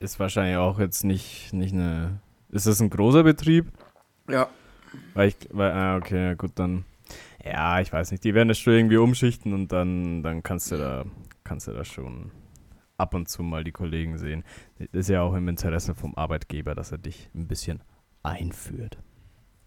ist 0.00 0.18
wahrscheinlich 0.18 0.56
auch 0.56 0.80
jetzt 0.80 1.04
nicht, 1.04 1.52
nicht 1.52 1.72
eine. 1.72 2.20
Ist 2.48 2.66
das 2.66 2.80
ein 2.80 2.90
großer 2.90 3.22
Betrieb? 3.22 3.70
Ja. 4.28 4.48
Weil 5.14 5.28
ich, 5.28 5.36
weil, 5.50 5.70
ah, 5.70 5.96
okay, 5.96 6.34
gut, 6.34 6.52
dann. 6.56 6.84
Ja, 7.44 7.80
ich 7.80 7.92
weiß 7.92 8.10
nicht. 8.10 8.24
Die 8.24 8.34
werden 8.34 8.48
das 8.48 8.58
schon 8.58 8.72
irgendwie 8.72 8.96
umschichten 8.96 9.52
und 9.54 9.70
dann, 9.72 10.22
dann 10.22 10.42
kannst 10.42 10.72
du 10.72 10.76
da, 10.76 11.04
kannst 11.44 11.68
du 11.68 11.72
da 11.72 11.84
schon 11.84 12.32
ab 12.98 13.14
und 13.14 13.28
zu 13.28 13.42
mal 13.42 13.62
die 13.64 13.72
Kollegen 13.72 14.18
sehen. 14.18 14.44
Das 14.78 14.88
ist 14.92 15.08
ja 15.08 15.22
auch 15.22 15.34
im 15.34 15.48
Interesse 15.48 15.94
vom 15.94 16.14
Arbeitgeber, 16.16 16.74
dass 16.74 16.92
er 16.92 16.98
dich 16.98 17.30
ein 17.34 17.46
bisschen 17.46 17.82
einführt. 18.22 18.98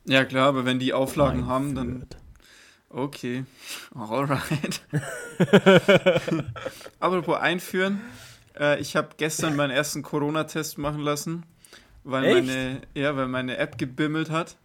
Ja, 0.06 0.26
klar, 0.26 0.50
aber 0.50 0.66
wenn 0.66 0.80
die 0.80 0.94
Auflagen 0.94 1.48
haben, 1.48 1.76
dann. 1.76 1.90
Einführt. 1.90 2.18
Okay. 2.90 3.46
Alright. 3.96 4.82
Apropos 7.00 7.38
einführen. 7.38 8.02
Äh, 8.60 8.80
ich 8.80 8.96
habe 8.96 9.10
gestern 9.18 9.56
meinen 9.56 9.72
ersten 9.72 10.02
Corona-Test 10.04 10.78
machen 10.78 11.02
lassen, 11.02 11.44
weil 12.04 12.26
Echt? 12.26 12.48
meine, 12.48 12.82
ja, 12.94 13.16
weil 13.16 13.28
meine 13.28 13.58
App 13.58 13.78
gebimmelt 13.78 14.30
hat. 14.30 14.58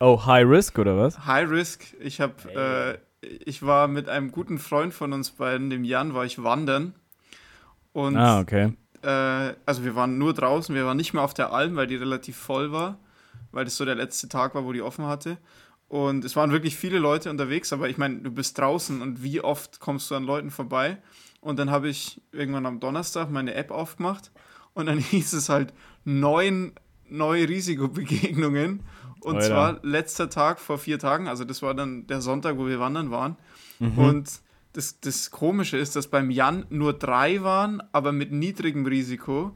Oh, 0.00 0.24
High 0.26 0.46
Risk 0.48 0.78
oder 0.78 0.96
was? 0.96 1.26
High 1.26 1.48
Risk. 1.48 1.94
Ich 2.00 2.20
habe, 2.20 3.00
äh, 3.22 3.26
ich 3.44 3.62
war 3.62 3.88
mit 3.88 4.08
einem 4.08 4.32
guten 4.32 4.58
Freund 4.58 4.92
von 4.92 5.12
uns 5.12 5.30
beiden, 5.30 5.70
dem 5.70 5.84
Jan, 5.84 6.14
war 6.14 6.24
ich 6.24 6.42
wandern. 6.42 6.94
Und 7.92 8.16
Ah, 8.16 8.40
okay. 8.40 8.72
äh, 9.02 9.54
also 9.66 9.84
wir 9.84 9.94
waren 9.94 10.18
nur 10.18 10.34
draußen, 10.34 10.74
wir 10.74 10.84
waren 10.84 10.96
nicht 10.96 11.14
mehr 11.14 11.22
auf 11.22 11.34
der 11.34 11.52
Alm, 11.52 11.76
weil 11.76 11.86
die 11.86 11.96
relativ 11.96 12.36
voll 12.36 12.72
war, 12.72 12.98
weil 13.52 13.64
das 13.64 13.76
so 13.76 13.84
der 13.84 13.94
letzte 13.94 14.28
Tag 14.28 14.54
war, 14.54 14.64
wo 14.64 14.72
die 14.72 14.82
offen 14.82 15.06
hatte. 15.06 15.38
Und 15.88 16.24
es 16.24 16.34
waren 16.34 16.50
wirklich 16.50 16.76
viele 16.76 16.98
Leute 16.98 17.30
unterwegs, 17.30 17.72
aber 17.72 17.88
ich 17.88 17.98
meine, 17.98 18.18
du 18.18 18.30
bist 18.30 18.58
draußen 18.58 19.00
und 19.00 19.22
wie 19.22 19.40
oft 19.42 19.78
kommst 19.78 20.10
du 20.10 20.16
an 20.16 20.24
Leuten 20.24 20.50
vorbei? 20.50 20.98
Und 21.44 21.58
dann 21.58 21.70
habe 21.70 21.90
ich 21.90 22.22
irgendwann 22.32 22.64
am 22.64 22.80
Donnerstag 22.80 23.30
meine 23.30 23.52
App 23.52 23.70
aufgemacht 23.70 24.32
und 24.72 24.86
dann 24.86 24.98
hieß 25.10 25.34
es 25.34 25.48
halt 25.48 25.74
neun 26.04 26.72
neue 27.08 27.48
Risikobegegnungen. 27.48 28.80
Und 29.20 29.36
Alter. 29.36 29.46
zwar 29.46 29.78
letzter 29.82 30.30
Tag 30.30 30.58
vor 30.58 30.78
vier 30.78 30.98
Tagen, 30.98 31.28
also 31.28 31.44
das 31.44 31.62
war 31.62 31.74
dann 31.74 32.06
der 32.06 32.20
Sonntag, 32.20 32.58
wo 32.58 32.66
wir 32.66 32.80
wandern 32.80 33.10
waren. 33.10 33.36
Mhm. 33.78 33.98
Und 33.98 34.40
das, 34.72 35.00
das 35.00 35.30
Komische 35.30 35.76
ist, 35.76 35.96
dass 35.96 36.08
beim 36.08 36.30
Jan 36.30 36.66
nur 36.70 36.94
drei 36.94 37.42
waren, 37.42 37.82
aber 37.92 38.12
mit 38.12 38.32
niedrigem 38.32 38.86
Risiko. 38.86 39.54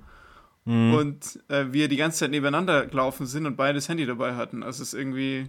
Mhm. 0.64 0.94
Und 0.94 1.40
äh, 1.48 1.72
wir 1.72 1.88
die 1.88 1.96
ganze 1.96 2.18
Zeit 2.18 2.30
nebeneinander 2.30 2.86
gelaufen 2.86 3.26
sind 3.26 3.46
und 3.46 3.56
beide 3.56 3.74
das 3.74 3.88
Handy 3.88 4.06
dabei 4.06 4.36
hatten. 4.36 4.62
Also 4.62 4.82
es 4.82 4.92
ist 4.92 4.98
irgendwie, 4.98 5.48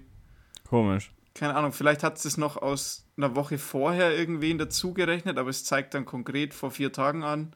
Komisch. 0.70 1.12
Keine 1.40 1.56
Ahnung, 1.56 1.72
vielleicht 1.72 2.04
hat 2.04 2.24
es 2.24 2.36
noch 2.36 2.58
aus 2.58 3.08
einer 3.16 3.34
Woche 3.34 3.58
vorher 3.58 4.14
irgendwen 4.14 4.58
dazugerechnet, 4.58 5.38
aber 5.38 5.50
es 5.50 5.64
zeigt 5.64 5.94
dann 5.94 6.06
konkret 6.06 6.54
vor 6.54 6.70
vier 6.70 6.92
Tagen 6.92 7.24
an. 7.24 7.54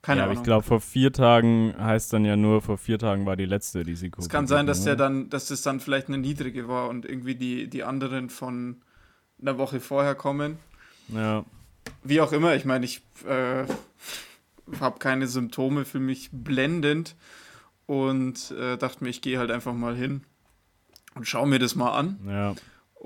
Keine 0.00 0.18
ja, 0.18 0.24
aber 0.24 0.30
Ahnung. 0.30 0.42
ich 0.42 0.44
glaube, 0.44 0.64
vor 0.64 0.80
vier 0.80 1.12
Tagen 1.12 1.74
heißt 1.76 2.12
dann 2.12 2.24
ja 2.24 2.36
nur, 2.36 2.62
vor 2.62 2.78
vier 2.78 3.00
Tagen 3.00 3.26
war 3.26 3.34
die 3.34 3.44
letzte 3.44 3.84
Risiko. 3.84 4.20
es 4.20 4.28
kann 4.28 4.46
sein, 4.46 4.68
dass 4.68 4.84
der 4.84 4.94
dann, 4.94 5.28
dass 5.28 5.48
das 5.48 5.62
dann 5.62 5.80
vielleicht 5.80 6.06
eine 6.06 6.18
niedrige 6.18 6.68
war 6.68 6.88
und 6.88 7.04
irgendwie 7.04 7.34
die, 7.34 7.68
die 7.68 7.82
anderen 7.82 8.30
von 8.30 8.82
einer 9.42 9.58
Woche 9.58 9.80
vorher 9.80 10.14
kommen. 10.14 10.58
Ja. 11.08 11.44
Wie 12.04 12.20
auch 12.20 12.30
immer, 12.30 12.54
ich 12.54 12.64
meine, 12.64 12.84
ich 12.84 13.02
äh, 13.26 13.64
habe 14.80 14.98
keine 15.00 15.26
Symptome 15.26 15.84
für 15.84 15.98
mich 15.98 16.30
blendend 16.30 17.16
und 17.86 18.52
äh, 18.52 18.76
dachte 18.76 19.02
mir, 19.02 19.10
ich 19.10 19.20
gehe 19.20 19.40
halt 19.40 19.50
einfach 19.50 19.74
mal 19.74 19.96
hin 19.96 20.22
und 21.16 21.26
schaue 21.26 21.48
mir 21.48 21.58
das 21.58 21.74
mal 21.74 21.90
an. 21.90 22.20
Ja. 22.24 22.54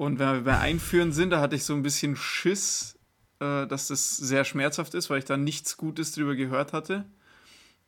Und 0.01 0.19
wenn 0.19 0.33
wir 0.33 0.41
bei 0.45 0.59
Einführen 0.59 1.13
sind, 1.13 1.29
da 1.29 1.43
hatte 1.43 1.57
ich 1.57 1.65
so 1.65 1.75
ein 1.75 1.83
bisschen 1.83 2.17
Schiss, 2.17 2.99
äh, 3.39 3.67
dass 3.67 3.89
das 3.89 4.17
sehr 4.17 4.47
schmerzhaft 4.47 4.95
ist, 4.95 5.11
weil 5.11 5.19
ich 5.19 5.27
da 5.27 5.37
nichts 5.37 5.77
Gutes 5.77 6.13
drüber 6.13 6.37
gehört 6.37 6.73
hatte. 6.73 7.05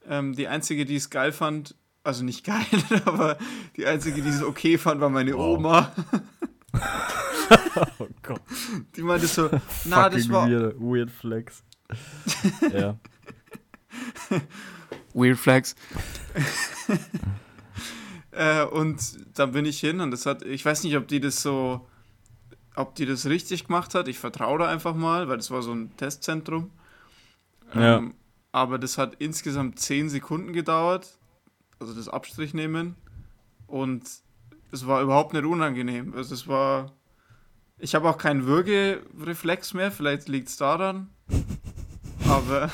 Ähm, 0.07 0.35
die 0.35 0.47
einzige, 0.47 0.85
die 0.85 0.97
es 0.97 1.09
geil 1.09 1.33
fand, 1.33 1.75
also 2.05 2.23
nicht 2.23 2.45
geil, 2.45 2.67
aber 3.07 3.39
die 3.79 3.87
einzige, 3.87 4.21
die 4.21 4.29
es 4.29 4.43
okay 4.43 4.77
fand, 4.77 5.01
war 5.01 5.09
meine 5.09 5.33
Wow. 5.33 5.57
Oma. 5.57 5.91
Oh 7.99 8.09
Gott. 8.23 8.43
Die 8.95 9.03
meinte 9.03 9.27
so, 9.27 9.49
na, 9.87 10.11
das 10.11 10.29
war, 10.29 10.51
weird, 10.51 10.79
weird 10.79 11.11
Flex. 11.11 11.65
ja. 12.75 12.99
Weird 15.15 15.39
Flags. 15.39 15.75
äh, 18.33 18.65
und 18.65 19.01
dann 19.33 19.53
bin 19.53 19.65
ich 19.65 19.81
hin 19.81 20.01
und 20.01 20.11
das 20.11 20.27
hat, 20.27 20.43
ich 20.43 20.63
weiß 20.63 20.85
nicht, 20.85 20.97
ob 20.99 21.09
die 21.09 21.21
das 21.21 21.41
so, 21.41 21.87
ob 22.75 22.95
die 22.95 23.07
das 23.07 23.27
richtig 23.27 23.67
gemacht 23.67 23.95
hat. 23.95 24.09
Ich 24.09 24.19
vertraue 24.19 24.59
da 24.59 24.69
einfach 24.69 24.95
mal, 24.95 25.29
weil 25.29 25.37
das 25.37 25.51
war 25.51 25.63
so 25.63 25.73
ein 25.73 25.97
Testzentrum. 25.97 26.71
Ja. 27.75 27.99
Ähm, 27.99 28.15
aber 28.53 28.79
das 28.79 28.99
hat 28.99 29.17
insgesamt 29.19 29.79
10 29.79 30.11
Sekunden 30.11 30.53
gedauert, 30.53 31.19
also 31.81 31.95
das 31.95 32.09
Abstrich 32.09 32.55
nehmen. 32.55 32.97
Und 33.67 34.03
es 34.71 34.87
war 34.87 35.03
überhaupt 35.03 35.33
nicht 35.33 35.45
unangenehm. 35.45 36.15
Also 36.15 36.35
es 36.35 36.47
war. 36.49 36.93
Ich 37.79 37.95
habe 37.95 38.09
auch 38.09 38.19
keinen 38.19 38.47
Würgereflex 38.47 39.75
mehr, 39.75 39.91
vielleicht 39.91 40.29
liegt 40.29 40.49
es 40.49 40.57
daran. 40.57 41.11
Aber. 42.29 42.71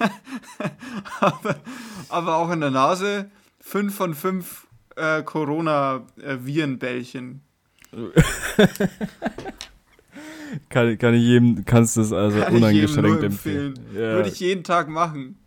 aber, 1.20 1.56
aber 2.08 2.36
auch 2.36 2.50
in 2.50 2.60
der 2.60 2.70
Nase 2.70 3.30
5 3.60 3.94
von 3.94 4.14
5 4.14 4.66
äh, 4.96 5.22
Corona-Virenbällchen. 5.22 7.42
Kann, 10.68 10.98
kann 10.98 11.14
ich 11.14 11.22
jedem, 11.22 11.64
kannst 11.64 11.96
du 11.96 12.00
es 12.00 12.12
also 12.12 12.40
Kann 12.40 12.56
uneingeschränkt 12.56 13.22
empfehlen. 13.22 13.76
empfehlen. 13.76 13.94
Ja. 13.94 14.14
Würde 14.14 14.28
ich 14.28 14.40
jeden 14.40 14.64
Tag 14.64 14.88
machen. 14.88 15.38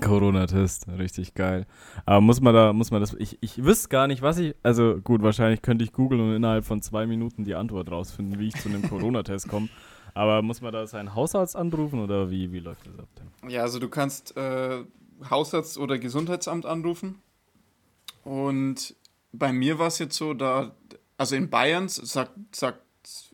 Corona-Test, 0.00 0.86
richtig 0.98 1.34
geil. 1.34 1.66
Aber 2.06 2.20
muss 2.20 2.40
man 2.40 2.54
da, 2.54 2.72
muss 2.72 2.90
man 2.90 3.00
das, 3.00 3.14
ich, 3.14 3.38
ich 3.40 3.62
wüsste 3.62 3.88
gar 3.88 4.06
nicht, 4.06 4.22
was 4.22 4.38
ich, 4.38 4.54
also 4.62 4.98
gut, 5.04 5.22
wahrscheinlich 5.22 5.60
könnte 5.62 5.84
ich 5.84 5.92
googeln 5.92 6.20
und 6.20 6.34
innerhalb 6.34 6.64
von 6.64 6.80
zwei 6.80 7.06
Minuten 7.06 7.44
die 7.44 7.54
Antwort 7.54 7.90
rausfinden, 7.90 8.38
wie 8.40 8.48
ich 8.48 8.54
zu 8.54 8.68
einem 8.68 8.88
Corona-Test 8.88 9.48
komme. 9.48 9.68
Aber 10.14 10.42
muss 10.42 10.60
man 10.60 10.72
da 10.72 10.86
seinen 10.86 11.14
Hausarzt 11.14 11.56
anrufen 11.56 12.00
oder 12.00 12.30
wie, 12.30 12.52
wie 12.52 12.60
läuft 12.60 12.86
das 12.86 12.98
ab 12.98 13.08
denn? 13.18 13.50
Ja, 13.50 13.62
also 13.62 13.78
du 13.78 13.88
kannst 13.88 14.36
äh, 14.36 14.84
Hausarzt 15.28 15.78
oder 15.78 15.98
Gesundheitsamt 15.98 16.66
anrufen. 16.66 17.16
Und 18.24 18.94
bei 19.32 19.52
mir 19.52 19.78
war 19.78 19.88
es 19.88 19.98
jetzt 19.98 20.16
so, 20.16 20.34
da, 20.34 20.72
also 21.18 21.36
in 21.36 21.50
Bayern 21.50 21.88
sagt, 21.88 22.32
sagt 22.54 22.80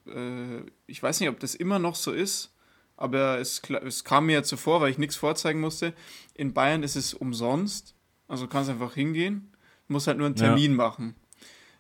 äh, 0.07 0.61
ich 0.87 1.03
weiß 1.03 1.21
nicht, 1.21 1.29
ob 1.29 1.41
das 1.41 1.55
immer 1.55 1.79
noch 1.79 1.95
so 1.95 2.13
ist, 2.13 2.55
aber 2.97 3.39
es, 3.39 3.63
es 3.85 4.05
kam 4.05 4.27
mir 4.27 4.33
jetzt 4.33 4.49
so 4.49 4.57
vor, 4.57 4.81
weil 4.81 4.91
ich 4.91 4.99
nichts 4.99 5.17
vorzeigen 5.17 5.61
musste. 5.61 5.95
In 6.35 6.53
Bayern 6.53 6.83
ist 6.83 6.97
es 6.97 7.15
umsonst, 7.15 7.95
also 8.27 8.45
du 8.47 8.51
kannst 8.51 8.71
einfach 8.71 8.95
hingehen, 8.95 9.53
musst 9.87 10.07
halt 10.07 10.19
nur 10.19 10.27
einen 10.27 10.37
Ja. 10.37 10.47
Termin 10.49 10.75
machen. 10.75 11.15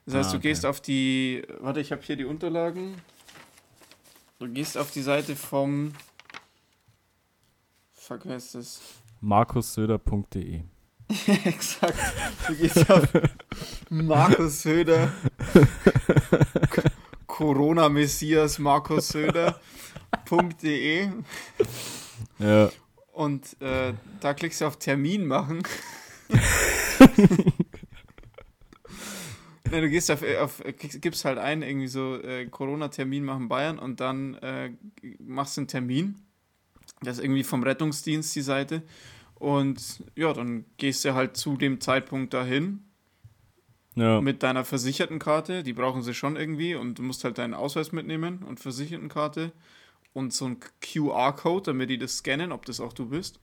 Das 0.06 0.14
heißt, 0.14 0.28
Ah, 0.28 0.32
du 0.32 0.38
okay. 0.38 0.48
gehst 0.48 0.64
auf 0.64 0.81
die, 0.81 1.42
warte, 1.60 1.81
ich 1.81 1.92
habe 1.92 2.00
hier 2.03 2.16
die 2.16 2.25
Unterlagen. 2.25 2.94
Du 4.38 4.48
gehst 4.48 4.78
auf 4.78 4.91
die 4.91 5.03
Seite 5.03 5.34
vom, 5.37 5.92
fuck, 7.92 8.20
wer 8.25 8.37
ist 8.37 8.54
das? 8.54 8.81
markussöder.de 9.20 10.62
Exakt. 11.44 11.98
Du 12.47 12.54
gehst 12.54 12.88
auf 12.91 13.08
Markus 13.91 14.62
Söder, 14.62 15.12
Corona 17.26 17.88
Messias 17.88 18.59
Markus 18.59 19.09
Söder.de 19.09 21.09
Ja. 22.38 22.71
und 23.12 23.60
äh, 23.60 23.94
da 24.21 24.34
klickst 24.34 24.60
du 24.60 24.66
auf 24.66 24.78
Termin 24.78 25.26
machen. 25.26 25.62
Ne, 29.71 29.82
du 29.82 29.91
gehst 29.91 30.10
auf, 30.10 30.22
auf 30.41 30.62
gibst 30.78 31.26
halt 31.26 31.37
ein, 31.37 31.60
irgendwie 31.60 31.88
so 31.88 32.16
äh, 32.16 32.47
Corona-Termin 32.47 33.22
machen 33.22 33.49
Bayern 33.49 33.78
und 33.78 34.00
dann 34.00 34.32
äh, 34.37 34.70
machst 35.19 35.59
du 35.59 35.60
einen 35.60 35.69
Termin. 35.69 36.15
Das 37.03 37.19
ist 37.19 37.25
irgendwie 37.25 37.44
vom 37.44 37.62
Rettungsdienst 37.62 38.34
die 38.34 38.41
Seite. 38.41 38.82
Und 39.34 40.03
ja, 40.16 40.32
dann 40.32 40.64
gehst 40.79 41.05
du 41.05 41.12
halt 41.14 41.37
zu 41.37 41.58
dem 41.58 41.82
Zeitpunkt 41.82 42.32
dahin 42.32 42.82
Ja. 43.98 44.20
mit 44.20 44.42
deiner 44.42 44.64
Versichertenkarte. 44.64 45.62
Die 45.62 45.72
brauchen 45.72 46.02
sie 46.02 46.14
schon 46.14 46.36
irgendwie 46.36 46.74
und 46.74 46.98
du 46.98 47.02
musst 47.02 47.24
halt 47.24 47.38
deinen 47.38 47.54
Ausweis 47.54 47.92
mitnehmen 47.92 48.44
und 48.48 48.60
Versichertenkarte 48.60 49.52
und 50.12 50.32
so 50.32 50.46
ein 50.46 50.56
QR-Code, 50.80 51.72
damit 51.72 51.90
die 51.90 51.98
das 51.98 52.18
scannen, 52.18 52.52
ob 52.52 52.64
das 52.66 52.80
auch 52.80 52.92
du 52.92 53.06
bist. 53.06 53.40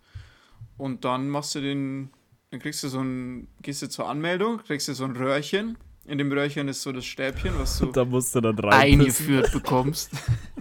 Und 0.78 1.06
dann 1.06 1.30
machst 1.30 1.56
du 1.56 1.62
den, 1.62 2.10
dann 2.52 2.60
kriegst 2.60 2.84
du 2.84 2.88
so 2.90 3.00
ein, 3.02 3.48
gehst 3.62 3.82
du 3.82 3.90
zur 3.90 4.08
Anmeldung, 4.10 4.58
kriegst 4.66 4.88
du 4.88 4.94
so 4.94 5.06
ein 5.06 5.16
Röhrchen. 5.16 5.78
In 6.08 6.18
dem 6.20 6.32
Röhrchen 6.32 6.68
ist 6.68 6.82
so 6.84 6.92
das 6.92 7.06
Stäbchen, 7.06 7.54
was 7.58 7.80
du 7.80 7.88
Da 7.88 8.06
musst 8.06 8.36
du 8.36 8.42
dann 8.42 8.58
rein. 8.60 9.00
eingeführt 9.00 9.52
bekommst. 9.52 10.12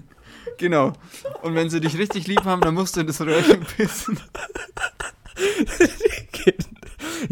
genau. 0.58 0.92
Und 1.42 1.54
wenn 1.54 1.68
sie 1.68 1.80
dich 1.80 1.98
richtig 1.98 2.26
lieb 2.26 2.44
haben, 2.44 2.62
dann 2.62 2.74
musst 2.74 2.96
du 2.96 3.00
in 3.00 3.06
das 3.06 3.20
Röhrchen 3.20 3.60
pissen. 3.60 4.18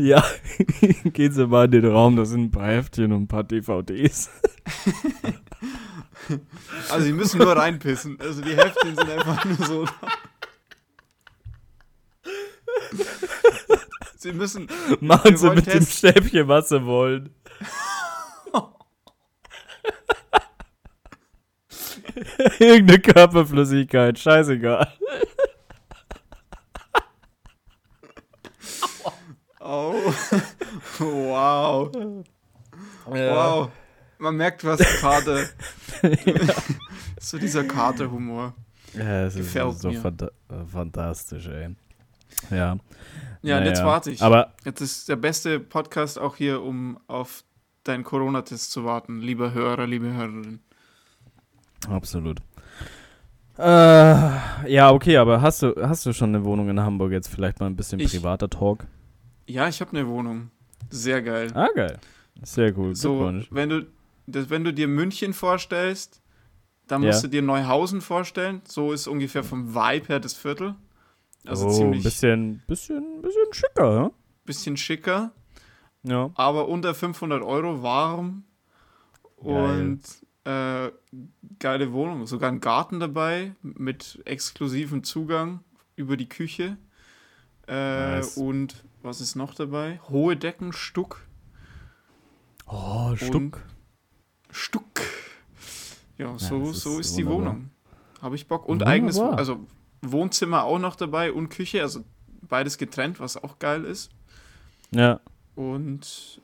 ja, 0.02 0.24
gehen 1.04 1.32
Sie 1.32 1.46
mal 1.46 1.66
in 1.66 1.70
den 1.70 1.86
Raum, 1.86 2.16
da 2.16 2.24
sind 2.24 2.42
ein 2.42 2.50
paar 2.50 2.68
Heftchen 2.68 3.12
und 3.12 3.22
ein 3.22 3.28
paar 3.28 3.44
DVDs. 3.44 4.30
Also 6.90 7.04
sie 7.04 7.12
müssen 7.12 7.38
nur 7.38 7.56
reinpissen. 7.56 8.18
Also 8.20 8.42
die 8.42 8.56
Heftchen 8.56 8.96
sind 8.96 9.10
einfach 9.10 9.44
nur 9.44 9.56
so. 9.66 9.86
Sie 14.16 14.32
müssen. 14.32 14.68
Machen 15.00 15.36
Sie 15.36 15.48
mit 15.50 15.66
dem 15.66 15.80
testen. 15.80 16.10
Stäbchen, 16.10 16.48
was 16.48 16.68
Sie 16.68 16.84
wollen. 16.84 17.34
Irgendeine 22.58 23.00
Körperflüssigkeit, 23.00 24.18
scheißegal. 24.18 24.92
Oh. 29.64 29.94
wow. 30.98 31.90
Wow. 33.06 33.70
Man 34.18 34.36
merkt, 34.36 34.64
was 34.64 34.80
Kater. 35.00 35.44
so 37.20 37.38
dieser 37.38 37.64
Kater-Humor. 37.64 38.54
Ja, 38.94 39.24
es 39.24 39.36
ist 39.36 39.52
Gefällt 39.54 39.78
so 39.78 39.90
mir. 39.90 40.00
fanta 40.00 40.30
fantastisch, 40.70 41.46
ey. 41.46 41.74
Ja. 42.50 42.76
Ja, 43.42 43.58
und 43.58 43.64
jetzt 43.64 43.78
Naja. 43.78 43.86
warte 43.86 44.10
ich. 44.10 44.22
Aber 44.22 44.52
Jetzt 44.64 44.80
ist 44.80 45.08
der 45.08 45.16
beste 45.16 45.58
Podcast 45.60 46.18
auch 46.18 46.36
hier, 46.36 46.62
um 46.62 46.98
auf 47.08 47.44
deinen 47.84 48.04
Corona-Test 48.04 48.70
zu 48.70 48.84
warten, 48.84 49.20
lieber 49.20 49.52
Hörer, 49.52 49.86
liebe 49.86 50.12
Hörerin. 50.12 50.60
Absolut. 51.88 52.40
Äh, 53.58 53.62
ja, 53.64 54.90
okay, 54.92 55.16
aber 55.16 55.40
hast 55.42 55.62
du, 55.62 55.74
hast 55.82 56.06
du 56.06 56.12
schon 56.12 56.34
eine 56.34 56.44
Wohnung 56.44 56.68
in 56.68 56.80
Hamburg 56.80 57.12
jetzt? 57.12 57.28
Vielleicht 57.28 57.60
mal 57.60 57.66
ein 57.66 57.76
bisschen 57.76 57.98
Ich- 58.00 58.10
privater 58.12 58.48
Talk. 58.48 58.86
Ja, 59.46 59.68
ich 59.68 59.80
habe 59.80 59.90
eine 59.96 60.06
Wohnung. 60.08 60.50
Sehr 60.90 61.22
geil. 61.22 61.50
Ah, 61.54 61.68
geil. 61.74 61.98
Sehr 62.42 62.76
cool. 62.76 62.94
So, 62.94 63.32
wenn 63.50 63.68
du, 63.68 63.86
das, 64.26 64.50
wenn 64.50 64.64
du 64.64 64.72
dir 64.72 64.88
München 64.88 65.32
vorstellst, 65.32 66.20
dann 66.86 67.02
Ja. 67.02 67.08
musst 67.08 67.24
du 67.24 67.28
dir 67.28 67.42
Neuhausen 67.42 68.00
vorstellen. 68.00 68.62
So 68.66 68.92
ist 68.92 69.06
ungefähr 69.06 69.44
vom 69.44 69.74
Vibe 69.74 70.08
her 70.08 70.20
das 70.20 70.34
Viertel. 70.34 70.74
Also 71.46 71.66
oh, 71.66 71.68
ein 71.68 71.74
ziemlich 71.74 72.02
bisschen, 72.04 72.62
bisschen, 72.66 73.20
bisschen 73.22 73.52
schicker, 73.52 73.94
ja? 73.94 74.10
bisschen 74.44 74.76
schicker, 74.76 75.32
Ja. 76.04 76.30
aber 76.34 76.68
unter 76.68 76.94
500 76.94 77.42
Euro 77.42 77.82
warm 77.82 78.44
und 79.36 80.00
äh, 80.44 80.90
geile 81.58 81.92
Wohnung. 81.92 82.26
Sogar 82.26 82.50
ein 82.50 82.60
Garten 82.60 83.00
dabei 83.00 83.54
mit 83.62 84.20
exklusivem 84.24 85.02
Zugang 85.04 85.60
über 85.96 86.16
die 86.16 86.28
Küche. 86.28 86.76
Äh, 87.68 88.16
Nice. 88.18 88.36
Und 88.36 88.84
was 89.02 89.20
ist 89.20 89.34
noch 89.36 89.54
dabei? 89.54 90.00
Hohe 90.08 90.36
Decken, 90.36 90.72
Stuck. 90.72 91.26
Oh, 92.66 93.14
Stuck. 93.16 93.62
Stuck. 94.50 95.00
Ja, 96.18 96.38
so, 96.38 96.60
das 96.60 96.76
ist 96.76 96.82
so 96.82 96.98
ist 96.98 97.16
die 97.16 97.26
wunderbar. 97.26 97.52
Wohnung. 97.54 97.70
Habe 98.20 98.36
ich 98.36 98.46
Bock. 98.46 98.62
Und 98.66 98.76
Wunderbar. 98.80 98.92
eigenes, 98.94 99.18
also 99.18 99.66
Wohnzimmer 100.02 100.64
auch 100.64 100.78
noch 100.78 100.94
dabei 100.96 101.32
und 101.32 101.48
Küche, 101.48 101.82
also 101.82 102.04
beides 102.42 102.78
getrennt, 102.78 103.18
was 103.20 103.36
auch 103.42 103.58
geil 103.58 103.84
ist. 103.84 104.10
Ja. 104.90 105.20
Und 105.54 106.40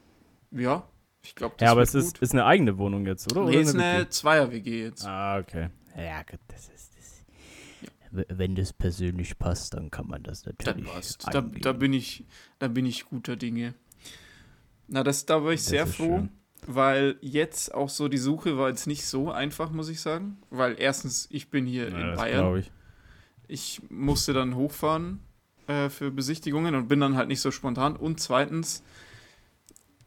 ja, 0.51 0.83
ich 1.23 1.35
glaube, 1.35 1.55
das 1.59 1.67
Ja, 1.67 1.73
aber 1.73 1.83
es 1.83 1.95
ist, 1.95 2.15
gut. 2.15 2.23
ist 2.23 2.33
eine 2.33 2.45
eigene 2.47 2.79
Wohnung 2.79 3.07
jetzt, 3.07 3.31
oder? 3.33 3.43
Nee, 3.45 3.51
oder 3.51 3.61
ist 3.61 3.75
WG? 3.75 3.83
eine 3.85 4.09
Zweier-WG 4.09 4.83
jetzt. 4.85 5.07
Ah, 5.07 5.39
okay. 5.39 5.69
Ja, 5.97 6.23
gut, 6.23 6.41
das 6.49 6.69
ist 6.69 6.88
Wenn 8.11 8.55
das 8.55 8.73
persönlich 8.73 9.39
passt, 9.39 9.75
dann 9.75 9.91
kann 9.91 10.07
man 10.07 10.23
das 10.23 10.43
Das 10.43 10.55
natürlich. 10.67 10.87
passt. 10.87 11.27
Da, 11.33 11.41
da, 11.41 11.73
bin 11.73 11.93
ich, 11.93 12.25
da 12.59 12.69
bin 12.69 12.87
ich 12.87 13.05
guter 13.07 13.37
Dinge. 13.37 13.75
Na, 14.89 15.03
das, 15.05 15.27
da 15.27 15.45
war 15.45 15.53
ich 15.53 15.61
Das 15.61 15.69
sehr 15.69 15.87
froh, 15.87 16.19
schön. 16.19 16.31
weil 16.67 17.17
jetzt 17.21 17.75
auch 17.75 17.89
so 17.91 18.09
die 18.09 18.17
Suche 18.19 18.57
war 18.57 18.69
jetzt 18.71 18.87
nicht 18.87 19.05
so 19.07 19.31
einfach, 19.31 19.71
muss 19.71 19.89
ich 19.89 20.01
sagen. 20.01 20.39
Weil 20.51 20.77
erstens, 20.79 21.27
ich 21.31 21.51
bin 21.51 21.67
hier 21.67 21.91
Ja, 21.91 22.01
in 22.01 22.07
das 22.09 22.17
Bayern. 22.19 22.57
ich. 22.59 22.71
Ich 23.49 23.81
musste 23.91 24.33
dann 24.33 24.55
hochfahren 24.57 25.21
äh, 25.67 25.89
für 25.91 26.11
Besichtigungen 26.11 26.75
und 26.75 26.89
bin 26.89 27.01
dann 27.01 27.17
halt 27.17 27.29
nicht 27.29 27.41
so 27.41 27.51
spontan. 27.51 27.97
Und 27.97 28.21
zweitens 28.21 28.83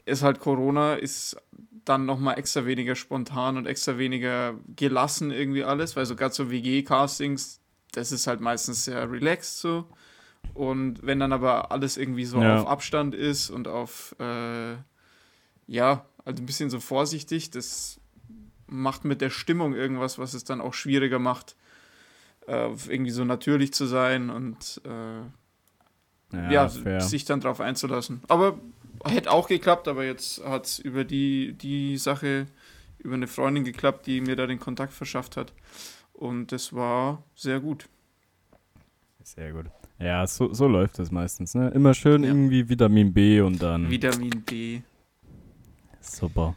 ist 0.05 0.23
halt 0.23 0.39
Corona, 0.39 0.95
ist 0.95 1.37
dann 1.85 2.05
nochmal 2.05 2.37
extra 2.37 2.65
weniger 2.65 2.95
spontan 2.95 3.57
und 3.57 3.65
extra 3.65 3.97
weniger 3.97 4.55
gelassen 4.75 5.31
irgendwie 5.31 5.63
alles, 5.63 5.95
weil 5.95 6.05
sogar 6.05 6.29
so 6.31 6.51
WG-Castings, 6.51 7.60
das 7.91 8.11
ist 8.11 8.27
halt 8.27 8.41
meistens 8.41 8.85
sehr 8.85 9.09
relaxed 9.11 9.59
so. 9.59 9.85
Und 10.53 11.05
wenn 11.05 11.19
dann 11.19 11.33
aber 11.33 11.71
alles 11.71 11.97
irgendwie 11.97 12.25
so 12.25 12.41
Ja. 12.41 12.61
auf 12.61 12.67
Abstand 12.67 13.15
ist 13.15 13.49
und 13.49 13.67
auf, 13.67 14.15
äh, 14.19 14.73
ja, 15.67 16.05
also 16.25 16.43
ein 16.43 16.45
bisschen 16.45 16.69
so 16.69 16.79
vorsichtig, 16.79 17.51
das 17.51 17.99
macht 18.67 19.05
mit 19.05 19.21
der 19.21 19.29
Stimmung 19.29 19.73
irgendwas, 19.73 20.17
was 20.19 20.33
es 20.33 20.43
dann 20.43 20.61
auch 20.61 20.73
schwieriger 20.73 21.19
macht, 21.19 21.55
äh, 22.47 22.69
irgendwie 22.87 23.11
so 23.11 23.23
natürlich 23.23 23.73
zu 23.73 23.85
sein 23.85 24.29
und 24.29 24.81
äh, 24.85 25.21
Ja, 26.33 26.67
ja, 26.67 26.99
sich 27.01 27.25
dann 27.25 27.41
drauf 27.41 27.59
einzulassen. 27.59 28.21
Aber 28.27 28.59
hätte 29.05 29.31
auch 29.31 29.47
geklappt, 29.47 29.87
aber 29.87 30.03
jetzt 30.05 30.43
hat 30.43 30.65
es 30.65 30.79
über 30.79 31.03
die, 31.03 31.53
die 31.53 31.97
Sache, 31.97 32.47
über 32.99 33.15
eine 33.15 33.27
Freundin 33.27 33.63
geklappt, 33.63 34.05
die 34.05 34.21
mir 34.21 34.35
da 34.35 34.47
den 34.47 34.59
Kontakt 34.59 34.93
verschafft 34.93 35.35
hat. 35.37 35.53
Und 36.13 36.51
das 36.51 36.73
war 36.73 37.23
sehr 37.35 37.59
gut. 37.59 37.89
Sehr 39.23 39.53
gut. 39.53 39.65
Ja, 39.99 40.25
so, 40.25 40.53
so 40.53 40.67
läuft 40.67 40.99
das 40.99 41.11
meistens, 41.11 41.53
ne? 41.55 41.69
Immer 41.69 41.93
schön 41.93 42.23
Ja. 42.23 42.29
irgendwie 42.29 42.67
Vitamin 42.69 43.13
B 43.13 43.41
und 43.41 43.61
dann. 43.61 43.89
Vitamin 43.89 44.41
B. 44.41 44.81
Super. 45.99 46.55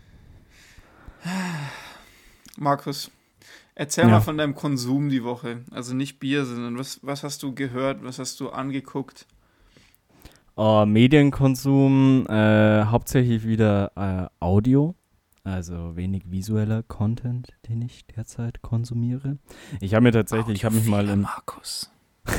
Markus, 2.56 3.10
erzähl 3.74 4.04
Ja. 4.04 4.10
mal 4.10 4.20
von 4.20 4.38
deinem 4.38 4.54
Konsum 4.54 5.08
die 5.08 5.24
Woche. 5.24 5.64
Also 5.70 5.94
nicht 5.94 6.18
Bier, 6.20 6.44
sondern 6.44 6.78
was, 6.78 7.00
was 7.02 7.22
hast 7.22 7.42
du 7.42 7.54
gehört, 7.54 8.02
was 8.04 8.18
hast 8.18 8.40
du 8.40 8.50
angeguckt? 8.50 9.26
Oh, 10.56 10.84
Medienkonsum, 10.86 12.26
äh, 12.28 12.84
hauptsächlich 12.84 13.44
wieder 13.46 13.90
äh, 13.96 14.44
Audio, 14.44 14.94
also 15.44 15.94
wenig 15.94 16.30
visueller 16.30 16.82
Content, 16.82 17.54
den 17.68 17.82
ich 17.82 18.06
derzeit 18.06 18.62
konsumiere. 18.62 19.38
Ich 19.80 19.94
habe 19.94 20.02
mir 20.02 20.12
tatsächlich, 20.12 20.56
ich 20.56 20.64
habe 20.64 20.74
mich 20.74 20.86
mal 20.86 21.08
in, 21.08 21.20
Markus. 21.20 21.92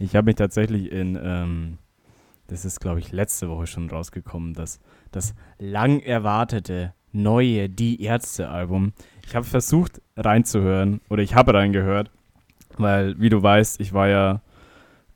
ich 0.00 0.16
habe 0.16 0.26
mich 0.26 0.34
tatsächlich 0.34 0.90
in, 0.90 1.18
ähm, 1.22 1.78
das 2.48 2.64
ist 2.64 2.80
glaube 2.80 2.98
ich 2.98 3.12
letzte 3.12 3.48
Woche 3.48 3.68
schon 3.68 3.88
rausgekommen, 3.88 4.52
dass 4.52 4.80
das 5.12 5.34
lang 5.58 6.00
erwartete 6.00 6.92
neue 7.12 7.68
Die 7.68 8.02
Ärzte 8.02 8.48
Album. 8.48 8.92
Ich 9.24 9.36
habe 9.36 9.46
versucht 9.46 10.02
reinzuhören 10.16 11.00
oder 11.08 11.22
ich 11.22 11.34
habe 11.34 11.54
reingehört, 11.54 12.10
weil 12.76 13.18
wie 13.20 13.28
du 13.28 13.42
weißt, 13.42 13.80
ich 13.80 13.92
war 13.92 14.08
ja 14.08 14.42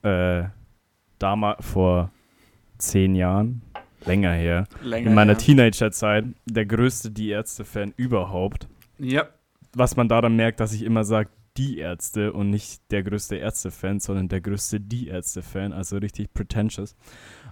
äh, 0.03 0.49
damals 1.19 1.65
vor 1.65 2.11
zehn 2.79 3.15
Jahren, 3.15 3.63
länger 4.07 4.33
her, 4.33 4.67
Länger. 4.83 5.09
in 5.09 5.15
meiner 5.15 5.33
her. 5.33 5.39
Teenagerzeit 5.39 6.25
der 6.47 6.67
größte 6.67 7.11
Die 7.11 7.31
Ärzte-Fan 7.31 7.93
überhaupt. 7.97 8.69
Ja, 8.99 9.27
Was 9.75 9.97
man 9.97 10.09
daran 10.09 10.37
merkt, 10.37 10.61
dass 10.61 10.73
ich 10.73 10.83
immer 10.85 11.05
sage, 11.05 11.31
die 11.57 11.79
Ärzte 11.79 12.33
und 12.33 12.51
nicht 12.51 12.81
der 12.91 13.03
größte 13.03 13.37
Ärzte-Fan, 13.37 14.01
sondern 14.01 14.29
der 14.29 14.41
größte 14.41 14.81
Die 14.81 15.09
Ärzte-Fan, 15.09 15.73
also 15.73 15.97
richtig 15.99 16.33
pretentious. 16.33 16.97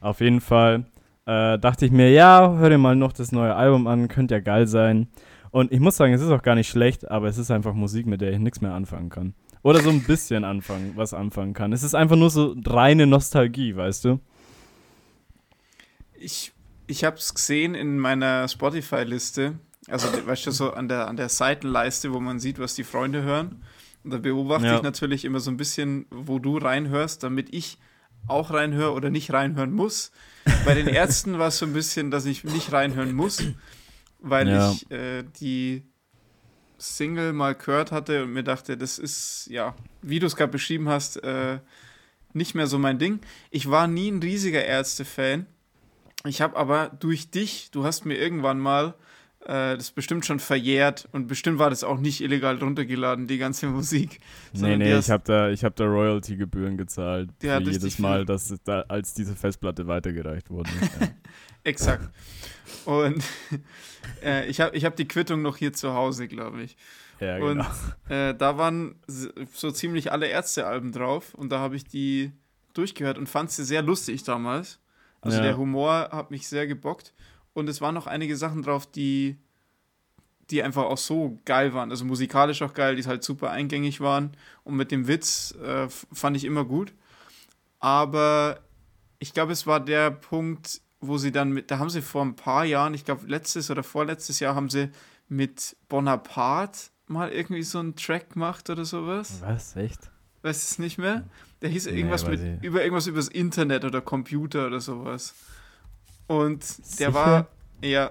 Auf 0.01 0.21
jeden 0.21 0.41
Fall 0.41 0.85
äh, 1.27 1.59
dachte 1.59 1.85
ich 1.87 1.93
mir, 1.93 2.11
ja, 2.11 2.55
hör 2.57 2.71
dir 2.71 2.79
mal 2.79 2.97
noch 2.97 3.13
das 3.13 3.31
neue 3.33 3.55
Album 3.55 3.87
an, 3.87 4.09
könnte 4.09 4.35
ja 4.35 4.41
geil 4.41 4.67
sein. 4.67 5.09
Und 5.51 5.73
ich 5.73 5.81
muss 5.81 5.97
sagen, 5.97 6.13
es 6.15 6.23
ist 6.23 6.31
auch 6.31 6.43
gar 6.43 6.55
nicht 6.55 6.69
schlecht, 6.69 7.11
aber 7.11 7.27
es 7.29 7.37
ist 7.37 7.51
einfach 7.51 7.75
Musik, 7.75 8.07
mit 8.07 8.21
der 8.21 8.33
ich 8.33 8.39
nichts 8.39 8.61
mehr 8.61 8.73
anfangen 8.73 9.11
kann. 9.11 9.35
Oder 9.63 9.81
so 9.81 9.91
ein 9.91 10.03
bisschen 10.03 10.45
anfangen, 10.45 10.93
was 10.97 11.13
anfangen 11.13 11.53
kann. 11.53 11.73
Es 11.73 11.83
ist 11.83 11.95
einfach 11.95 12.17
nur 12.17 12.31
so 12.31 12.55
reine 12.67 13.07
Nostalgie, 13.07 13.77
weißt 13.77 14.05
du? 14.07 14.21
Ich, 16.21 16.53
ich 16.87 17.05
habe 17.05 17.17
es 17.17 17.35
gesehen 17.35 17.75
in 17.75 17.99
meiner 17.99 18.47
Spotify-Liste. 18.49 19.59
Also, 19.89 20.09
weißt 20.27 20.47
du, 20.47 20.51
so 20.51 20.73
an 20.73 20.89
der, 20.89 21.09
an 21.09 21.17
der 21.17 21.29
Seitenleiste, 21.29 22.13
wo 22.13 22.21
man 22.21 22.39
sieht, 22.41 22.59
was 22.59 22.75
die 22.75 22.85
Freunde 22.85 23.23
hören. 23.23 23.63
Und 24.05 24.13
da 24.13 24.19
beobachte 24.19 24.67
Ja. 24.67 24.77
ich 24.77 24.83
natürlich 24.83 25.25
immer 25.25 25.41
so 25.41 25.51
ein 25.51 25.57
bisschen, 25.57 26.07
wo 26.11 26.39
du 26.39 26.57
reinhörst, 26.59 27.23
damit 27.23 27.53
ich 27.53 27.79
auch 28.29 28.51
reinhöre 28.53 28.93
oder 28.93 29.11
nicht 29.11 29.33
reinhören 29.33 29.73
muss. 29.73 30.13
Bei 30.65 30.75
den 30.75 30.87
Ärzten 30.87 31.39
war 31.39 31.49
es 31.49 31.59
so 31.59 31.67
ein 31.67 31.73
bisschen, 31.73 32.11
dass 32.11 32.25
ich 32.27 32.45
nicht 32.45 32.73
reinhören 32.73 33.13
muss, 33.13 33.43
weil 34.21 34.49
Ja. 34.49 34.73
ich 34.73 34.91
äh, 34.91 35.25
die 35.41 35.83
Single 36.79 37.33
mal 37.35 37.55
gehört 37.55 37.93
hatte 37.93 38.25
und 38.25 38.33
mir 38.33 38.43
dachte, 38.43 38.77
das 38.79 38.99
ist, 38.99 39.49
ja, 39.51 39.75
wie 40.03 40.19
du 40.19 40.27
es 40.27 40.37
gerade 40.37 40.53
beschrieben 40.53 40.89
hast, 40.89 41.23
äh, 41.23 41.59
nicht 42.33 42.55
mehr 42.55 42.67
so 42.67 42.79
mein 42.79 42.99
Ding. 42.99 43.21
Ich 43.51 43.71
war 43.71 43.87
nie 43.87 44.11
ein 44.11 44.21
riesiger 44.23 44.65
Ärzte-Fan. 44.65 45.47
Ich 46.27 46.41
habe 46.41 46.57
aber 46.57 46.89
durch 47.01 47.31
dich, 47.31 47.71
du 47.71 47.85
hast 47.85 48.05
mir 48.05 48.17
irgendwann 48.17 48.59
mal 48.59 48.95
äh, 49.47 49.77
das 49.77 49.91
bestimmt 49.91 50.27
schon 50.27 50.39
verjährt 50.39 51.09
und 51.13 51.27
bestimmt 51.29 51.59
war 51.59 51.71
das 51.71 51.83
auch 51.83 51.99
nicht 51.99 52.21
illegal 52.21 52.59
runtergeladen, 52.59 53.27
die 53.27 53.39
ganze 53.39 53.67
Musik. 53.69 54.21
Nee, 54.53 54.77
nee, 54.77 54.93
hast- 54.93 55.07
ich 55.07 55.11
habe 55.11 55.25
da, 55.25 55.49
ich 55.49 55.65
hab 55.65 55.77
da 55.77 55.85
Royalty-Gebühren 55.87 56.77
gezahlt. 56.77 57.31
Die 57.41 57.47
für 57.49 57.61
jedes 57.61 57.99
Mal, 57.99 58.27
dass 58.27 58.51
es 58.51 58.63
da, 58.63 58.83
als 58.89 59.15
diese 59.15 59.35
Festplatte 59.35 59.87
weitergereicht 59.87 60.51
wurde. 60.51 60.71
ja. 61.01 61.09
Exakt. 61.65 62.11
Und 62.85 63.25
äh, 64.23 64.47
ich 64.47 64.61
habe 64.61 64.77
ich 64.77 64.85
hab 64.85 64.97
die 64.97 65.09
Quittung 65.09 65.41
noch 65.43 65.57
hier 65.57 65.73
zu 65.73 65.95
Hause, 65.95 66.29
glaube 66.29 66.63
ich. 66.63 66.77
ja, 67.19 67.37
Und 67.39 67.65
genau. 68.09 68.21
äh, 68.31 68.35
da 68.35 68.59
waren 68.59 68.97
so 69.55 69.71
ziemlich 69.71 70.13
alle 70.13 70.27
Ärztealben 70.27 70.93
drauf 70.93 71.33
und 71.35 71.51
da 71.51 71.61
habe 71.61 71.77
ich 71.77 71.85
die 71.85 72.33
durchgehört 72.75 73.17
und 73.19 73.27
fand 73.29 73.51
sie 73.51 73.65
sehr 73.65 73.81
lustig 73.83 74.23
damals. 74.23 74.81
Also 75.21 75.39
Ja. 75.39 75.43
der 75.45 75.57
Humor 75.57 76.09
hat 76.13 76.31
mich 76.31 76.49
sehr 76.49 76.67
gebockt. 76.67 77.13
Und 77.53 77.69
es 77.69 77.81
waren 77.81 77.95
noch 77.95 78.07
einige 78.07 78.37
Sachen 78.37 78.63
drauf, 78.63 78.87
die, 78.87 79.37
die 80.51 80.63
einfach 80.63 80.85
auch 80.85 80.99
so 80.99 81.39
geil 81.45 81.75
waren. 81.75 81.91
Also 81.91 82.05
musikalisch 82.05 82.63
auch 82.63 82.75
geil, 82.75 82.97
die 82.97 83.05
halt 83.05 83.23
super 83.25 83.51
eingängig 83.51 84.01
waren. 84.01 84.37
Und 84.65 84.77
mit 84.77 84.91
dem 84.91 85.09
Witz 85.09 85.53
äh, 85.63 85.89
fand 85.89 86.37
ich 86.37 86.45
immer 86.45 86.65
gut. 86.65 86.93
Aber 87.79 88.61
ich 89.19 89.33
glaube, 89.33 89.53
es 89.53 89.67
war 89.67 89.81
der 89.81 90.11
Punkt, 90.11 90.81
wo 91.01 91.19
sie 91.19 91.33
dann 91.33 91.51
mit, 91.51 91.71
da 91.71 91.79
haben 91.79 91.91
sie 91.91 92.03
vor 92.03 92.23
ein 92.23 92.37
paar 92.37 92.65
Jahren, 92.65 92.95
ich 92.95 93.05
glaube 93.05 93.27
letztes 93.27 93.71
oder 93.71 93.83
vorletztes 93.83 94.39
Jahr, 94.41 94.55
haben 94.55 94.69
sie 94.69 94.91
mit 95.29 95.77
Bonaparte 95.89 96.91
mal 97.07 97.31
irgendwie 97.31 97.63
so 97.63 97.79
einen 97.79 97.97
Track 97.97 98.35
gemacht 98.35 98.69
oder 98.71 98.85
sowas. 98.85 99.41
Was? 99.43 99.77
Echt? 99.77 100.11
Weißt 100.43 100.63
du 100.63 100.65
es 100.73 100.79
nicht 100.79 100.99
mehr? 100.99 101.25
Der 101.63 101.69
hieß 101.71 101.87
Nee, 101.87 101.93
irgendwas 101.99 102.25
weiß 102.27 102.31
mit 102.41 102.41
ich. 102.41 102.63
über 102.63 102.83
irgendwas 102.83 103.07
übers 103.07 103.29
Internet 103.29 103.85
oder 103.85 104.01
Computer 104.01 104.67
oder 104.67 104.81
sowas. 104.81 105.35
Und 106.27 106.61
der 107.01 107.13
Sicher? 107.13 107.15
war 107.15 107.49
ja 107.83 108.11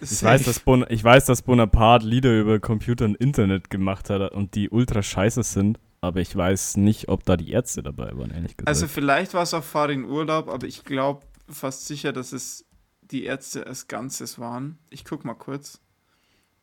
Ich 0.00 0.22
weiß, 0.22 0.44
dass 0.44 0.60
bon 0.60 0.84
ich 0.88 1.02
weiß, 1.04 1.26
dass 1.26 1.42
Bonaparte 1.42 2.06
Lieder 2.06 2.38
über 2.38 2.58
Computer 2.60 3.04
und 3.04 3.16
Internet 3.16 3.70
gemacht 3.70 4.10
hat 4.10 4.32
und 4.32 4.54
die 4.54 4.70
ultra 4.70 5.02
scheiße 5.02 5.42
sind, 5.42 5.78
aber 6.00 6.20
ich 6.20 6.34
weiß 6.34 6.76
nicht, 6.78 7.08
ob 7.08 7.24
da 7.24 7.36
die 7.36 7.50
Ärzte 7.50 7.82
dabei 7.82 8.10
waren, 8.16 8.30
ehrlich 8.30 8.56
gesagt. 8.56 8.68
Also 8.68 8.88
vielleicht 8.88 9.34
war 9.34 9.42
es 9.42 9.54
auch 9.54 9.64
Fahrt 9.64 9.90
in 9.90 10.04
Urlaub, 10.04 10.48
aber 10.48 10.66
ich 10.66 10.84
glaube 10.84 11.22
fast 11.48 11.86
sicher, 11.86 12.12
dass 12.12 12.32
es 12.32 12.64
die 13.02 13.24
Ärzte 13.24 13.66
als 13.66 13.88
Ganzes 13.88 14.38
waren. 14.38 14.78
Ich 14.90 15.04
guck 15.04 15.24
mal 15.24 15.34
kurz. 15.34 15.80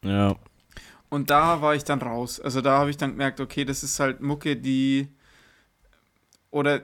ja. 0.03 0.35
Und 1.09 1.29
da 1.29 1.61
war 1.61 1.73
ich 1.73 1.85
dann 1.85 2.01
raus. 2.01 2.37
Also 2.41 2.59
da 2.59 2.79
habe 2.79 2.89
ich 2.89 2.97
dann 2.97 3.11
gemerkt, 3.11 3.39
okay, 3.39 3.63
das 3.63 3.81
ist 3.81 3.97
halt 4.01 4.19
Mucke, 4.19 4.57
die 4.57 5.07
oder 6.51 6.83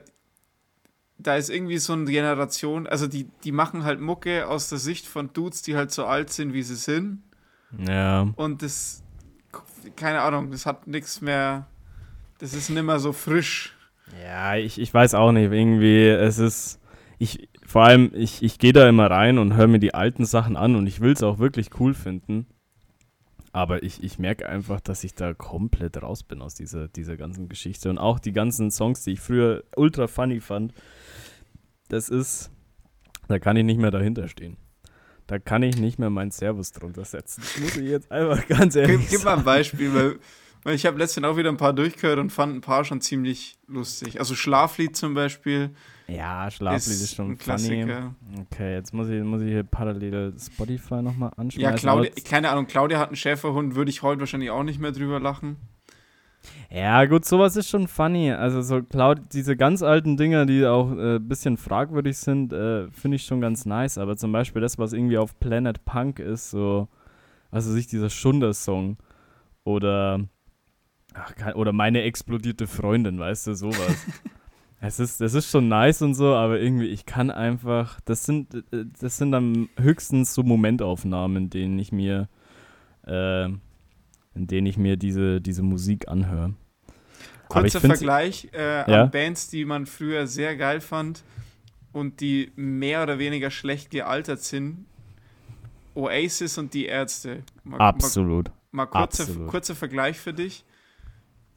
da 1.18 1.36
ist 1.36 1.50
irgendwie 1.50 1.78
so 1.78 1.92
eine 1.92 2.04
Generation, 2.04 2.86
also 2.86 3.06
die, 3.06 3.28
die 3.44 3.52
machen 3.52 3.84
halt 3.84 4.00
Mucke 4.00 4.48
aus 4.48 4.68
der 4.68 4.78
Sicht 4.78 5.06
von 5.06 5.32
Dudes, 5.32 5.62
die 5.62 5.76
halt 5.76 5.90
so 5.90 6.04
alt 6.04 6.30
sind, 6.30 6.52
wie 6.52 6.62
sie 6.62 6.74
sind. 6.74 7.22
Ja. 7.86 8.28
Und 8.36 8.62
das, 8.62 9.02
keine 9.96 10.20
Ahnung, 10.20 10.50
das 10.50 10.66
hat 10.66 10.86
nichts 10.86 11.20
mehr, 11.20 11.66
das 12.38 12.54
ist 12.54 12.68
nimmer 12.68 12.98
so 12.98 13.12
frisch. 13.12 13.74
Ja, 14.22 14.56
ich, 14.56 14.78
ich 14.78 14.92
weiß 14.92 15.14
auch 15.14 15.32
nicht. 15.32 15.50
Irgendwie, 15.50 16.08
es 16.08 16.38
ist. 16.38 16.80
Ich, 17.18 17.48
vor 17.66 17.84
allem, 17.84 18.10
ich, 18.14 18.42
ich 18.42 18.58
gehe 18.58 18.72
da 18.72 18.88
immer 18.88 19.10
rein 19.10 19.38
und 19.38 19.54
höre 19.54 19.66
mir 19.66 19.78
die 19.78 19.94
alten 19.94 20.24
Sachen 20.24 20.56
an 20.56 20.76
und 20.76 20.86
ich 20.86 21.00
will 21.00 21.12
es 21.12 21.22
auch 21.22 21.38
wirklich 21.38 21.70
cool 21.80 21.94
finden. 21.94 22.46
Aber 23.54 23.84
ich, 23.84 24.02
ich 24.02 24.18
merke 24.18 24.48
einfach, 24.48 24.80
dass 24.80 25.04
ich 25.04 25.14
da 25.14 25.32
komplett 25.32 26.02
raus 26.02 26.24
bin 26.24 26.42
aus 26.42 26.56
dieser, 26.56 26.88
dieser 26.88 27.16
ganzen 27.16 27.48
Geschichte. 27.48 27.88
Und 27.88 27.98
auch 27.98 28.18
die 28.18 28.32
ganzen 28.32 28.72
Songs, 28.72 29.04
die 29.04 29.12
ich 29.12 29.20
früher 29.20 29.62
ultra 29.76 30.08
funny 30.08 30.40
fand, 30.40 30.74
das 31.88 32.08
ist. 32.08 32.50
Da 33.28 33.38
kann 33.38 33.56
ich 33.56 33.62
nicht 33.62 33.78
mehr 33.78 33.92
dahinter 33.92 34.26
stehen. 34.26 34.56
Da 35.28 35.38
kann 35.38 35.62
ich 35.62 35.76
nicht 35.76 36.00
mehr 36.00 36.10
meinen 36.10 36.32
Servus 36.32 36.72
drunter 36.72 37.04
setzen. 37.04 37.42
Das 37.42 37.60
muss 37.60 37.76
ich 37.76 37.88
jetzt 37.88 38.10
einfach 38.10 38.44
ganz 38.48 38.74
ehrlich 38.74 39.02
Gib, 39.02 39.10
gib 39.10 39.24
mal 39.24 39.38
ein 39.38 39.44
Beispiel, 39.44 39.94
weil, 39.94 40.18
weil 40.64 40.74
ich 40.74 40.84
habe 40.84 40.98
letztens 40.98 41.24
auch 41.24 41.36
wieder 41.36 41.48
ein 41.48 41.56
paar 41.56 41.72
durchgehört 41.72 42.18
und 42.18 42.30
fand 42.30 42.56
ein 42.56 42.60
paar 42.60 42.84
schon 42.84 43.00
ziemlich 43.00 43.56
lustig. 43.68 44.18
Also 44.18 44.34
Schlaflied 44.34 44.96
zum 44.96 45.14
Beispiel 45.14 45.70
Ja, 46.06 46.50
Schlaflied 46.50 46.94
ist, 46.94 47.02
ist 47.02 47.14
schon 47.14 47.32
ein 47.32 47.36
funny. 47.38 47.84
Klassiker. 47.84 48.14
Okay, 48.40 48.74
jetzt 48.74 48.92
muss 48.92 49.08
ich, 49.08 49.22
muss 49.22 49.40
ich 49.42 49.48
hier 49.48 49.64
parallel 49.64 50.34
Spotify 50.38 51.02
nochmal 51.02 51.30
anschmeißen. 51.36 51.60
Ja, 51.60 51.72
Claudia, 51.72 52.10
keine 52.28 52.50
Ahnung, 52.50 52.66
Claudia 52.66 52.98
hat 52.98 53.08
einen 53.08 53.16
Schäferhund, 53.16 53.74
würde 53.74 53.90
ich 53.90 54.02
heute 54.02 54.20
wahrscheinlich 54.20 54.50
auch 54.50 54.62
nicht 54.62 54.80
mehr 54.80 54.92
drüber 54.92 55.18
lachen. 55.18 55.56
Ja, 56.70 57.04
gut, 57.06 57.24
sowas 57.24 57.56
ist 57.56 57.70
schon 57.70 57.88
funny. 57.88 58.32
Also 58.32 58.60
so 58.60 58.82
Cloud, 58.82 59.32
diese 59.32 59.56
ganz 59.56 59.82
alten 59.82 60.16
Dinger, 60.16 60.44
die 60.44 60.66
auch 60.66 60.90
ein 60.90 61.16
äh, 61.16 61.18
bisschen 61.18 61.56
fragwürdig 61.56 62.18
sind, 62.18 62.52
äh, 62.52 62.90
finde 62.90 63.16
ich 63.16 63.24
schon 63.24 63.40
ganz 63.40 63.64
nice. 63.64 63.96
Aber 63.96 64.16
zum 64.16 64.32
Beispiel 64.32 64.60
das, 64.60 64.78
was 64.78 64.92
irgendwie 64.92 65.18
auf 65.18 65.38
Planet 65.38 65.84
Punk 65.84 66.18
ist, 66.18 66.50
so, 66.50 66.88
also 67.50 67.72
sich 67.72 67.86
dieser 67.86 68.10
Schunder-Song 68.10 68.98
oder 69.64 70.20
ach, 71.14 71.54
oder 71.54 71.72
meine 71.72 72.02
explodierte 72.02 72.66
Freundin, 72.66 73.18
weißt 73.18 73.46
du, 73.46 73.54
sowas. 73.54 74.06
es 74.86 75.00
ist, 75.00 75.20
das 75.20 75.34
ist 75.34 75.50
schon 75.50 75.68
nice 75.68 76.02
und 76.02 76.14
so, 76.14 76.34
aber 76.34 76.60
irgendwie, 76.60 76.86
ich 76.88 77.06
kann 77.06 77.30
einfach, 77.30 78.00
das 78.04 78.24
sind, 78.24 78.54
äh, 78.72 78.84
das 79.00 79.16
sind 79.18 79.32
dann 79.32 79.68
höchstens 79.78 80.34
so 80.34 80.42
Momentaufnahmen, 80.42 81.44
in 81.44 81.50
denen 81.50 81.78
ich 81.78 81.92
mir, 81.92 82.28
äh, 83.06 83.44
in 83.46 83.60
denen 84.34 84.66
ich 84.66 84.76
mir 84.76 84.96
diese, 84.96 85.40
diese 85.40 85.62
Musik 85.62 86.08
anhöre. 86.08 86.54
Kurzer 87.48 87.80
Vergleich 87.80 88.48
äh, 88.52 88.90
Ja? 88.90 89.04
an 89.04 89.10
Bands, 89.10 89.48
die 89.48 89.64
man 89.64 89.86
früher 89.86 90.26
sehr 90.26 90.56
geil 90.56 90.80
fand 90.80 91.22
und 91.92 92.20
die 92.20 92.52
mehr 92.56 93.02
oder 93.02 93.18
weniger 93.18 93.50
schlecht 93.50 93.90
gealtert 93.90 94.40
sind. 94.40 94.86
Oasis 95.94 96.58
und 96.58 96.74
die 96.74 96.86
Ärzte. 96.86 97.44
Mal, 97.62 97.78
Absolut. 97.78 98.48
Mal, 98.72 98.84
mal 98.84 98.86
kurzer, 98.86 99.22
Absolut. 99.22 99.48
kurzer 99.48 99.74
Vergleich 99.76 100.18
für 100.18 100.32
dich. 100.32 100.64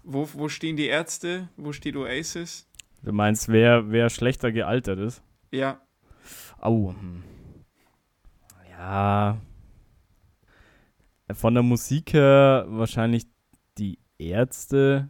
Wo, 0.04 0.30
wo 0.34 0.48
stehen 0.48 0.78
die 0.78 0.86
Ärzte? 0.86 1.50
Wo 1.58 1.74
steht 1.74 1.96
Oasis? 1.96 2.67
Du 3.04 3.12
meinst, 3.14 3.48
wer, 3.50 3.92
wer 3.92 4.10
schlechter 4.10 4.52
gealtert 4.52 5.00
ist? 5.00 5.24
Ja, 5.52 5.80
Au. 6.60 6.90
hm. 7.00 7.24
Ja. 8.72 9.38
Von 11.34 11.54
der 11.54 11.64
Musik 11.64 12.14
her 12.14 12.66
wahrscheinlich 12.70 13.26
die 13.78 14.00
Ärzte. 14.18 15.10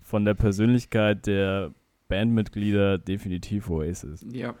Von 0.00 0.24
der 0.24 0.34
Persönlichkeit 0.34 1.26
der 1.26 1.72
Bandmitglieder 2.08 2.98
definitiv 2.98 3.70
Oasis. 3.70 4.24
ja, 4.30 4.54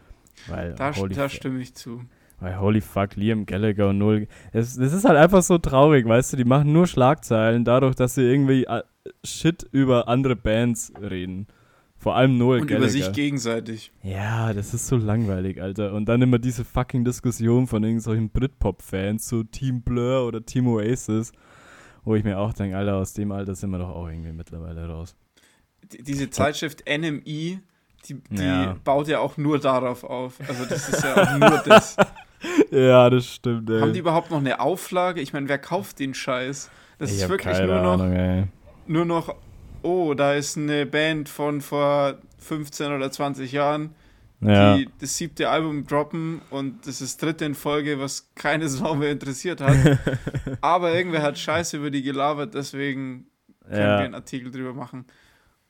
Weil 0.48 0.74
da, 0.74 0.90
da 0.92 1.28
stimme 1.28 1.60
ich 1.60 1.74
zu. 1.74 2.02
weil 2.40 2.58
holy 2.58 2.80
fuck, 2.80 3.14
Liam 3.16 3.44
Gallagher 3.44 3.90
und 3.90 3.98
Null. 3.98 4.26
Das, 4.52 4.74
das 4.76 4.92
ist 4.94 5.04
halt 5.04 5.18
einfach 5.18 5.42
so 5.42 5.58
traurig, 5.58 6.06
weißt 6.08 6.32
du? 6.32 6.36
Die 6.38 6.44
machen 6.44 6.72
nur 6.72 6.86
Schlagzeilen 6.86 7.64
dadurch, 7.64 7.94
dass 7.94 8.14
sie 8.14 8.22
irgendwie 8.22 8.64
äh, 8.64 8.82
Shit 9.22 9.68
über 9.70 10.08
andere 10.08 10.34
Bands 10.34 10.92
reden. 10.98 11.46
Vor 12.04 12.16
allem 12.16 12.36
Noel 12.36 12.60
Und 12.60 12.66
Gallagher. 12.66 12.84
über 12.84 12.90
sich 13.06 13.12
gegenseitig. 13.12 13.90
Ja, 14.02 14.52
das 14.52 14.74
ist 14.74 14.88
so 14.88 14.96
langweilig, 14.98 15.62
Alter. 15.62 15.94
Und 15.94 16.04
dann 16.04 16.20
immer 16.20 16.38
diese 16.38 16.62
fucking 16.62 17.02
Diskussion 17.02 17.66
von 17.66 17.82
irgendwelchen 17.82 18.28
Britpop-Fans, 18.28 19.26
so 19.26 19.42
Team 19.42 19.80
Blur 19.80 20.26
oder 20.26 20.44
Team 20.44 20.66
Oasis, 20.66 21.32
wo 22.04 22.14
ich 22.14 22.22
mir 22.22 22.38
auch 22.38 22.52
denke, 22.52 22.76
Alter, 22.76 22.96
aus 22.96 23.14
dem 23.14 23.32
Alter 23.32 23.54
sind 23.54 23.70
wir 23.70 23.78
doch 23.78 23.88
auch 23.88 24.06
irgendwie 24.06 24.32
mittlerweile 24.32 24.86
raus. 24.86 25.16
Die- 25.92 26.02
Diese 26.02 26.28
Zeitschrift 26.28 26.84
NMI, 26.86 27.60
die, 28.06 28.14
die 28.30 28.42
Ja. 28.44 28.76
baut 28.84 29.08
ja 29.08 29.20
auch 29.20 29.38
nur 29.38 29.58
darauf 29.58 30.04
auf. 30.04 30.34
Also 30.46 30.66
das 30.66 30.86
ist 30.90 31.02
ja 31.02 31.14
auch 31.22 31.38
nur 31.38 31.62
das. 31.64 31.96
Ja, 32.70 33.08
das 33.08 33.26
stimmt, 33.26 33.70
ey. 33.70 33.80
Haben 33.80 33.94
die 33.94 34.00
überhaupt 34.00 34.30
noch 34.30 34.36
eine 34.40 34.60
Auflage? 34.60 35.22
Ich 35.22 35.32
meine, 35.32 35.48
wer 35.48 35.56
kauft 35.58 35.98
den 36.00 36.12
Scheiß? 36.12 36.68
Das 36.98 37.10
ich 37.10 37.22
ist 37.22 37.28
wirklich 37.30 37.56
keine 37.56 37.66
nur 37.66 37.82
noch, 37.82 37.92
Ahnung, 38.04 38.48
nur 38.86 39.04
noch, 39.06 39.34
oh, 39.84 40.14
da 40.14 40.34
ist 40.34 40.56
eine 40.56 40.86
Band 40.86 41.28
von 41.28 41.60
vor 41.60 42.18
15 42.38 42.92
oder 42.92 43.10
20 43.10 43.52
Jahren, 43.52 43.94
Ja, 44.40 44.76
die 44.76 44.88
das 45.00 45.16
siebte 45.16 45.48
Album 45.48 45.86
droppen 45.86 46.40
und 46.50 46.86
das 46.86 47.00
ist 47.00 47.22
dritte 47.22 47.44
in 47.44 47.54
Folge, 47.54 48.00
was 48.00 48.32
keine 48.34 48.68
Sau 48.68 48.94
mehr 48.94 49.12
interessiert 49.12 49.60
hat. 49.60 49.76
Aber 50.60 50.94
irgendwer 50.94 51.22
hat 51.22 51.38
Scheiße 51.38 51.76
über 51.76 51.90
die 51.90 52.02
gelabert, 52.02 52.54
deswegen 52.54 53.26
können 53.62 53.76
wir 53.76 53.78
ja, 53.78 53.96
einen 53.98 54.14
Artikel 54.14 54.50
drüber 54.50 54.74
machen. 54.74 55.06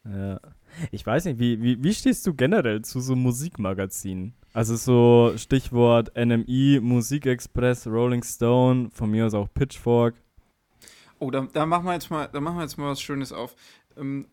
ja. 0.04 0.40
Ich 0.90 1.06
weiß 1.06 1.26
nicht, 1.26 1.38
wie, 1.38 1.62
wie, 1.62 1.82
wie 1.84 1.94
stehst 1.94 2.26
du 2.26 2.34
generell 2.34 2.82
zu 2.82 2.98
so 2.98 3.14
Musikmagazinen? 3.14 4.34
Also 4.54 4.76
so 4.76 5.36
Stichwort 5.36 6.12
NMI, 6.16 6.80
Musikexpress, 6.82 7.86
Rolling 7.86 8.24
Stone, 8.24 8.90
von 8.92 9.10
mir 9.10 9.26
aus 9.26 9.34
auch 9.34 9.48
Pitchfork. 9.54 10.14
Oh, 11.18 11.30
da, 11.30 11.46
da 11.52 11.64
machen 11.64 11.86
wir 11.86 11.94
jetzt 11.94 12.10
mal, 12.10 12.28
da 12.32 12.40
machen 12.40 12.56
wir 12.56 12.62
jetzt 12.62 12.76
mal 12.76 12.90
was 12.90 13.00
Schönes 13.00 13.32
auf. 13.32 13.54
Ähm, 13.96 14.26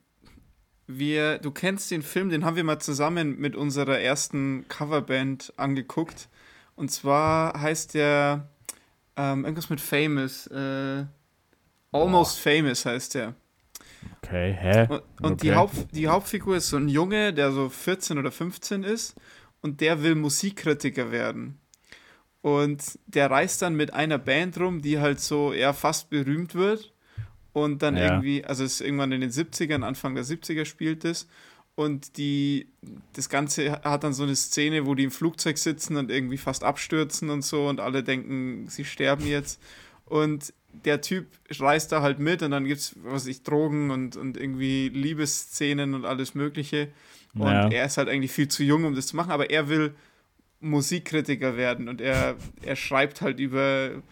wir, 0.88 1.38
du 1.38 1.52
kennst 1.52 1.92
den 1.92 2.02
Film, 2.02 2.30
den 2.30 2.44
haben 2.44 2.56
wir 2.56 2.64
mal 2.64 2.80
zusammen 2.80 3.38
mit 3.40 3.56
unserer 3.56 4.00
ersten 4.00 4.68
Coverband 4.68 5.54
angeguckt. 5.58 6.30
Und 6.76 6.92
zwar 6.92 7.60
heißt 7.60 7.94
der 7.94 8.50
ähm, 9.16 9.46
irgendwas 9.46 9.70
mit 9.70 9.80
Famous. 9.82 10.48
Äh, 10.48 11.06
Almost 11.92 12.40
Famous 12.40 12.86
heißt 12.86 13.16
der. 13.16 13.36
Okay, 14.24 14.54
hä? 14.60 14.88
Und, 14.90 15.04
und 15.22 15.44
die, 15.44 15.50
Okay. 15.50 15.58
Haupt, 15.58 15.96
die 15.96 16.08
Hauptfigur 16.08 16.56
ist 16.58 16.70
so 16.70 16.78
ein 16.78 16.90
Junge, 16.90 17.34
der 17.34 17.52
so 17.52 17.70
14 17.70 18.18
oder 18.18 18.32
15 18.32 18.84
ist 18.84 19.16
und 19.62 19.82
der 19.82 20.04
will 20.04 20.16
Musikkritiker 20.16 21.12
werden. 21.12 21.60
Und 22.42 22.98
der 23.06 23.30
reist 23.30 23.62
dann 23.62 23.76
mit 23.76 23.94
einer 23.94 24.18
Band 24.18 24.60
rum, 24.60 24.82
die 24.82 25.00
halt 25.00 25.20
so 25.20 25.54
eher 25.54 25.74
fast 25.74 26.10
berühmt 26.10 26.56
wird. 26.56 26.92
Und 27.54 27.82
dann 27.82 27.98
Ja. 27.98 28.06
irgendwie, 28.06 28.46
also 28.46 28.64
es 28.64 28.76
ist 28.76 28.82
irgendwann 28.82 29.12
in 29.12 29.22
den 29.22 29.32
70ern, 29.32 29.84
Anfang 29.84 30.16
der 30.16 30.24
70er 30.24 30.66
spielt 30.66 31.04
es. 31.06 31.28
Und 31.76 32.18
die, 32.18 32.68
das 33.14 33.30
Ganze 33.30 33.72
hat 33.84 34.04
dann 34.04 34.14
so 34.14 34.24
eine 34.24 34.36
Szene, 34.36 34.86
wo 34.86 34.94
die 34.96 35.04
im 35.06 35.12
Flugzeug 35.12 35.58
sitzen 35.58 35.96
und 35.98 36.12
irgendwie 36.12 36.38
fast 36.38 36.64
abstürzen 36.64 37.30
und 37.30 37.44
so 37.44 37.68
und 37.68 37.80
alle 37.80 38.04
denken, 38.04 38.68
sie 38.70 38.86
sterben 38.86 39.26
jetzt. 39.26 39.60
Und 40.06 40.54
der 40.86 41.02
Typ 41.02 41.28
reist 41.60 41.92
da 41.92 42.02
halt 42.02 42.20
mit 42.20 42.44
und 42.44 42.52
dann 42.52 42.66
gibt 42.66 42.80
es, 42.82 42.96
was 43.04 43.26
ich, 43.26 43.44
Drogen 43.44 43.90
und, 43.92 44.16
und 44.16 44.38
irgendwie 44.38 44.90
Liebesszenen 44.90 45.94
und 45.94 46.06
alles 46.06 46.36
Mögliche. 46.36 46.90
Und 47.38 47.48
Ja. 47.48 47.68
er 47.70 47.86
ist 47.86 47.98
halt 47.98 48.10
eigentlich 48.10 48.32
viel 48.32 48.48
zu 48.50 48.64
jung, 48.64 48.84
um 48.86 48.94
das 48.96 49.08
zu 49.08 49.16
machen, 49.16 49.32
aber 49.32 49.50
er 49.50 49.70
will 49.70 49.94
Musikkritiker 50.60 51.58
werden 51.58 51.90
und 51.90 52.02
er, 52.02 52.36
er 52.64 52.76
schreibt 52.76 53.22
halt 53.22 53.40
über, 53.40 54.04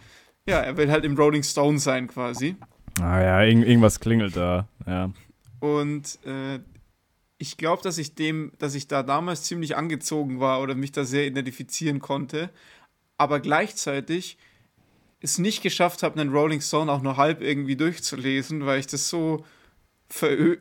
ja, 0.48 0.60
er 0.62 0.78
will 0.78 0.90
halt 0.92 1.06
im 1.06 1.16
Rolling 1.16 1.44
Stone 1.44 1.80
sein 1.80 2.08
quasi. 2.08 2.56
Ah 3.02 3.22
ja, 3.22 3.44
irgend, 3.44 3.66
irgendwas 3.66 4.00
klingelt 4.00 4.36
da, 4.36 4.68
ja. 4.86 5.12
Und 5.60 6.20
äh, 6.26 6.60
ich 7.38 7.58
glaube, 7.58 7.82
dass 7.82 7.98
ich 7.98 8.16
dem, 8.16 8.52
dass 8.60 8.76
ich 8.76 8.88
da 8.88 9.04
damals 9.04 9.44
ziemlich 9.44 9.78
angezogen 9.78 10.40
war 10.40 10.62
oder 10.62 10.76
mich 10.76 10.92
da 10.92 11.04
sehr 11.06 11.26
identifizieren 11.26 12.00
konnte, 12.00 12.50
aber 13.18 13.40
gleichzeitig 13.40 14.38
es 15.22 15.38
nicht 15.38 15.62
geschafft 15.62 16.04
habe, 16.04 16.20
einen 16.20 16.32
Rolling 16.32 16.62
Stone 16.62 16.92
auch 16.92 17.02
nur 17.02 17.18
halb 17.18 17.42
irgendwie 17.42 17.76
durchzulesen, 17.76 18.66
weil 18.66 18.80
ich 18.80 18.88
das 18.88 19.10
so 19.10 19.44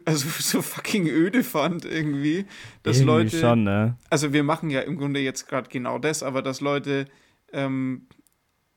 also 0.04 0.28
so 0.38 0.62
fucking 0.62 1.06
öde 1.08 1.42
fand 1.42 1.84
irgendwie, 1.84 2.46
dass 2.82 2.98
irgendwie 2.98 3.12
Leute 3.12 3.38
schon, 3.38 3.64
ne? 3.64 3.96
Also 4.10 4.32
wir 4.32 4.42
machen 4.42 4.70
ja 4.70 4.80
im 4.80 4.98
Grunde 4.98 5.20
jetzt 5.20 5.48
gerade 5.48 5.68
genau 5.70 5.98
das, 5.98 6.22
aber 6.22 6.42
dass 6.42 6.60
Leute 6.60 7.06
ähm, 7.52 8.06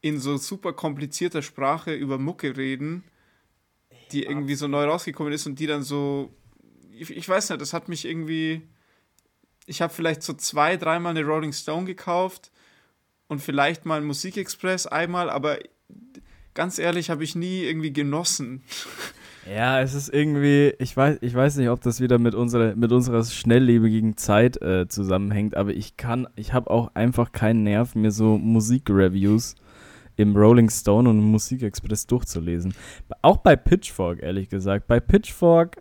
in 0.01 0.19
so 0.19 0.37
super 0.37 0.73
komplizierter 0.73 1.41
Sprache 1.41 1.93
über 1.93 2.17
Mucke 2.17 2.55
reden, 2.57 3.03
die 4.11 4.23
irgendwie 4.23 4.55
so 4.55 4.67
neu 4.67 4.85
rausgekommen 4.85 5.33
ist 5.33 5.45
und 5.47 5.59
die 5.59 5.67
dann 5.67 5.83
so 5.83 6.33
ich, 6.97 7.09
ich 7.09 7.27
weiß 7.27 7.49
nicht, 7.49 7.61
das 7.61 7.73
hat 7.73 7.89
mich 7.89 8.05
irgendwie 8.05 8.61
ich 9.67 9.81
habe 9.81 9.93
vielleicht 9.93 10.23
so 10.23 10.33
zwei, 10.33 10.77
dreimal 10.77 11.11
eine 11.11 11.25
Rolling 11.25 11.53
Stone 11.53 11.85
gekauft 11.85 12.51
und 13.27 13.39
vielleicht 13.39 13.85
mal 13.85 13.97
einen 13.97 14.07
Musikexpress 14.07 14.87
einmal, 14.87 15.29
aber 15.29 15.59
ganz 16.53 16.79
ehrlich 16.79 17.09
habe 17.09 17.23
ich 17.23 17.35
nie 17.35 17.63
irgendwie 17.63 17.93
genossen. 17.93 18.63
Ja, 19.51 19.81
es 19.81 19.95
ist 19.95 20.13
irgendwie, 20.13 20.75
ich 20.77 20.95
weiß, 20.95 21.17
ich 21.21 21.33
weiß 21.33 21.55
nicht, 21.55 21.69
ob 21.69 21.81
das 21.81 21.99
wieder 21.99 22.19
mit 22.19 22.35
unserer, 22.35 22.75
mit 22.75 22.91
unserer 22.91 23.23
schnelllebigen 23.23 24.15
Zeit 24.15 24.61
äh, 24.61 24.87
zusammenhängt, 24.87 25.57
aber 25.57 25.71
ich 25.71 25.97
kann, 25.97 26.27
ich 26.35 26.53
habe 26.53 26.69
auch 26.69 26.93
einfach 26.93 27.31
keinen 27.31 27.63
Nerv, 27.63 27.95
mir 27.95 28.11
so 28.11 28.37
Musikreviews 28.37 29.55
im 30.21 30.35
Rolling 30.35 30.69
Stone 30.69 31.09
und 31.09 31.19
Musikexpress 31.19 32.07
durchzulesen. 32.07 32.73
Auch 33.21 33.37
bei 33.37 33.55
Pitchfork, 33.55 34.21
ehrlich 34.21 34.49
gesagt. 34.49 34.87
Bei 34.87 34.99
Pitchfork, 34.99 35.77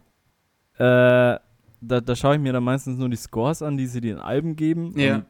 äh, 0.76 0.78
da, 0.78 1.40
da 1.80 2.16
schaue 2.16 2.36
ich 2.36 2.40
mir 2.40 2.52
dann 2.52 2.64
meistens 2.64 2.98
nur 2.98 3.08
die 3.08 3.16
Scores 3.16 3.62
an, 3.62 3.76
die 3.76 3.86
sie 3.86 4.00
den 4.00 4.18
Alben 4.18 4.56
geben. 4.56 4.98
Ja. 4.98 5.22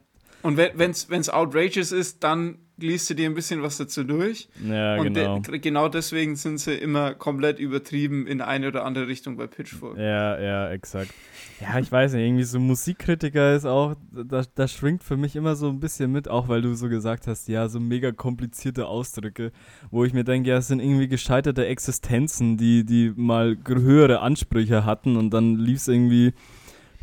Und, 0.43 0.57
und 0.57 0.57
wenn 0.57 0.91
es 0.91 1.29
outrageous 1.29 1.91
ist, 1.91 2.23
dann 2.23 2.57
liest 2.81 3.09
du 3.09 3.13
dir 3.13 3.29
ein 3.29 3.33
bisschen 3.33 3.61
was 3.61 3.77
dazu 3.77 4.03
durch. 4.03 4.49
Ja, 4.63 4.97
und 4.97 5.13
genau. 5.13 5.39
De, 5.39 5.59
genau 5.59 5.89
deswegen 5.89 6.35
sind 6.35 6.59
sie 6.59 6.73
immer 6.73 7.13
komplett 7.13 7.59
übertrieben 7.59 8.27
in 8.27 8.41
eine 8.41 8.67
oder 8.67 8.85
andere 8.85 9.07
Richtung 9.07 9.37
bei 9.37 9.47
Pitchfork. 9.47 9.97
Ja, 9.97 10.39
ja, 10.39 10.69
exakt. 10.71 11.13
Ja, 11.59 11.79
ich 11.79 11.91
weiß 11.91 12.13
nicht, 12.13 12.25
irgendwie 12.25 12.43
so 12.43 12.59
Musikkritiker 12.59 13.55
ist 13.55 13.65
auch, 13.65 13.95
da, 14.11 14.43
da 14.55 14.67
schwingt 14.67 15.03
für 15.03 15.17
mich 15.17 15.35
immer 15.35 15.55
so 15.55 15.69
ein 15.69 15.79
bisschen 15.79 16.11
mit, 16.11 16.27
auch 16.27 16.47
weil 16.47 16.61
du 16.61 16.73
so 16.73 16.89
gesagt 16.89 17.27
hast, 17.27 17.47
ja, 17.47 17.69
so 17.69 17.79
mega 17.79 18.11
komplizierte 18.11 18.87
Ausdrücke, 18.87 19.51
wo 19.91 20.03
ich 20.03 20.13
mir 20.13 20.23
denke, 20.23 20.49
ja, 20.49 20.57
es 20.57 20.67
sind 20.67 20.79
irgendwie 20.79 21.07
gescheiterte 21.07 21.65
Existenzen, 21.67 22.57
die, 22.57 22.83
die 22.83 23.13
mal 23.15 23.57
höhere 23.67 24.21
Ansprüche 24.21 24.85
hatten 24.85 25.17
und 25.17 25.31
dann 25.31 25.55
lief 25.55 25.77
es 25.77 25.87
irgendwie 25.87 26.33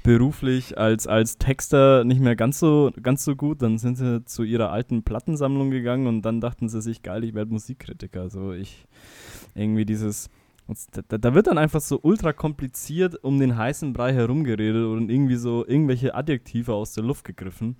beruflich 0.03 0.79
als, 0.79 1.07
als 1.07 1.39
Texter 1.39 2.05
nicht 2.05 2.21
mehr 2.21 2.37
ganz 2.37 2.59
so, 2.59 2.91
ganz 3.03 3.25
so 3.25 3.37
gut. 3.37 3.63
Dann 3.63 3.79
sind 3.79 3.97
sie 3.97 4.25
zu 4.25 4.43
ihrer 4.43 4.71
alten 4.71 5.03
Plattensammlung 5.03 5.71
gegangen 5.71 6.07
und 6.07 6.23
dann 6.23 6.41
dachten 6.41 6.69
sie 6.69 6.81
sich, 6.81 7.03
geil, 7.03 7.25
ich 7.25 7.35
werde 7.35 7.53
Musikkritiker. 7.53 8.23
Also 8.23 8.53
ich 8.53 8.87
irgendwie 9.55 9.85
dieses. 9.85 10.29
Da, 11.09 11.17
da, 11.17 11.35
wird 11.35 11.47
dann 11.47 11.57
einfach 11.57 11.81
so 11.81 11.99
ultra 12.03 12.35
kompliziert 12.35 13.25
um 13.25 13.41
den 13.41 13.57
heißen 13.57 13.95
Brei 13.95 14.13
herumgeredet 14.13 14.85
und 14.85 15.09
irgendwie 15.09 15.37
so 15.37 15.67
irgendwelche 15.67 16.15
Adjektive 16.15 16.75
aus 16.75 16.93
der 16.93 17.05
Luft 17.05 17.25
gegriffen. 17.25 17.77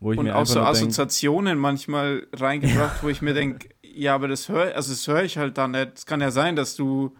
Wo 0.00 0.10
ich 0.10 0.18
und 0.18 0.24
mir 0.24 0.34
auch 0.34 0.46
so 0.46 0.60
Assoziationen 0.60 1.52
denk, 1.52 1.60
manchmal 1.60 2.26
reingebracht, 2.32 2.96
ja. 2.96 3.02
wo 3.02 3.08
ich 3.08 3.22
mir 3.22 3.34
denke, 3.34 3.68
ja, 3.84 4.16
aber 4.16 4.26
das 4.26 4.48
höre 4.48 4.74
also 4.74 4.90
das 4.90 5.06
höre 5.06 5.22
ich 5.22 5.38
halt 5.38 5.58
da 5.58 5.68
nicht. 5.68 5.92
Es 5.94 6.06
kann 6.06 6.20
ja 6.20 6.32
sein, 6.32 6.56
dass 6.56 6.74
du 6.74 7.14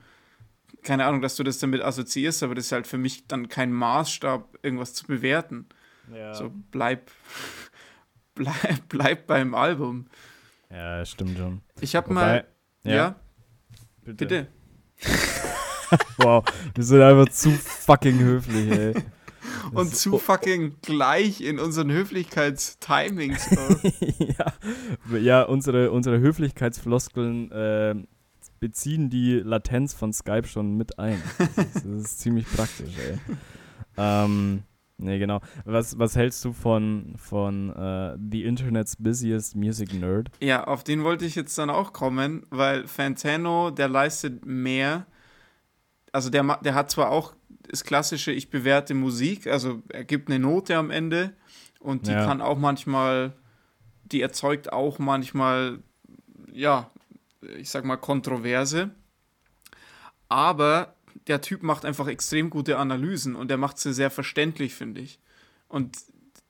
keine 0.82 1.04
Ahnung, 1.04 1.20
dass 1.20 1.36
du 1.36 1.42
das 1.42 1.58
damit 1.58 1.82
assoziierst, 1.82 2.42
aber 2.42 2.54
das 2.54 2.66
ist 2.66 2.72
halt 2.72 2.86
für 2.86 2.98
mich 2.98 3.26
dann 3.26 3.48
kein 3.48 3.72
Maßstab, 3.72 4.58
irgendwas 4.62 4.94
zu 4.94 5.06
bewerten. 5.06 5.66
Ja. 6.14 6.34
So 6.34 6.52
bleib, 6.70 7.10
bleib, 8.34 8.88
bleib 8.88 9.26
beim 9.26 9.54
Album. 9.54 10.06
Ja, 10.70 11.04
stimmt 11.04 11.38
schon. 11.38 11.60
Ich 11.80 11.96
habe 11.96 12.12
mal. 12.12 12.46
Ja. 12.84 12.94
ja 12.94 13.20
bitte. 14.04 14.26
bitte. 14.26 14.46
wow, 16.18 16.44
wir 16.74 16.84
sind 16.84 17.02
einfach 17.02 17.28
zu 17.32 17.50
fucking 17.50 18.18
höflich, 18.18 18.70
ey. 18.70 18.94
Und 19.72 19.94
zu 19.94 20.18
fucking 20.18 20.76
gleich 20.82 21.40
in 21.40 21.58
unseren 21.58 21.92
Höflichkeitstimings. 21.92 23.50
ja, 24.18 24.52
ja 25.16 25.42
unsere, 25.42 25.92
unsere 25.92 26.18
Höflichkeitsfloskeln 26.18 27.52
äh, 27.52 27.94
beziehen 28.60 29.10
die 29.10 29.40
Latenz 29.40 29.94
von 29.94 30.12
Skype 30.12 30.46
schon 30.46 30.76
mit 30.76 30.98
ein. 30.98 31.20
Das 31.38 31.66
ist, 31.66 31.76
das 31.76 31.84
ist 31.84 32.20
ziemlich 32.20 32.46
praktisch, 32.46 32.94
ey. 32.98 33.18
Ähm, 33.96 34.62
nee, 34.98 35.18
genau. 35.18 35.40
Was, 35.64 35.98
was 35.98 36.14
hältst 36.14 36.44
du 36.44 36.52
von, 36.52 37.14
von 37.16 37.70
uh, 37.70 38.16
The 38.30 38.44
Internet's 38.44 38.96
Busiest 38.96 39.56
Music 39.56 39.94
Nerd? 39.94 40.30
Ja, 40.40 40.64
auf 40.64 40.84
den 40.84 41.02
wollte 41.02 41.24
ich 41.24 41.34
jetzt 41.34 41.56
dann 41.58 41.70
auch 41.70 41.92
kommen, 41.92 42.46
weil 42.50 42.86
Fantano, 42.86 43.70
der 43.70 43.88
leistet 43.88 44.44
mehr. 44.46 45.06
Also 46.12 46.30
der, 46.30 46.58
der 46.62 46.74
hat 46.74 46.90
zwar 46.90 47.10
auch 47.10 47.34
das 47.62 47.84
klassische, 47.84 48.32
ich 48.32 48.50
bewerte 48.50 48.94
Musik, 48.94 49.46
also 49.46 49.82
er 49.88 50.04
gibt 50.04 50.28
eine 50.28 50.38
Note 50.38 50.76
am 50.76 50.90
Ende 50.90 51.34
und 51.78 52.06
die 52.08 52.12
ja. 52.12 52.24
kann 52.26 52.40
auch 52.40 52.58
manchmal, 52.58 53.32
die 54.04 54.20
erzeugt 54.20 54.72
auch 54.72 54.98
manchmal, 54.98 55.78
ja, 56.52 56.90
ich 57.56 57.70
sag 57.70 57.84
mal, 57.84 57.96
Kontroverse. 57.96 58.90
Aber 60.28 60.94
der 61.26 61.40
Typ 61.40 61.62
macht 61.62 61.84
einfach 61.84 62.06
extrem 62.06 62.50
gute 62.50 62.78
Analysen 62.78 63.34
und 63.36 63.48
der 63.48 63.56
macht 63.56 63.78
sie 63.78 63.92
sehr 63.92 64.10
verständlich, 64.10 64.74
finde 64.74 65.00
ich. 65.00 65.18
Und 65.68 65.96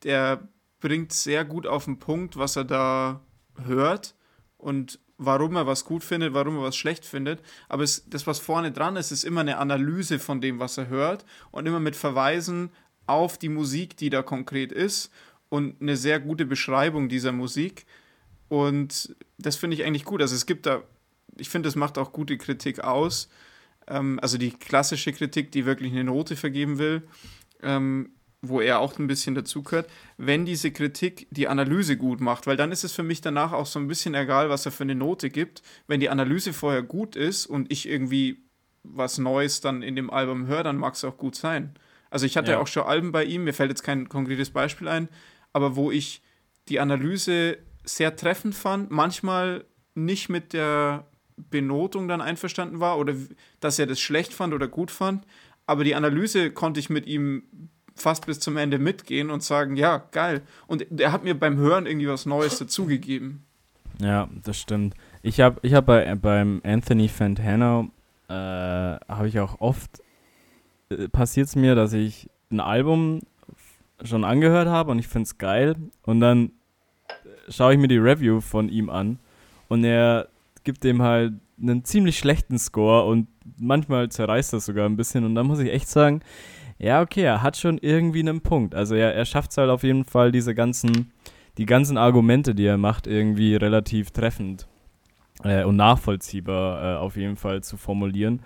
der 0.02 0.48
bringt 0.80 1.12
sehr 1.12 1.44
gut 1.44 1.66
auf 1.66 1.84
den 1.84 1.98
Punkt, 1.98 2.36
was 2.36 2.56
er 2.56 2.64
da 2.64 3.20
hört 3.64 4.14
und 4.56 4.98
warum 5.18 5.56
er 5.56 5.66
was 5.66 5.84
gut 5.84 6.02
findet, 6.02 6.32
warum 6.32 6.56
er 6.56 6.62
was 6.62 6.76
schlecht 6.76 7.04
findet. 7.04 7.40
Aber 7.68 7.82
es, 7.82 8.08
das, 8.08 8.26
was 8.26 8.38
vorne 8.38 8.72
dran 8.72 8.96
ist, 8.96 9.10
ist 9.10 9.24
immer 9.24 9.42
eine 9.42 9.58
Analyse 9.58 10.18
von 10.18 10.40
dem, 10.40 10.58
was 10.58 10.78
er 10.78 10.88
hört 10.88 11.24
und 11.50 11.66
immer 11.66 11.80
mit 11.80 11.96
Verweisen 11.96 12.70
auf 13.06 13.36
die 13.36 13.50
Musik, 13.50 13.96
die 13.96 14.08
da 14.08 14.22
konkret 14.22 14.72
ist 14.72 15.12
und 15.50 15.80
eine 15.82 15.96
sehr 15.96 16.20
gute 16.20 16.46
Beschreibung 16.46 17.08
dieser 17.08 17.32
Musik. 17.32 17.84
Und 18.50 19.14
das 19.38 19.56
finde 19.56 19.76
ich 19.76 19.84
eigentlich 19.84 20.04
gut. 20.04 20.20
Also 20.20 20.34
es 20.34 20.44
gibt 20.44 20.66
da, 20.66 20.82
ich 21.38 21.48
finde, 21.48 21.68
das 21.68 21.76
macht 21.76 21.98
auch 21.98 22.12
gute 22.12 22.36
Kritik 22.36 22.80
aus. 22.80 23.28
Ähm, 23.86 24.18
also 24.20 24.38
die 24.38 24.50
klassische 24.50 25.12
Kritik, 25.12 25.52
die 25.52 25.64
wirklich 25.66 25.92
eine 25.92 26.02
Note 26.02 26.34
vergeben 26.34 26.78
will, 26.78 27.02
ähm, 27.62 28.10
wo 28.42 28.60
er 28.60 28.80
auch 28.80 28.98
ein 28.98 29.06
bisschen 29.06 29.36
dazugehört, 29.36 29.88
wenn 30.16 30.46
diese 30.46 30.72
Kritik 30.72 31.28
die 31.30 31.46
Analyse 31.46 31.96
gut 31.96 32.20
macht, 32.20 32.48
weil 32.48 32.56
dann 32.56 32.72
ist 32.72 32.82
es 32.82 32.92
für 32.92 33.04
mich 33.04 33.20
danach 33.20 33.52
auch 33.52 33.66
so 33.66 33.78
ein 33.78 33.86
bisschen 33.86 34.16
egal, 34.16 34.50
was 34.50 34.66
er 34.66 34.72
für 34.72 34.82
eine 34.82 34.96
Note 34.96 35.30
gibt. 35.30 35.62
Wenn 35.86 36.00
die 36.00 36.10
Analyse 36.10 36.52
vorher 36.52 36.82
gut 36.82 37.14
ist 37.14 37.46
und 37.46 37.70
ich 37.70 37.88
irgendwie 37.88 38.42
was 38.82 39.18
Neues 39.18 39.60
dann 39.60 39.82
in 39.82 39.94
dem 39.94 40.10
Album 40.10 40.48
höre, 40.48 40.64
dann 40.64 40.76
mag 40.76 40.94
es 40.94 41.04
auch 41.04 41.18
gut 41.18 41.36
sein. 41.36 41.74
Also 42.10 42.26
ich 42.26 42.36
hatte 42.36 42.52
ja. 42.52 42.58
auch 42.58 42.66
schon 42.66 42.82
Alben 42.82 43.12
bei 43.12 43.22
ihm, 43.22 43.44
mir 43.44 43.54
fällt 43.54 43.70
jetzt 43.70 43.84
kein 43.84 44.08
konkretes 44.08 44.50
Beispiel 44.50 44.88
ein, 44.88 45.08
aber 45.52 45.76
wo 45.76 45.92
ich 45.92 46.20
die 46.68 46.80
Analyse 46.80 47.58
sehr 47.96 48.16
treffend 48.16 48.54
fand, 48.54 48.90
manchmal 48.90 49.64
nicht 49.94 50.28
mit 50.28 50.52
der 50.52 51.04
Benotung 51.36 52.08
dann 52.08 52.20
einverstanden 52.20 52.80
war 52.80 52.98
oder 52.98 53.14
dass 53.60 53.78
er 53.78 53.86
das 53.86 54.00
schlecht 54.00 54.32
fand 54.32 54.52
oder 54.54 54.68
gut 54.68 54.90
fand, 54.90 55.24
aber 55.66 55.84
die 55.84 55.94
Analyse 55.94 56.50
konnte 56.50 56.80
ich 56.80 56.90
mit 56.90 57.06
ihm 57.06 57.42
fast 57.94 58.26
bis 58.26 58.40
zum 58.40 58.56
Ende 58.56 58.78
mitgehen 58.78 59.30
und 59.30 59.42
sagen, 59.42 59.76
ja, 59.76 60.02
geil. 60.10 60.42
Und 60.66 61.00
er 61.00 61.12
hat 61.12 61.24
mir 61.24 61.38
beim 61.38 61.56
Hören 61.58 61.86
irgendwie 61.86 62.08
was 62.08 62.26
Neues 62.26 62.58
dazugegeben. 62.58 63.44
Ja, 64.00 64.28
das 64.42 64.58
stimmt. 64.58 64.94
Ich 65.22 65.40
habe 65.40 65.60
ich 65.62 65.74
hab 65.74 65.86
bei, 65.86 66.14
beim 66.14 66.60
Anthony 66.64 67.08
Fantano, 67.08 67.90
äh, 68.28 68.32
habe 68.32 69.28
ich 69.28 69.38
auch 69.38 69.60
oft, 69.60 70.02
äh, 70.88 71.08
passiert 71.08 71.48
es 71.48 71.56
mir, 71.56 71.74
dass 71.74 71.92
ich 71.92 72.30
ein 72.50 72.60
Album 72.60 73.20
schon 74.02 74.24
angehört 74.24 74.68
habe 74.68 74.90
und 74.90 74.98
ich 74.98 75.08
finde 75.08 75.26
es 75.26 75.36
geil 75.36 75.76
und 76.02 76.20
dann 76.20 76.52
schaue 77.50 77.74
ich 77.74 77.78
mir 77.78 77.88
die 77.88 77.98
Review 77.98 78.40
von 78.40 78.68
ihm 78.68 78.88
an 78.88 79.18
und 79.68 79.84
er 79.84 80.28
gibt 80.64 80.84
dem 80.84 81.02
halt 81.02 81.34
einen 81.60 81.84
ziemlich 81.84 82.18
schlechten 82.18 82.58
Score 82.58 83.04
und 83.04 83.28
manchmal 83.58 84.08
zerreißt 84.08 84.52
das 84.52 84.66
sogar 84.66 84.86
ein 84.86 84.96
bisschen 84.96 85.24
und 85.24 85.34
da 85.34 85.42
muss 85.42 85.58
ich 85.58 85.70
echt 85.70 85.88
sagen, 85.88 86.22
ja, 86.78 87.02
okay, 87.02 87.22
er 87.22 87.42
hat 87.42 87.58
schon 87.58 87.76
irgendwie 87.78 88.20
einen 88.20 88.40
Punkt. 88.40 88.74
Also 88.74 88.94
er, 88.94 89.14
er 89.14 89.26
schafft 89.26 89.50
es 89.50 89.58
halt 89.58 89.68
auf 89.68 89.82
jeden 89.82 90.04
Fall, 90.04 90.32
diese 90.32 90.54
ganzen, 90.54 91.12
die 91.58 91.66
ganzen 91.66 91.98
Argumente, 91.98 92.54
die 92.54 92.64
er 92.64 92.78
macht, 92.78 93.06
irgendwie 93.06 93.54
relativ 93.54 94.10
treffend 94.12 94.66
äh, 95.44 95.64
und 95.64 95.76
nachvollziehbar 95.76 96.96
äh, 96.96 96.98
auf 96.98 97.16
jeden 97.16 97.36
Fall 97.36 97.62
zu 97.62 97.76
formulieren. 97.76 98.40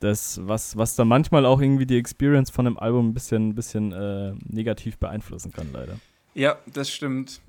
Das, 0.00 0.40
was, 0.42 0.76
was 0.76 0.96
da 0.96 1.04
manchmal 1.04 1.44
auch 1.44 1.60
irgendwie 1.60 1.86
die 1.86 1.98
Experience 1.98 2.50
von 2.50 2.66
einem 2.66 2.78
Album 2.78 3.08
ein 3.08 3.14
bisschen, 3.14 3.54
bisschen 3.54 3.92
äh, 3.92 4.32
negativ 4.46 4.98
beeinflussen 4.98 5.52
kann, 5.52 5.68
leider. 5.72 5.98
Ja, 6.34 6.56
das 6.72 6.90
stimmt. 6.90 7.40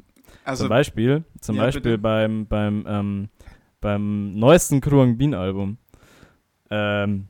Also, 0.48 0.64
zum 0.64 0.70
Beispiel, 0.70 1.24
zum 1.42 1.58
ja, 1.58 1.64
Beispiel 1.64 1.82
bitte. 1.82 1.98
beim, 1.98 2.48
beim, 2.48 2.86
ähm, 2.88 3.30
beim 3.82 4.36
neuesten 4.36 4.80
Kruang 4.82 5.18
Bean 5.18 5.34
Album. 5.34 5.78
Ähm, 6.70 7.28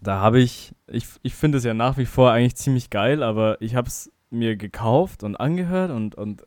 da 0.00 0.20
habe 0.20 0.40
ich, 0.40 0.72
ich, 0.86 1.06
ich 1.22 1.34
finde 1.34 1.58
es 1.58 1.64
ja 1.64 1.74
nach 1.74 1.98
wie 1.98 2.06
vor 2.06 2.30
eigentlich 2.30 2.54
ziemlich 2.56 2.90
geil, 2.90 3.22
aber 3.22 3.60
ich 3.60 3.74
habe 3.74 3.88
es 3.88 4.12
mir 4.30 4.56
gekauft 4.56 5.24
und 5.24 5.34
angehört 5.36 5.90
und, 5.90 6.14
und 6.14 6.44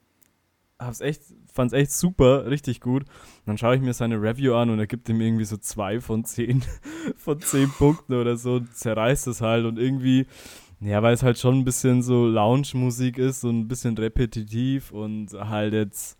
hab's 0.80 1.02
echt, 1.02 1.22
fand's 1.52 1.74
echt 1.74 1.92
super, 1.92 2.46
richtig 2.46 2.80
gut. 2.80 3.04
Und 3.04 3.48
dann 3.48 3.58
schaue 3.58 3.76
ich 3.76 3.82
mir 3.82 3.94
seine 3.94 4.22
Review 4.22 4.56
an 4.56 4.70
und 4.70 4.80
er 4.80 4.88
gibt 4.88 5.10
ihm 5.10 5.20
irgendwie 5.20 5.46
so 5.46 5.58
zwei 5.58 6.00
von 6.00 6.24
zehn, 6.24 6.64
von 7.18 7.42
zehn 7.42 7.70
Punkten 7.72 8.14
oder 8.14 8.38
so, 8.38 8.56
und 8.56 8.74
zerreißt 8.74 9.28
es 9.28 9.42
halt 9.42 9.66
und 9.66 9.78
irgendwie, 9.78 10.28
ja, 10.82 11.04
weil 11.04 11.14
es 11.14 11.24
halt 11.24 11.38
schon 11.38 11.60
ein 11.60 11.66
bisschen 11.66 12.02
so 12.02 12.26
Lounge-Musik 12.26 13.18
ist, 13.18 13.42
so 13.42 13.50
ein 13.50 13.68
bisschen 13.68 13.98
repetitiv 13.98 14.92
und 14.92 15.34
halt 15.34 15.74
jetzt, 15.74 16.18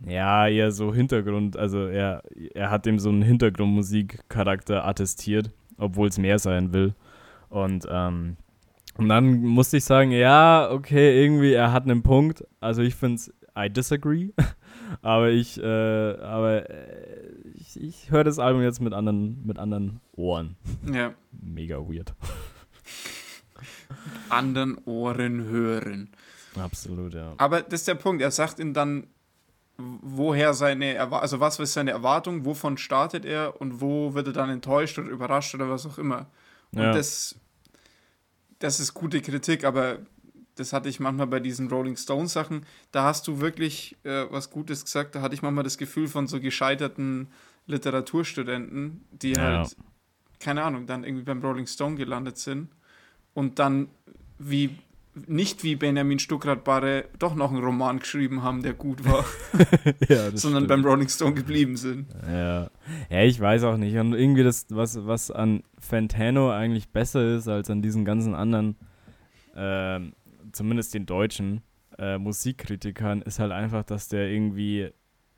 ja, 0.00 0.48
eher 0.48 0.72
so 0.72 0.92
Hintergrund, 0.92 1.56
also 1.56 1.86
er, 1.86 2.22
er 2.54 2.70
hat 2.70 2.86
dem 2.86 2.98
so 2.98 3.08
einen 3.08 3.22
Hintergrundmusik-Charakter 3.22 4.84
attestiert, 4.84 5.50
obwohl 5.78 6.08
es 6.08 6.18
mehr 6.18 6.38
sein 6.38 6.72
will. 6.72 6.94
Und, 7.48 7.86
ähm, 7.88 8.36
und 8.98 9.08
dann 9.08 9.42
musste 9.42 9.76
ich 9.76 9.84
sagen, 9.84 10.10
ja, 10.10 10.68
okay, 10.70 11.22
irgendwie, 11.22 11.52
er 11.52 11.72
hat 11.72 11.84
einen 11.84 12.02
Punkt. 12.02 12.44
Also 12.60 12.82
ich 12.82 12.94
finde 12.94 13.16
es, 13.16 13.32
I 13.56 13.70
disagree. 13.70 14.30
aber 15.02 15.30
ich, 15.30 15.62
äh, 15.62 16.16
aber 16.18 16.68
äh, 16.68 17.30
ich, 17.54 17.80
ich 17.80 18.10
höre 18.10 18.24
das 18.24 18.38
Album 18.38 18.62
jetzt 18.62 18.80
mit 18.80 18.92
anderen, 18.92 19.46
mit 19.46 19.58
anderen 19.58 20.00
Ohren. 20.16 20.56
ja, 20.92 21.14
Mega 21.30 21.76
weird. 21.78 22.14
Anderen 24.28 24.78
Ohren 24.84 25.44
hören. 25.44 26.10
Absolut, 26.56 27.14
ja. 27.14 27.34
Aber 27.38 27.62
das 27.62 27.80
ist 27.80 27.88
der 27.88 27.94
Punkt. 27.96 28.22
Er 28.22 28.30
sagt 28.30 28.58
ihm 28.58 28.72
dann, 28.72 29.06
woher 29.78 30.54
seine, 30.54 30.94
Erwa 30.94 31.18
also 31.18 31.40
was 31.40 31.58
ist 31.58 31.74
seine 31.74 31.90
Erwartung, 31.90 32.44
wovon 32.44 32.78
startet 32.78 33.24
er 33.24 33.60
und 33.60 33.80
wo 33.80 34.14
wird 34.14 34.28
er 34.28 34.32
dann 34.32 34.50
enttäuscht 34.50 34.98
oder 34.98 35.10
überrascht 35.10 35.54
oder 35.54 35.68
was 35.68 35.86
auch 35.86 35.98
immer. 35.98 36.26
Und 36.72 36.82
Ja. 36.82 36.92
das, 36.92 37.34
das 38.58 38.80
ist 38.80 38.94
gute 38.94 39.20
Kritik, 39.20 39.64
aber 39.64 39.98
das 40.54 40.72
hatte 40.72 40.88
ich 40.88 40.98
manchmal 41.00 41.26
bei 41.26 41.40
diesen 41.40 41.68
Rolling 41.68 41.96
Stones 41.96 42.32
Sachen. 42.32 42.64
Da 42.90 43.04
hast 43.04 43.28
du 43.28 43.40
wirklich 43.40 43.96
äh, 44.04 44.24
was 44.30 44.50
Gutes 44.50 44.84
gesagt. 44.84 45.14
Da 45.14 45.20
hatte 45.20 45.34
ich 45.34 45.42
manchmal 45.42 45.64
das 45.64 45.76
Gefühl 45.76 46.08
von 46.08 46.26
so 46.26 46.40
gescheiterten 46.40 47.28
Literaturstudenten, 47.66 49.04
die 49.12 49.32
Ja. 49.32 49.42
halt, 49.42 49.76
keine 50.40 50.62
Ahnung, 50.62 50.86
dann 50.86 51.04
irgendwie 51.04 51.24
beim 51.24 51.42
Rolling 51.42 51.66
Stone 51.66 51.96
gelandet 51.96 52.38
sind 52.38 52.70
und 53.36 53.58
dann 53.58 53.88
wie 54.38 54.70
nicht 55.26 55.62
wie 55.62 55.76
Benjamin 55.76 56.18
Stuckrad-Barre 56.18 57.04
doch 57.18 57.34
noch 57.34 57.50
einen 57.50 57.62
Roman 57.62 58.00
geschrieben 58.00 58.42
haben, 58.42 58.62
der 58.62 58.74
gut 58.74 59.04
war, 59.04 59.24
ja 60.08 60.30
sondern 60.36 60.64
stimmt. 60.64 60.68
beim 60.68 60.84
Rolling 60.84 61.08
Stone 61.08 61.34
geblieben 61.34 61.76
sind. 61.76 62.06
Ja. 62.30 62.70
ja, 63.08 63.22
ich 63.22 63.40
weiß 63.40 63.64
auch 63.64 63.78
nicht. 63.78 63.96
Und 63.96 64.12
irgendwie 64.12 64.42
das, 64.42 64.66
was, 64.68 65.06
was 65.06 65.30
an 65.30 65.62
Fantano 65.78 66.50
eigentlich 66.50 66.90
besser 66.90 67.34
ist 67.34 67.48
als 67.48 67.70
an 67.70 67.80
diesen 67.80 68.04
ganzen 68.04 68.34
anderen, 68.34 68.76
ähm, 69.54 70.12
zumindest 70.52 70.92
den 70.92 71.06
deutschen 71.06 71.62
äh, 71.98 72.18
Musikkritikern, 72.18 73.22
ist 73.22 73.38
halt 73.38 73.52
einfach, 73.52 73.84
dass 73.84 74.08
der 74.08 74.28
irgendwie 74.28 74.90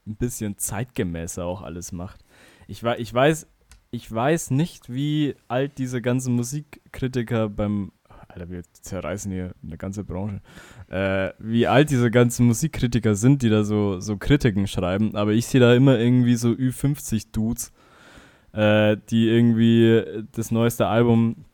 ein 0.09 0.17
bisschen 0.17 0.59
zeitgemäßer 0.59 1.45
auch 1.45 1.63
alles 1.63 1.93
macht. 1.93 2.25
Ich, 2.67 2.83
ich 2.83 3.15
weiß, 3.15 3.47
ich 3.91 4.13
weiß 4.13 4.51
nicht, 4.51 4.93
wie 4.93 5.35
alt 5.49 5.79
diese 5.79 6.03
ganzen 6.03 6.35
Musikkritiker 6.35 7.49
beim 7.49 7.93
Alter, 8.29 8.51
wir 8.51 8.63
zerreißen 8.73 9.33
hier 9.33 9.55
eine 9.63 9.79
ganze 9.79 10.05
Branche. 10.05 10.41
Äh, 10.89 11.31
wie 11.39 11.67
alt 11.67 11.91
diese 11.91 12.11
ganzen 12.11 12.47
Musikkritiker 12.47 13.15
sind, 13.15 13.43
die 13.43 13.49
da 13.49 13.65
so, 13.65 14.01
so 14.01 14.17
Kritiken 14.19 14.67
schreiben, 14.67 15.17
aber 15.17 15.33
ich 15.33 15.47
sehe 15.47 15.61
da 15.61 15.75
immer 15.75 15.99
irgendwie 15.99 16.35
so 16.35 16.51
Ü50-Dudes, 16.51 17.73
äh, 18.53 18.97
die 19.11 19.29
irgendwie 19.29 20.05
das 20.33 20.51
neueste 20.51 20.87
Album 20.87 21.45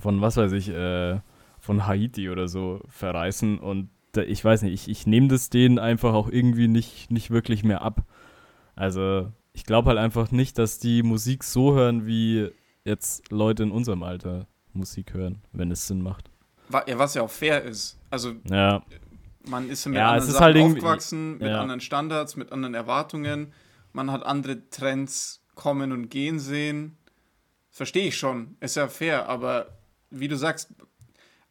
von, 0.00 0.20
was 0.20 0.36
weiß 0.36 0.52
ich, 0.52 0.68
äh, 0.68 1.18
von 1.58 1.86
Haiti 1.86 2.30
oder 2.30 2.48
so 2.48 2.80
verreißen 2.88 3.58
und 3.58 3.88
ich 4.14 4.44
weiß 4.44 4.62
nicht, 4.62 4.74
ich, 4.74 4.90
ich 4.90 5.06
nehme 5.06 5.28
das 5.28 5.48
denen 5.48 5.78
einfach 5.78 6.12
auch 6.12 6.28
irgendwie 6.28 6.68
nicht, 6.68 7.10
nicht 7.10 7.30
wirklich 7.30 7.64
mehr 7.64 7.82
ab. 7.82 8.04
Also, 8.76 9.32
ich 9.52 9.64
glaube 9.64 9.90
halt 9.90 9.98
einfach 9.98 10.30
nicht, 10.30 10.58
dass 10.58 10.78
die 10.78 11.02
Musik 11.02 11.44
so 11.44 11.74
hören, 11.74 12.06
wie 12.06 12.50
jetzt 12.84 13.30
Leute 13.30 13.62
in 13.64 13.70
unserem 13.70 14.02
Alter 14.02 14.46
Musik 14.72 15.14
hören, 15.14 15.42
wenn 15.52 15.70
es 15.70 15.86
Sinn 15.86 16.02
macht. 16.02 16.30
Ja, 16.86 16.98
was 16.98 17.14
ja 17.14 17.22
auch 17.22 17.30
fair 17.30 17.62
ist. 17.62 17.98
Also 18.10 18.34
Ja, 18.48 18.82
man 19.46 19.68
ist 19.68 19.84
ja 19.84 19.90
mit 19.90 19.98
Ja, 19.98 20.08
anderen 20.08 20.28
ist 20.28 20.34
Sachen 20.34 20.44
halt 20.44 20.56
aufgewachsen, 20.56 21.32
mit 21.38 21.48
ja. 21.48 21.60
anderen 21.60 21.80
Standards, 21.80 22.36
mit 22.36 22.52
anderen 22.52 22.74
Erwartungen. 22.74 23.52
Man 23.92 24.10
hat 24.10 24.24
andere 24.24 24.68
Trends 24.70 25.42
kommen 25.54 25.92
und 25.92 26.08
gehen 26.08 26.38
sehen. 26.38 26.96
Verstehe 27.70 28.08
ich 28.08 28.16
schon, 28.16 28.56
ist 28.60 28.76
ja 28.76 28.88
fair, 28.88 29.28
aber 29.28 29.78
wie 30.10 30.28
du 30.28 30.36
sagst, 30.36 30.70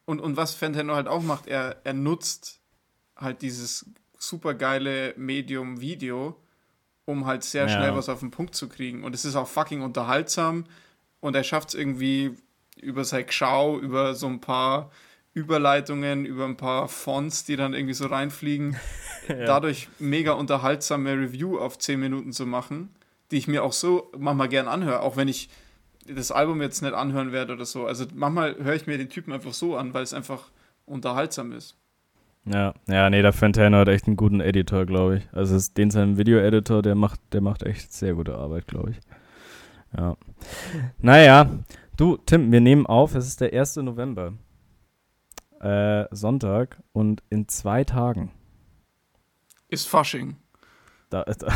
und, 0.04 0.20
und 0.20 0.36
was 0.36 0.54
Fantano 0.54 0.94
halt 0.94 1.08
auch 1.08 1.22
macht, 1.22 1.46
er, 1.46 1.76
er 1.84 1.94
nutzt 1.94 2.60
halt 3.16 3.42
dieses 3.42 3.86
supergeile 4.18 5.14
Medium 5.16 5.80
Video, 5.80 6.36
um 7.12 7.26
halt 7.26 7.44
sehr 7.44 7.62
Ja. 7.62 7.68
schnell 7.68 7.94
was 7.94 8.08
auf 8.08 8.20
den 8.20 8.30
Punkt 8.30 8.54
zu 8.54 8.68
kriegen. 8.68 9.04
Und 9.04 9.14
es 9.14 9.24
ist 9.24 9.36
auch 9.36 9.46
fucking 9.48 9.82
unterhaltsam 9.82 10.64
und 11.20 11.36
er 11.36 11.44
schafft 11.44 11.68
es 11.68 11.74
irgendwie 11.74 12.34
über 12.80 13.04
sein 13.04 13.26
Schau, 13.28 13.78
über 13.78 14.14
so 14.14 14.26
ein 14.26 14.40
paar 14.40 14.90
Überleitungen, 15.34 16.24
über 16.26 16.44
ein 16.44 16.56
paar 16.56 16.88
Fonts, 16.88 17.44
die 17.44 17.56
dann 17.56 17.74
irgendwie 17.74 17.94
so 17.94 18.06
reinfliegen, 18.06 18.76
dadurch 19.28 19.88
mega 19.98 20.32
unterhaltsame 20.32 21.12
Review 21.12 21.58
auf 21.58 21.78
10 21.78 21.98
Minuten 22.00 22.32
zu 22.32 22.44
machen, 22.46 22.90
die 23.30 23.38
ich 23.38 23.48
mir 23.48 23.62
auch 23.64 23.72
so 23.72 24.10
manchmal 24.18 24.48
gern 24.48 24.68
anhöre, 24.68 25.00
auch 25.00 25.16
wenn 25.16 25.28
ich 25.28 25.48
das 26.06 26.32
Album 26.32 26.60
jetzt 26.60 26.82
nicht 26.82 26.94
anhören 26.94 27.32
werde 27.32 27.52
oder 27.54 27.64
so. 27.64 27.86
Also 27.86 28.04
manchmal 28.14 28.56
höre 28.62 28.74
ich 28.74 28.86
mir 28.86 28.98
den 28.98 29.08
Typen 29.08 29.32
einfach 29.32 29.52
so 29.54 29.76
an, 29.76 29.94
weil 29.94 30.02
es 30.02 30.12
einfach 30.12 30.50
unterhaltsam 30.84 31.52
ist. 31.52 31.76
Ja, 32.44 32.74
ja, 32.88 33.10
nee, 33.10 33.22
der 33.22 33.32
Fantano 33.32 33.78
hat 33.78 33.88
echt 33.88 34.06
einen 34.06 34.16
guten 34.16 34.40
Editor, 34.40 34.86
glaube 34.86 35.18
ich. 35.18 35.28
Also 35.32 35.56
es, 35.56 35.74
den 35.74 35.90
sein 35.90 36.16
Video-Editor, 36.16 36.82
der 36.82 36.94
macht, 36.94 37.20
der 37.32 37.40
macht 37.40 37.62
echt 37.62 37.92
sehr 37.92 38.14
gute 38.14 38.36
Arbeit, 38.36 38.66
glaube 38.66 38.90
ich. 38.90 39.00
Ja. 39.96 40.16
Naja, 40.98 41.50
du, 41.96 42.16
Tim, 42.16 42.50
wir 42.50 42.60
nehmen 42.60 42.86
auf, 42.86 43.14
es 43.14 43.26
ist 43.26 43.40
der 43.40 43.52
1. 43.52 43.76
November. 43.76 44.34
Äh, 45.60 46.06
Sonntag 46.10 46.82
und 46.92 47.22
in 47.30 47.46
zwei 47.48 47.84
Tagen. 47.84 48.32
Ist 49.68 49.88
Fasching. 49.88 50.36
Da, 51.10 51.24
da, 51.38 51.48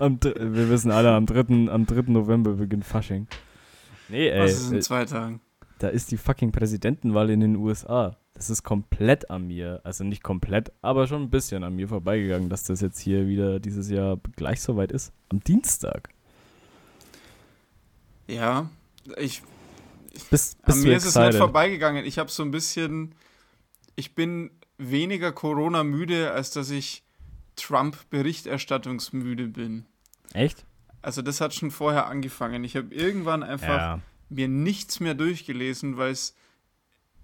am, 0.00 0.18
wir 0.22 0.70
wissen 0.70 0.90
alle, 0.90 1.10
am 1.10 1.26
3. 1.26 1.70
Am 1.70 1.86
3. 1.86 2.04
November 2.12 2.54
beginnt 2.54 2.84
Fasching. 2.84 3.26
Nee, 4.08 4.28
ey, 4.28 4.44
Was 4.44 4.52
ist 4.52 4.70
in 4.70 4.78
äh, 4.78 4.80
zwei 4.80 5.04
Tagen? 5.04 5.40
da 5.80 5.88
ist 5.88 6.10
die 6.10 6.16
fucking 6.16 6.52
Präsidentenwahl 6.52 7.30
in 7.30 7.40
den 7.40 7.56
USA. 7.56 8.16
Das 8.40 8.48
ist 8.48 8.62
komplett 8.62 9.28
an 9.30 9.48
mir, 9.48 9.82
also 9.84 10.02
nicht 10.02 10.22
komplett, 10.22 10.72
aber 10.80 11.06
schon 11.06 11.24
ein 11.24 11.28
bisschen 11.28 11.62
an 11.62 11.76
mir 11.76 11.88
vorbeigegangen, 11.88 12.48
dass 12.48 12.62
das 12.62 12.80
jetzt 12.80 12.98
hier 12.98 13.26
wieder 13.28 13.60
dieses 13.60 13.90
Jahr 13.90 14.16
gleich 14.34 14.62
so 14.62 14.78
weit 14.78 14.92
ist. 14.92 15.12
Am 15.28 15.40
Dienstag. 15.40 16.08
Ja, 18.28 18.70
ich, 19.18 19.42
Bist, 20.30 20.56
an 20.62 20.66
bist 20.66 20.78
du 20.84 20.88
mir 20.88 20.96
ist 20.96 21.04
es 21.04 21.14
nicht 21.16 21.22
excited? 21.24 21.38
vorbeigegangen. 21.38 22.06
Ich 22.06 22.18
habe 22.18 22.30
so 22.30 22.42
ein 22.42 22.50
bisschen, 22.50 23.14
ich 23.94 24.14
bin 24.14 24.50
weniger 24.78 25.32
Corona-müde, 25.32 26.30
als 26.32 26.50
dass 26.50 26.70
ich 26.70 27.02
Trump-Berichterstattungsmüde 27.56 29.48
bin. 29.48 29.84
Echt? 30.32 30.64
Also 31.02 31.20
das 31.20 31.42
hat 31.42 31.52
schon 31.52 31.70
vorher 31.70 32.06
angefangen. 32.06 32.64
Ich 32.64 32.74
habe 32.74 32.94
irgendwann 32.94 33.42
einfach 33.42 33.68
Ja. 33.68 34.00
mir 34.30 34.48
nichts 34.48 34.98
mehr 34.98 35.12
durchgelesen, 35.12 35.98
weil 35.98 36.12
es 36.12 36.34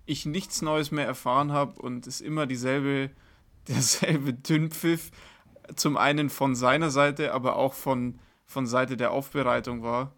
ich 0.07 0.25
nichts 0.27 0.63
Neues 0.63 0.91
mehr 0.91 1.07
erfahren 1.07 1.53
habe 1.53 1.81
und 1.83 2.07
es 2.07 2.21
immer 2.21 2.47
dieselbe, 2.47 3.11
derselbe 3.69 4.33
Dünnpfiff 4.33 5.11
zum 5.75 5.97
einen 5.97 6.31
von 6.31 6.55
seiner 6.55 6.91
Seite, 6.91 7.33
aber 7.35 7.57
auch 7.57 7.75
von, 7.75 8.19
von 8.47 8.67
Seite 8.67 8.97
der 8.97 9.11
Aufbereitung 9.11 9.83
war. 9.83 10.15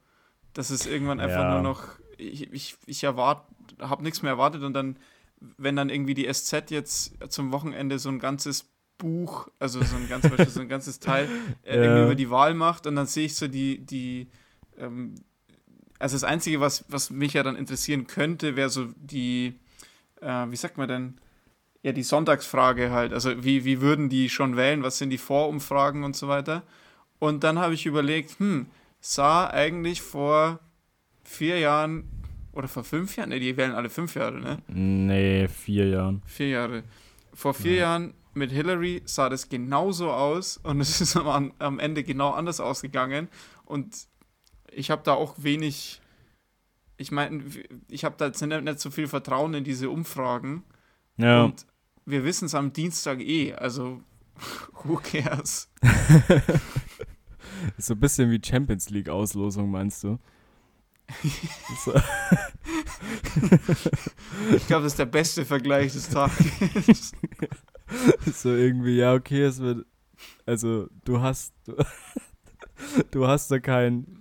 Dass 0.53 0.70
es 0.70 0.87
irgendwann 0.87 1.20
einfach 1.20 1.42
Ja. 1.44 1.51
nur 1.51 1.61
noch, 1.61 1.85
ich, 2.18 2.53
ich, 2.53 2.77
ich 2.87 3.03
erwarte, 3.05 3.42
habe 3.81 4.03
nichts 4.03 4.22
mehr 4.22 4.33
erwartet 4.33 4.62
und 4.62 4.74
dann, 4.74 4.98
wenn 5.40 5.77
dann 5.77 5.88
irgendwie 5.88 6.14
die 6.14 6.27
SZ 6.33 6.70
jetzt 6.70 7.14
zum 7.31 7.53
Wochenende 7.53 7.98
so 7.98 8.09
ein 8.11 8.18
ganzes 8.18 8.66
Buch, 8.98 9.48
also 9.61 9.81
so 9.83 9.94
ein, 9.96 10.09
ganz, 10.09 10.27
so 10.53 10.61
ein 10.61 10.68
ganzes 10.68 10.98
Teil 11.01 11.29
äh, 11.62 11.77
Ja. 11.77 11.83
irgendwie 11.83 12.03
über 12.03 12.14
die 12.16 12.31
Wahl 12.31 12.55
macht 12.55 12.87
und 12.87 12.96
dann 12.96 13.07
sehe 13.07 13.27
ich 13.27 13.37
so 13.37 13.46
die, 13.48 13.79
die 13.79 14.29
ähm, 14.79 15.14
also 15.98 16.14
das 16.16 16.24
Einzige, 16.24 16.61
was, 16.61 16.85
was 16.88 17.11
mich 17.11 17.33
ja 17.35 17.42
dann 17.42 17.57
interessieren 17.57 18.07
könnte, 18.07 18.57
wäre 18.57 18.70
so 18.70 18.87
die, 18.96 19.55
äh, 20.21 20.51
wie 20.51 20.57
sagt 20.57 20.79
man 20.79 20.89
denn, 20.89 21.21
ja, 21.83 21.93
die 21.93 22.03
Sonntagsfrage 22.03 22.91
halt. 22.91 23.13
Also 23.13 23.45
wie, 23.45 23.65
wie 23.65 23.81
würden 23.81 24.09
die 24.09 24.29
schon 24.29 24.57
wählen, 24.57 24.83
was 24.83 24.99
sind 24.99 25.11
die 25.11 25.19
Vorumfragen 25.19 26.05
und 26.05 26.17
so 26.17 26.29
weiter. 26.29 26.63
Und 27.19 27.45
dann 27.45 27.59
habe 27.59 27.75
ich 27.75 27.87
überlegt, 27.87 28.39
hm, 28.39 28.67
sah 29.01 29.49
eigentlich 29.49 30.03
vor 30.03 30.61
vier 31.25 31.59
Jahren 31.59 32.05
oder 32.53 32.69
vor 32.69 32.85
fünf 32.85 33.17
Jahren, 33.17 33.31
ne, 33.31 33.41
die 33.41 33.57
wählen 33.57 33.73
alle 33.73 33.91
fünf 33.91 34.15
Jahre, 34.15 34.41
ne? 34.41 34.59
Nee, 34.67 35.47
vier 35.49 35.89
Jahren. 35.89 36.23
Vier 36.27 36.49
Jahre. 36.49 36.83
Vor 37.33 37.55
vier 37.55 37.75
ja. 37.75 37.79
Jahren 37.81 38.15
mit 38.35 38.51
Hillary 38.51 39.03
sah 39.05 39.29
das 39.29 39.49
genauso 39.49 40.11
aus 40.11 40.57
und 40.59 40.81
es 40.83 41.01
ist 41.01 41.17
am, 41.17 41.53
am 41.59 41.79
Ende 41.79 42.03
genau 42.03 42.31
anders 42.31 42.61
ausgegangen. 42.61 43.29
Und 43.65 44.09
ich 44.73 44.91
habe 44.91 45.03
da 45.05 45.15
auch 45.15 45.35
wenig, 45.39 46.01
ich 46.99 47.13
meine, 47.13 47.45
ich 47.89 48.05
habe 48.05 48.17
da 48.19 48.27
jetzt 48.27 48.43
nicht, 48.43 48.63
nicht, 48.63 48.81
so 48.81 48.91
viel 48.91 49.07
Vertrauen 49.07 49.55
in 49.55 49.65
diese 49.65 49.89
Umfragen. 49.89 50.65
Ja. 51.17 51.45
Und 51.45 51.65
wir 52.05 52.25
wissen 52.25 52.47
es 52.47 52.55
am 52.55 52.73
Dienstag 52.73 53.21
eh, 53.21 53.55
also 53.55 54.03
who 54.85 54.97
cares? 54.97 55.71
so 57.79 57.95
ein 57.95 58.01
bisschen 58.01 58.31
wie 58.31 58.41
Champions 58.45 58.91
League 58.91 59.09
Auslosung, 59.09 59.71
meinst 59.71 60.05
du? 60.05 60.19
ich 61.23 61.41
glaube, 64.67 64.83
das 64.83 64.93
ist 64.93 64.99
der 64.99 65.07
beste 65.07 65.47
Vergleich 65.47 65.95
des 65.95 66.11
Tages. 66.11 67.13
so 68.35 68.55
irgendwie, 68.55 68.97
ja, 68.97 69.15
okay, 69.15 69.45
es 69.45 69.59
wird. 69.59 69.87
Also, 70.45 70.91
du 71.05 71.23
hast. 71.23 71.55
Du, 71.65 71.77
du 73.11 73.27
hast 73.27 73.51
da 73.51 73.59
kein. 73.59 74.18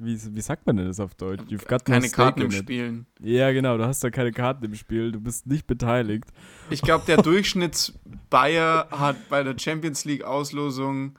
Wie, 0.00 0.16
wie 0.34 0.40
sagt 0.40 0.64
man 0.64 0.76
denn 0.76 0.86
das 0.86 1.00
auf 1.00 1.16
Deutsch? 1.16 1.42
You've 1.50 1.66
got 1.66 1.84
keine 1.84 2.06
no 2.06 2.12
Karten 2.12 2.42
im 2.42 2.52
Spiel. 2.52 3.04
Ja, 3.20 3.50
genau, 3.50 3.76
du 3.76 3.84
hast 3.84 4.04
da 4.04 4.10
keine 4.10 4.30
Karten 4.30 4.64
im 4.64 4.74
Spiel, 4.76 5.10
du 5.10 5.20
bist 5.20 5.46
nicht 5.46 5.66
beteiligt. 5.66 6.26
Ich 6.70 6.82
glaube, 6.82 7.04
der 7.06 7.16
Durchschnitts-Bayer 7.16 8.88
hat 8.90 9.28
bei 9.28 9.42
der 9.42 9.58
Champions 9.58 10.04
League-Auslosung 10.04 11.18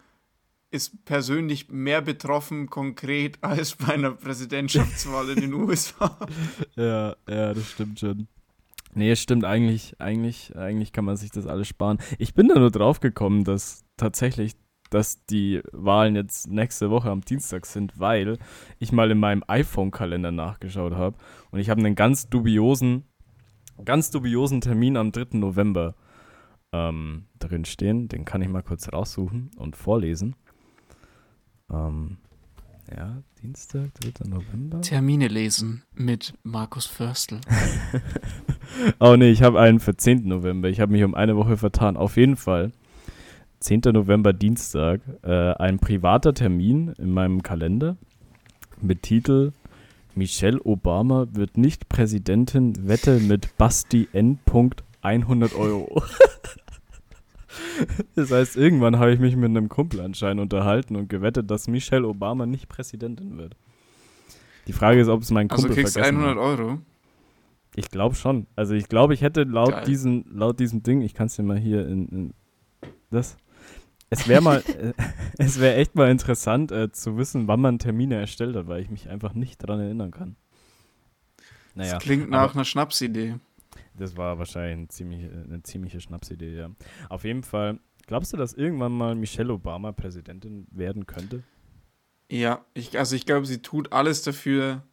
ist 0.72 1.04
persönlich 1.04 1.70
mehr 1.70 2.02
betroffen 2.02 2.70
konkret 2.70 3.38
als 3.42 3.76
bei 3.76 3.94
einer 3.94 4.12
Präsidentschaftswahl 4.12 5.30
in 5.30 5.42
den 5.42 5.54
USA. 5.54 6.18
Ja, 6.76 7.16
ja, 7.28 7.54
das 7.54 7.72
stimmt 7.72 8.00
schon. 8.00 8.28
Nee, 8.94 9.12
es 9.12 9.22
stimmt 9.22 9.46
eigentlich, 9.46 10.00
eigentlich, 10.00 10.56
eigentlich 10.56 10.94
kann 10.94 11.06
man 11.06 11.18
sich 11.18 11.32
das 11.32 11.46
alles 11.46 11.68
sparen. 11.68 12.00
Ich 12.18 12.34
bin 12.34 12.48
da 12.48 12.58
nur 12.58 12.72
drauf 12.72 13.00
gekommen, 13.00 13.44
dass 13.44 13.84
tatsächlich, 13.98 14.54
dass 14.90 15.26
die 15.26 15.62
Wahlen 15.72 16.16
jetzt 16.16 16.48
nächste 16.48 16.90
Woche 16.90 17.10
am 17.10 17.22
Dienstag 17.22 17.66
sind, 17.66 18.00
weil 18.00 18.38
ich 18.80 18.92
mal 18.92 19.12
in 19.12 19.20
meinem 19.20 19.44
iPhone-Kalender 19.48 20.32
nachgeschaut 20.32 20.94
habe 20.94 21.18
und 21.52 21.60
ich 21.60 21.70
habe 21.70 21.80
einen 21.80 21.96
ganz 21.96 22.30
dubiosen, 22.30 23.04
ganz 23.86 24.12
dubiosen 24.12 24.62
Termin 24.62 24.98
am 24.98 25.12
3. 25.12 25.38
November 25.38 25.96
ähm, 26.72 27.26
drin 27.40 27.66
stehen. 27.66 28.08
Den 28.08 28.26
kann 28.26 28.42
ich 28.42 28.50
mal 28.50 28.64
kurz 28.64 28.92
raussuchen 28.92 29.52
und 29.58 29.76
vorlesen. 29.76 30.36
Ähm, 31.72 32.18
ja, 32.96 33.22
Dienstag, 33.42 33.94
3. 34.02 34.28
November. 34.28 34.82
Termine 34.82 35.28
lesen 35.28 35.84
mit 35.94 36.34
Markus 36.44 36.86
Förstl. 36.86 37.40
oh 39.00 39.16
nee, 39.16 39.30
ich 39.30 39.44
habe 39.44 39.60
einen 39.60 39.80
für 39.80 39.96
10. 39.96 40.28
November. 40.28 40.70
Ich 40.70 40.80
habe 40.80 40.92
mich 40.92 41.04
um 41.04 41.14
eine 41.14 41.36
Woche 41.36 41.58
vertan. 41.58 41.98
Auf 41.98 42.18
jeden 42.18 42.36
Fall. 42.36 42.72
10. 43.60 43.82
November, 43.94 44.34
Dienstag. 44.34 45.02
Äh, 45.22 45.54
ein 45.54 45.80
privater 45.80 46.34
Termin 46.34 46.94
in 46.98 47.12
meinem 47.12 47.44
Kalender 47.44 47.98
mit 48.82 49.04
Titel 49.04 49.52
Michelle 50.16 50.60
Obama 50.64 51.28
wird 51.32 51.58
nicht 51.58 51.88
Präsidentin, 51.88 52.88
Wette 52.88 53.20
mit 53.20 53.58
Basti 53.58 54.08
N. 54.14 54.40
100 55.02 55.56
Euro. 55.56 56.04
Das 58.16 58.32
heißt, 58.32 58.58
irgendwann 58.58 59.00
habe 59.00 59.12
ich 59.12 59.20
mich 59.20 59.36
mit 59.36 59.50
einem 59.50 59.70
Kumpel 59.70 60.02
anscheinend 60.02 60.42
unterhalten 60.42 60.96
und 60.96 61.10
gewettet, 61.10 61.50
dass 61.50 61.68
Michelle 61.68 62.08
Obama 62.08 62.46
nicht 62.46 62.70
Präsidentin 62.70 63.38
wird. 63.38 63.56
Die 64.68 64.74
Frage 64.74 65.02
ist, 65.02 65.08
ob 65.08 65.22
es 65.22 65.32
mein 65.32 65.50
also 65.50 65.68
Kumpel 65.68 65.72
also 65.72 65.82
kriegst 65.82 65.94
vergessen 65.94 66.18
100 66.18 66.38
Euro? 66.38 66.80
Ich 67.76 67.90
glaube 67.90 68.16
schon. 68.16 68.48
Also 68.56 68.76
ich 68.76 68.88
glaube, 68.88 69.14
ich 69.14 69.22
hätte 69.22 69.44
laut 69.44 69.88
diesem, 69.88 70.26
laut 70.32 70.60
diesem 70.60 70.84
Ding, 70.84 71.02
ich 71.02 71.14
kann 71.14 71.28
es 71.28 71.38
dir 71.38 71.44
mal 71.44 71.58
hier 71.58 71.88
in, 71.88 72.08
in 72.10 72.34
das. 73.10 73.38
Es 74.10 74.28
wäre 74.28 74.42
mal, 74.42 74.64
äh, 74.68 74.94
es 75.38 75.60
wäre 75.60 75.76
echt 75.76 75.96
mal 75.96 76.10
interessant 76.10 76.72
äh, 76.72 76.92
zu 76.92 77.18
wissen, 77.18 77.48
wann 77.48 77.62
man 77.62 77.80
Termine 77.80 78.16
erstellt 78.16 78.56
hat, 78.56 78.68
weil 78.68 78.82
ich 78.82 78.90
mich 78.90 79.10
einfach 79.10 79.34
nicht 79.34 79.62
daran 79.64 79.80
erinnern 79.80 80.12
kann. 80.12 80.36
Naja, 81.76 81.94
das 81.94 82.04
klingt 82.04 82.30
nach 82.30 82.56
einer 82.56 82.66
Schnapsidee. 82.66 83.36
Das 83.98 84.18
war 84.18 84.40
wahrscheinlich 84.40 84.78
eine 84.78 84.88
ziemliche, 84.88 85.30
eine 85.30 85.62
ziemliche 85.64 86.02
Schnapsidee, 86.02 86.56
ja. 86.56 86.70
Auf 87.10 87.24
jeden 87.24 87.44
Fall, 87.44 87.80
glaubst 88.08 88.34
du, 88.34 88.38
dass 88.38 88.54
irgendwann 88.54 88.94
mal 88.94 89.16
Michelle 89.16 89.54
Obama 89.54 89.92
Präsidentin 89.92 90.68
werden 90.72 91.06
könnte? 91.06 91.44
Ja, 92.32 92.66
ich, 92.74 92.98
also 92.98 93.16
ich 93.16 93.26
glaube, 93.26 93.46
sie 93.46 93.62
tut 93.62 93.92
alles 93.92 94.22
dafür, 94.22 94.84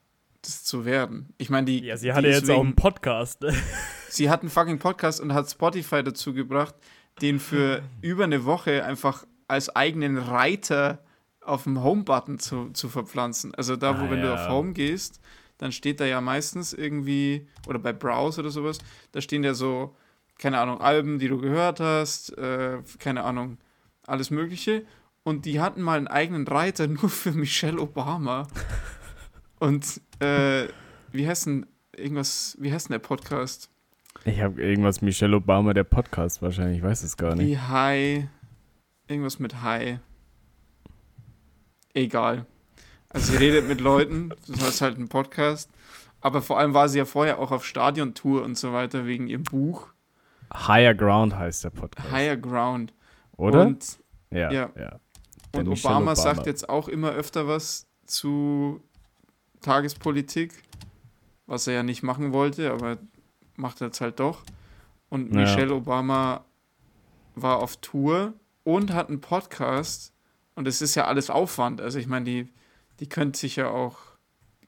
das 0.43 0.65
zu 0.65 0.85
werden. 0.85 1.35
Ich 1.39 1.51
meine, 1.51 1.67
die. 1.67 1.85
Ja, 1.85 1.97
sie 1.97 2.13
hatte 2.13 2.29
jetzt 2.29 2.51
auch 2.51 2.63
einen 2.63 2.75
Podcast. 2.75 3.43
Ne? 3.43 3.55
sie 4.09 4.31
hat 4.31 4.41
einen 4.41 4.51
fucking 4.51 4.79
Podcast 4.79 5.21
und 5.21 5.35
hat 5.35 5.51
Spotify 5.51 6.03
dazu 6.03 6.33
gebracht, 6.33 6.75
den 7.21 7.41
für 7.41 7.83
über 8.03 8.25
eine 8.25 8.45
Woche 8.45 8.85
einfach 8.85 9.27
als 9.49 9.75
eigenen 9.75 10.19
Reiter 10.19 11.05
auf 11.41 11.65
dem 11.65 11.83
Home-Button 11.83 12.39
zu, 12.39 12.71
zu 12.71 12.89
verpflanzen. 12.89 13.55
Also 13.55 13.77
da, 13.77 13.99
wo, 14.01 14.05
ah, 14.05 14.11
wenn 14.11 14.19
ja. 14.19 14.27
du 14.27 14.35
auf 14.35 14.49
Home 14.49 14.73
gehst, 14.73 15.21
dann 15.59 15.73
steht 15.73 16.01
da 16.01 16.05
ja 16.05 16.21
meistens 16.21 16.73
irgendwie, 16.73 17.47
oder 17.67 17.79
bei 17.79 17.93
Browse 17.93 18.41
oder 18.41 18.51
sowas, 18.51 18.79
da 19.13 19.21
stehen 19.21 19.45
ja 19.45 19.55
so, 19.55 19.97
keine 20.39 20.59
Ahnung, 20.59 20.81
Alben, 20.81 21.19
die 21.19 21.29
du 21.29 21.39
gehört 21.39 21.81
hast, 21.81 22.37
äh, 22.37 22.79
keine 22.99 23.25
Ahnung, 23.25 23.59
alles 24.07 24.31
Mögliche. 24.31 24.85
Und 25.23 25.45
die 25.45 25.61
hatten 25.61 25.83
mal 25.83 25.97
einen 25.97 26.09
eigenen 26.09 26.47
Reiter 26.47 26.87
nur 26.89 27.09
für 27.09 27.33
Michelle 27.33 27.81
Obama. 27.81 28.47
Und 29.59 30.01
äh, 30.21 30.69
wie 31.13 31.27
heißt 31.27 31.47
denn 31.47 31.67
irgendwas, 31.97 32.57
wie 32.61 32.73
heißt 32.73 32.89
denn 32.89 32.95
der 32.95 32.99
Podcast? 32.99 33.71
Ich 34.27 34.41
habe 34.41 34.61
irgendwas 34.61 35.03
Michelle 35.03 35.37
Obama, 35.37 35.73
der 35.73 35.85
Podcast 35.85 36.43
wahrscheinlich, 36.43 36.79
ich 36.79 36.83
weiß 36.83 37.05
es 37.05 37.17
gar 37.17 37.37
nicht. 37.37 37.47
Wie 37.47 37.59
Hi, 37.59 38.29
irgendwas 39.07 39.39
mit 39.39 39.63
Hi. 39.63 40.01
Egal. 41.95 42.45
Also 43.09 43.33
sie 43.33 43.39
redet 43.39 43.69
mit 43.69 43.81
Leuten, 43.81 44.31
das 44.49 44.69
ist 44.69 44.81
halt 44.81 44.99
ein 44.99 45.09
Podcast. 45.09 45.71
Aber 46.21 46.43
vor 46.43 46.59
allem 46.59 46.75
war 46.75 46.89
sie 46.89 46.99
ja 46.99 47.05
vorher 47.05 47.39
auch 47.39 47.53
auf 47.53 47.65
Stadiontour 47.65 48.43
und 48.43 48.59
so 48.59 48.73
weiter 48.73 49.07
wegen 49.07 49.29
ihrem 49.29 49.45
Buch. 49.45 49.87
Higher 50.53 50.97
Ground 50.97 51.37
heißt 51.37 51.63
der 51.63 51.71
Podcast. 51.71 52.11
Higher 52.11 52.37
Ground. 52.37 52.93
Oder? 53.37 53.65
Und, 53.65 54.01
ja, 54.33 54.51
ja. 54.51 54.71
ja. 54.77 54.99
Und 55.53 55.69
Obama, 55.69 55.99
Obama 55.99 56.17
sagt 56.17 56.47
jetzt 56.47 56.69
auch 56.69 56.89
immer 56.89 57.13
öfter 57.13 57.47
was 57.47 57.87
zu 58.07 58.83
Tagespolitik, 59.61 60.53
was 61.47 61.69
er 61.69 61.75
ja 61.75 61.83
nicht 61.85 62.03
machen 62.03 62.33
wollte, 62.33 62.73
aber 62.73 62.99
macht 63.57 63.81
er 63.81 63.89
jetzt 63.89 64.01
halt 64.01 64.21
doch. 64.21 64.43
Und 65.09 65.33
ja. 65.33 65.41
Michelle 65.41 65.75
Obama 65.75 66.45
war 67.35 67.59
auf 67.59 67.77
Tour 67.79 68.35
und 68.65 68.93
hat 68.93 69.09
einen 69.09 69.21
Podcast. 69.21 70.13
Und 70.55 70.67
es 70.67 70.81
ist 70.81 70.95
ja 70.95 71.07
alles 71.07 71.31
Aufwand. 71.31 71.81
Also 71.81 71.99
ich 71.99 72.07
meine, 72.07 72.25
die 72.25 72.49
die 73.01 73.09
könnte 73.09 73.39
sich 73.39 73.57
ja 73.57 73.69
auch, 73.69 73.99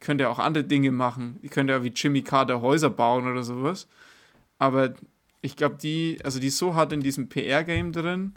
könnte 0.00 0.24
ja 0.24 0.30
auch 0.30 0.38
andere 0.38 0.64
Dinge 0.64 0.90
machen. 0.90 1.38
Die 1.42 1.48
könnte 1.48 1.72
ja 1.72 1.82
wie 1.82 1.92
Jimmy 1.94 2.22
Carter 2.22 2.60
Häuser 2.60 2.90
bauen 2.90 3.30
oder 3.30 3.42
sowas. 3.42 3.88
Aber 4.58 4.94
ich 5.40 5.56
glaube, 5.56 5.76
die, 5.76 6.18
also 6.24 6.40
die 6.40 6.48
ist 6.48 6.58
so 6.58 6.74
hart 6.74 6.92
in 6.92 7.00
diesem 7.00 7.28
PR-Game 7.28 7.92
drin, 7.92 8.34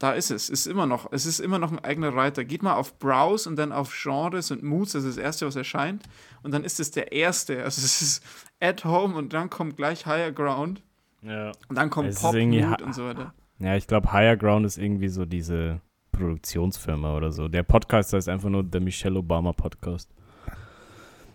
da 0.00 0.12
ist 0.12 0.30
es. 0.30 0.48
Ist 0.48 0.66
immer 0.66 0.86
noch, 0.86 1.12
es 1.12 1.26
ist 1.26 1.40
immer 1.40 1.58
noch 1.58 1.70
ein 1.70 1.78
eigener 1.78 2.16
Writer. 2.16 2.42
Geht 2.44 2.62
mal 2.62 2.74
auf 2.74 2.98
Browse 2.98 3.48
und 3.48 3.56
dann 3.56 3.70
auf 3.70 3.92
Genres 3.94 4.50
und 4.50 4.62
Moods, 4.62 4.92
das 4.92 5.04
ist 5.04 5.18
das 5.18 5.24
erste, 5.24 5.46
was 5.46 5.56
erscheint. 5.56 6.02
Und 6.42 6.52
dann 6.52 6.64
ist 6.64 6.80
es 6.80 6.90
der 6.90 7.12
erste. 7.12 7.62
Also 7.62 7.82
es 7.84 8.00
ist 8.00 8.24
At 8.60 8.84
Home 8.86 9.14
und 9.14 9.34
dann 9.34 9.50
kommt 9.50 9.76
gleich 9.76 10.06
Higher 10.06 10.32
Ground. 10.32 10.82
Ja. 11.22 11.52
Und 11.68 11.76
dann 11.76 11.90
kommt 11.90 12.14
Pop 12.14 12.34
Mood 12.34 12.80
und 12.80 12.94
so 12.94 13.04
weiter. 13.04 13.34
Ja, 13.58 13.76
ich 13.76 13.86
glaube, 13.86 14.10
Higher 14.10 14.38
Ground 14.38 14.64
ist 14.64 14.78
irgendwie 14.78 15.08
so 15.08 15.26
diese 15.26 15.82
Produktionsfirma 16.12 17.14
oder 17.14 17.30
so. 17.30 17.48
Der 17.48 17.62
Podcast 17.62 18.14
heißt 18.14 18.30
einfach 18.30 18.48
nur 18.48 18.64
der 18.64 18.80
Michelle 18.80 19.18
Obama 19.18 19.52
Podcast. 19.52 20.10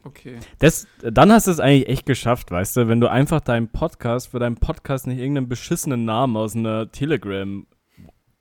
Okay. 0.04 0.39
Das, 0.58 0.88
dann 1.01 1.32
hast 1.32 1.45
du 1.45 1.51
es 1.51 1.60
eigentlich 1.60 1.88
echt 1.88 2.06
geschafft, 2.08 2.49
weißt 2.49 2.78
du, 2.78 2.88
wenn 2.88 2.99
du 2.99 3.10
einfach 3.10 3.41
deinen 3.41 3.67
Podcast 3.67 4.30
für 4.30 4.39
deinen 4.39 4.56
Podcast 4.56 5.06
nicht 5.06 5.19
irgendeinen 5.19 5.49
beschissenen 5.49 6.06
Namen 6.06 6.36
aus 6.36 6.56
einer 6.56 6.91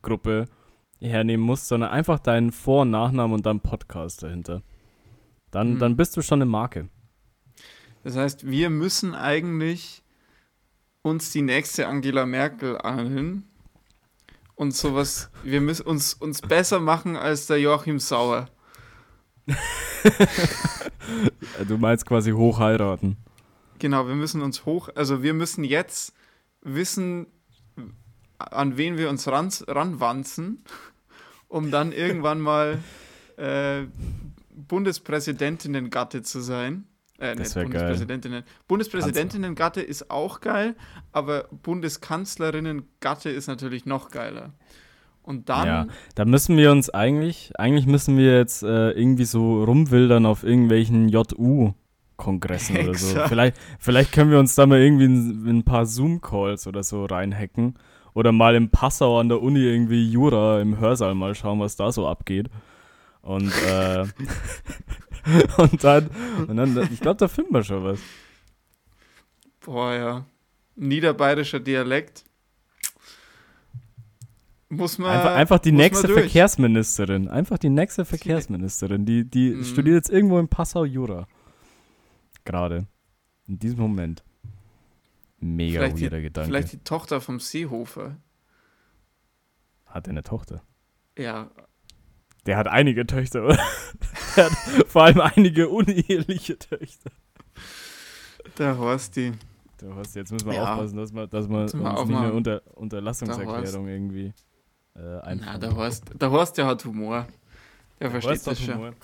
Telegram-Gruppe 0.05 0.47
hernehmen 1.01 1.45
musst, 1.45 1.69
sondern 1.69 1.90
einfach 1.90 2.19
deinen 2.19 2.53
Vor- 2.53 2.83
und 2.83 2.90
Nachnamen 2.90 3.35
und 3.35 3.47
dann 3.47 3.61
Podcast 3.61 4.23
dahinter. 4.23 4.62
Dann, 5.51 5.75
mhm. 5.75 5.79
dann 5.79 5.97
bist 5.97 6.17
du 6.17 6.23
schon 6.23 6.40
eine 6.40 6.51
Marke. 6.51 6.88
Das 8.03 8.17
heißt, 8.17 8.47
wir 8.47 8.71
müssen 8.71 9.14
eigentlich 9.14 10.03
uns 11.03 11.33
die 11.33 11.43
nächste 11.43 11.87
Angela 11.88 12.27
Merkel 12.27 12.79
anhören 12.79 13.45
und 14.55 14.75
sowas, 14.75 15.31
wir 15.43 15.61
müssen 15.61 15.87
uns, 15.87 16.14
uns 16.14 16.40
besser 16.40 16.81
machen 16.81 17.17
als 17.17 17.47
der 17.47 17.61
Joachim 17.61 17.99
Sauer. 17.99 18.49
du 21.69 21.77
meinst 21.77 22.07
quasi 22.07 22.31
hoch 22.31 22.59
heiraten. 22.59 23.19
Genau, 23.79 24.07
wir 24.07 24.14
müssen 24.14 24.40
uns 24.43 24.64
hoch, 24.64 24.88
also 24.95 25.23
wir 25.23 25.35
müssen 25.35 25.64
jetzt 25.64 26.14
wissen, 26.62 27.27
an 28.50 28.76
wen 28.76 28.98
wir 28.98 29.09
uns 29.11 29.26
ran, 29.28 29.50
ranwanzen, 29.66 30.64
um 31.48 31.70
dann 31.70 31.92
irgendwann 31.92 32.40
mal 32.40 32.78
äh, 33.37 33.83
Bundespräsidentinnen-Gatte 34.68 36.22
zu 36.22 36.40
sein. 36.40 36.85
Äh, 37.18 37.37
Das 37.37 37.38
nicht 37.38 37.57
wär 37.57 37.62
geil. 37.64 37.70
Bundespräsidentinnen. 37.72 38.42
Bundespräsidentinnen-Gatte 38.68 39.80
ist 39.80 40.11
auch 40.11 40.40
geil, 40.40 40.74
aber 41.12 41.48
Bundeskanzlerinnen-Gatte 41.62 43.30
ist 43.30 43.46
natürlich 43.46 43.87
noch 43.87 44.11
geiler. 44.11 44.52
Und 45.22 45.48
dann, 45.48 45.66
Ja, 45.66 45.87
da 46.16 46.24
müssen 46.26 46.57
wir 46.57 46.70
uns 46.70 46.90
eigentlich, 46.90 47.52
eigentlich 47.59 47.87
müssen 47.87 48.18
wir 48.18 48.37
jetzt 48.37 48.62
äh, 48.62 48.90
irgendwie 48.90 49.24
so 49.24 49.64
rumwildern 49.64 50.26
auf 50.26 50.44
irgendwelchen 50.44 51.09
JU-Kongressen 51.09 52.76
oder 52.76 52.94
so. 52.94 53.18
Vielleicht, 53.28 53.57
vielleicht 53.78 54.12
können 54.12 54.30
wir 54.30 54.38
uns 54.38 54.54
da 54.54 54.66
mal 54.66 54.80
irgendwie 54.80 55.07
in, 55.07 55.46
in 55.46 55.59
ein 55.59 55.64
paar 55.64 55.87
Zoom-Calls 55.87 56.66
oder 56.66 56.83
so 56.83 57.07
reinhacken. 57.07 57.76
Oder 58.14 58.33
mal 58.33 58.55
im 58.55 58.70
Passau 58.70 59.18
an 59.18 59.29
der 59.29 59.42
Uni 59.42 59.61
irgendwie 59.61 60.09
Jura 60.11 60.61
im 60.61 60.79
Hörsaal 60.79 61.14
mal 61.14 61.35
schauen, 61.35 61.59
was 61.61 61.77
da 61.77 61.90
so 61.92 62.07
abgeht. 62.07 62.48
Und, 63.22 63.50
äh, 63.68 64.03
und 65.59 65.83
dann, 65.83 66.11
und 66.46 66.57
dann, 66.57 66.88
ich 66.92 67.00
glaube, 67.00 67.16
da 67.18 67.29
finden 67.29 67.53
wir 67.55 67.64
schon 67.64 67.83
was. 67.85 67.98
boah, 69.64 69.92
ja, 69.94 70.24
niederbayerischer 70.77 71.61
Dialekt. 71.61 72.24
Muss 74.68 74.98
man. 74.98 75.11
Einfach, 75.11 75.35
einfach 75.35 75.59
die 75.59 75.72
nächste. 75.72 76.09
Verkehrsministerin. 76.09 77.29
Einfach 77.29 77.59
die 77.59 77.68
nächste 77.70 78.05
Verkehrsministerin. 78.05 79.05
Die, 79.07 79.24
die 79.29 79.50
Mhm. 79.50 79.64
studiert 79.64 79.96
jetzt 79.96 80.11
irgendwo 80.11 80.38
in 80.38 80.48
Passau 80.48 80.85
Jura. 80.85 81.27
Gerade. 82.44 82.87
In 83.46 83.59
diesem 83.59 83.79
Moment. 83.79 84.24
Mega 85.38 85.81
Vielleicht 85.81 85.99
die- 85.99 86.03
weirder 86.03 86.20
Gedanke. 86.23 86.49
Vielleicht 86.49 86.73
die 86.73 86.79
Tochter 86.79 87.20
vom 87.20 87.40
Seehofer. 87.40 88.16
Hat 89.87 90.07
er 90.07 90.11
eine 90.11 90.23
Tochter? 90.23 90.62
Ja, 91.18 91.51
Der 92.47 92.57
hat 92.57 92.66
einige 92.68 93.07
Töchter, 93.07 93.44
oder? 93.44 93.57
Der 94.37 94.51
hat 94.51 94.53
vor 94.88 95.05
allem 95.05 95.20
einige 95.20 95.68
uneheliche 95.68 96.59
Töchter. 96.59 97.11
der 98.59 98.77
Horsti. 98.79 99.33
Du 99.79 99.94
hast, 99.94 100.14
jetzt 100.16 100.33
müssen 100.33 100.47
wir 100.47 100.55
Ja. 100.55 100.73
aufpassen, 100.75 100.97
dass 100.97 101.12
wir, 101.12 101.27
dass 101.27 101.49
wir 101.49 101.59
uns 101.62 101.75
nicht 101.75 101.83
mehr 102.09 102.35
unter 102.35 102.62
Unterlassungserklärung 102.77 103.88
irgendwie 103.88 104.33
äh, 104.97 105.35
Na, 105.37 105.59
der 105.59 105.75
Horst, 105.75 106.05
der 106.20 106.31
Horst, 106.31 106.57
der 106.59 106.66
hat 106.66 106.85
Humor. 106.85 107.27
Der 108.01 108.11
versteht 108.11 108.31
Horst 108.33 108.47
das 108.47 108.61
schon. 108.61 108.75
Humor. 108.75 108.94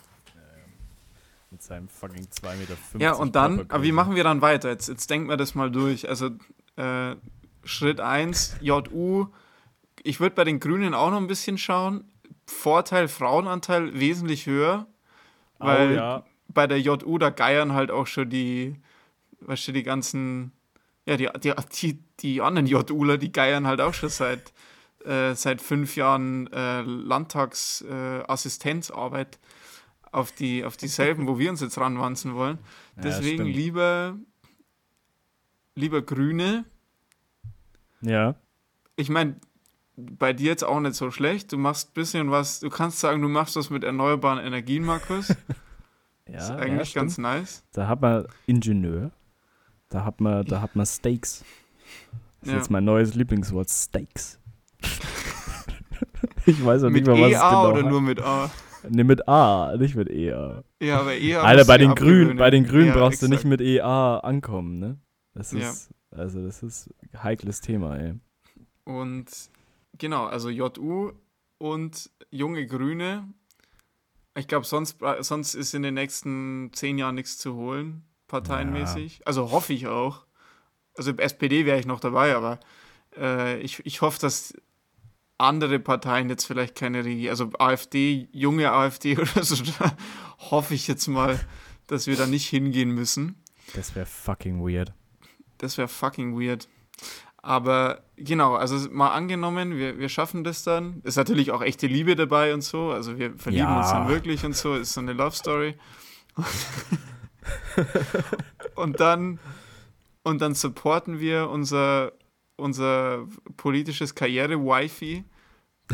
Mit 1.51 1.63
seinem 1.63 1.89
fucking 1.89 2.27
2,50 2.27 2.57
Meter. 2.57 2.77
Ja, 2.99 3.13
und 3.13 3.35
dann, 3.35 3.67
aber 3.69 3.83
wie 3.83 3.93
machen 3.93 4.15
wir 4.15 4.23
dann 4.23 4.41
weiter? 4.41 4.71
Jetzt, 4.71 4.89
jetzt 4.89 5.11
denken 5.11 5.29
wir 5.29 5.37
das 5.37 5.57
mal 5.57 5.71
durch. 5.71 6.09
Also, 6.09 6.31
äh, 6.77 7.17
Schritt 7.65 8.01
1, 8.01 8.57
JU. 8.61 9.27
Ich 10.03 10.21
würde 10.21 10.35
bei 10.35 10.45
den 10.45 10.61
Grünen 10.61 10.95
auch 10.95 11.11
noch 11.11 11.19
ein 11.19 11.27
bisschen 11.27 11.59
schauen. 11.59 12.11
Vorteil 12.47 13.09
Frauenanteil 13.09 13.99
wesentlich 13.99 14.47
höher, 14.47 14.87
weil 15.59 15.91
oh, 15.91 15.95
ja. 15.95 16.25
bei 16.49 16.67
der 16.67 16.81
JU, 16.81 17.19
da 17.19 17.29
geiern 17.31 17.75
halt 17.75 17.91
auch 17.91 18.07
schon 18.07 18.31
die, 18.31 18.77
weißt 19.41 19.69
du, 19.69 19.73
die 19.73 19.83
ganzen, 19.83 20.53
ja, 21.05 21.17
die, 21.17 21.29
die, 21.43 21.53
die, 21.81 21.99
die 22.21 22.41
anderen 22.41 22.67
JUler, 22.67 23.19
die 23.19 23.33
geiern 23.33 23.67
halt 23.67 23.81
auch 23.81 23.95
schon 23.95 24.09
seit, 24.09 24.53
äh, 25.05 25.35
seit 25.35 25.61
fünf 25.61 25.97
Jahren 25.97 26.47
äh, 26.53 26.83
Landtagsassistenzarbeit 26.83 29.37
äh, 29.37 29.39
auf, 30.12 30.33
die, 30.33 30.64
auf 30.64 30.77
dieselben, 30.77 31.27
wo 31.29 31.38
wir 31.38 31.51
uns 31.51 31.61
jetzt 31.61 31.79
ranwanzen 31.79 32.35
wollen. 32.35 32.59
Ja, 32.96 33.03
Deswegen 33.03 33.42
stimmt. 33.44 33.57
lieber, 33.57 34.16
lieber 35.75 36.03
Grüne. 36.03 36.64
Ja. 38.03 38.35
Ich 38.96 39.09
meine, 39.09 39.37
bei 39.96 40.33
dir 40.33 40.46
jetzt 40.49 40.64
auch 40.64 40.81
nicht 40.81 40.94
so 40.94 41.11
schlecht. 41.11 41.53
Du 41.53 41.59
machst 41.59 41.90
ein 41.90 41.94
bisschen 41.94 42.31
was, 42.31 42.61
du 42.61 42.68
kannst 42.70 43.01
sagen, 43.01 43.20
du 43.23 43.29
machst 43.29 43.57
was 43.57 43.70
mit 43.70 43.85
erneuerbaren 43.85 44.38
Energien, 44.44 44.85
Markus. 44.85 45.35
Ja, 46.29 46.37
ist 46.38 46.49
ja, 46.51 46.57
eigentlich 46.57 46.90
stimmt. 46.90 47.03
ganz 47.07 47.18
nice. 47.18 47.64
Da 47.73 47.88
hat 47.88 48.01
man 48.03 48.25
Ingenieur. 48.46 49.11
Da 49.88 50.05
hat 50.05 50.20
man, 50.20 50.44
da 50.44 50.61
hat 50.61 50.77
man 50.77 50.87
Steaks. 50.87 51.44
Das 52.38 52.46
ist 52.46 52.53
Ja. 52.53 52.57
jetzt 52.59 52.70
mein 52.70 52.85
neues 52.85 53.14
Lieblingswort, 53.16 53.68
Steaks. 53.68 54.38
ich 56.46 56.64
weiß 56.64 56.85
auch 56.85 56.90
Mit 56.90 57.05
nicht 57.05 57.07
mal, 57.09 57.20
was 57.20 57.33
es 57.33 57.37
EA 57.38 57.49
genau 57.51 57.68
oder 57.70 57.77
heißt. 57.79 57.88
nur 57.88 58.01
mit 58.01 58.20
A? 58.20 58.49
Ne, 58.88 59.05
mit 59.05 59.29
A, 59.29 59.77
nicht 59.79 59.95
mit 59.95 60.09
EA. 60.11 60.62
Ja, 60.81 61.01
aber 61.01 61.14
EA. 61.14 61.43
Alter, 61.43 61.64
bei 61.64 61.79
den 61.79 61.90
abgewöhnen. 61.90 62.37
bei 62.37 62.51
den 62.51 62.64
Grünen 62.64 62.88
Ja, 62.88 62.95
brauchst 62.97 63.23
du 63.23 63.27
nicht 63.27 63.45
exakt. 63.45 63.51
mit 63.51 63.61
EA 63.61 64.19
ankommen, 64.19 64.79
ne? 64.79 64.99
Das 65.35 65.53
Ja. 65.53 65.71
ist, 65.71 65.90
also 66.11 66.43
das 66.45 66.62
ist 66.62 66.90
ein 67.12 67.23
heikles 67.23 67.61
Thema, 67.61 67.97
ey. 67.99 68.14
Und 68.85 69.27
genau, 69.99 70.27
also 70.27 70.49
JU 70.51 71.12
und 71.59 72.11
junge 72.31 72.66
Grüne. 72.66 73.29
Ich 74.37 74.49
glaube, 74.49 74.64
sonst, 74.66 74.99
sonst 75.21 75.55
ist 75.55 75.75
in 75.75 75.83
den 75.83 75.95
nächsten 75.95 76.71
zehn 76.73 76.99
Jahren 76.99 77.16
nichts 77.16 77.37
zu 77.38 77.55
holen, 77.55 78.05
parteienmäßig. 78.29 79.27
Also 79.27 79.51
hoffe 79.51 79.73
ich 79.73 79.87
auch. 79.87 80.25
Also 80.97 81.12
SPD 81.12 81.66
wäre 81.66 81.79
ich 81.79 81.87
noch 81.87 82.01
dabei, 82.01 82.35
aber 82.35 82.59
äh, 83.16 83.61
ich, 83.61 83.85
ich 83.85 84.01
hoffe, 84.03 84.19
dass 84.21 84.55
andere 85.40 85.79
Parteien 85.79 86.29
jetzt 86.29 86.44
vielleicht 86.44 86.74
keine 86.74 87.05
Regierung, 87.05 87.31
also 87.31 87.50
AfD, 87.59 88.29
junge 88.33 88.72
AfD 88.72 89.16
oder 89.18 89.42
so, 89.42 89.57
da 89.79 89.92
hoffe 90.38 90.74
ich 90.74 90.87
jetzt 90.88 91.07
mal, 91.09 91.38
dass 91.87 92.07
wir 92.07 92.16
da 92.16 92.26
nicht 92.26 92.46
hingehen 92.48 92.90
müssen. 92.90 93.37
Das 93.74 93.94
wäre 93.94 94.07
fucking 94.07 94.61
weird. 94.66 94.92
Das 95.59 95.79
wäre 95.79 95.88
fucking 95.88 96.38
weird. 96.38 96.68
Aber 97.42 98.03
genau, 98.16 98.55
also 98.55 98.76
mal 98.90 99.11
angenommen, 99.12 99.76
wir, 99.76 99.98
wir 99.98 100.09
schaffen 100.11 100.44
das 100.44 100.62
dann. 100.62 101.00
Ist 101.05 101.16
natürlich 101.16 101.50
auch 101.53 101.62
echte 101.62 101.87
Liebe 101.87 102.14
dabei 102.14 102.53
und 102.53 102.61
so. 102.62 102.90
Also 102.90 103.18
wir 103.18 103.35
verlieben 103.38 103.66
Ja. 103.68 103.79
uns 103.79 103.90
dann 103.90 104.09
wirklich 104.09 104.44
und 104.44 104.55
so. 104.55 104.74
Ist 104.74 104.92
so 104.92 105.00
eine 105.00 105.14
Love 105.14 105.35
Story. 105.35 105.76
und 108.74 109.00
dann 109.00 109.38
und 110.22 110.42
dann 110.42 110.55
supporten 110.55 111.18
wir 111.18 111.48
unser, 111.48 112.12
unser 112.61 113.27
politisches 113.57 114.14
Karriere-Wifi, 114.14 115.25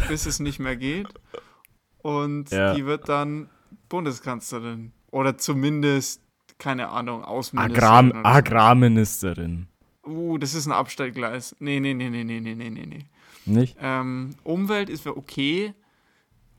bis 0.08 0.26
es 0.26 0.40
nicht 0.40 0.58
mehr 0.58 0.76
geht. 0.76 1.08
Und 1.98 2.50
ja. 2.50 2.74
die 2.74 2.84
wird 2.84 3.08
dann 3.08 3.48
Bundeskanzlerin. 3.88 4.92
Oder 5.10 5.38
zumindest, 5.38 6.22
keine 6.58 6.88
Ahnung, 6.88 7.24
Außenministerin. 7.24 8.12
Agrar 8.12 8.36
Agrarministerin. 8.36 9.68
Uh, 10.06 10.38
das 10.38 10.54
ist 10.54 10.66
ein 10.66 10.72
Abstellgleis. 10.72 11.56
Nee, 11.58 11.80
nee, 11.80 11.94
nee, 11.94 12.10
nee, 12.10 12.24
nee, 12.24 12.40
nee, 12.40 12.54
nee, 12.54 12.70
nee. 12.70 13.06
Nicht? 13.44 13.76
Ähm, 13.80 14.36
Umwelt 14.44 14.88
ist 14.88 15.06
okay. 15.06 15.74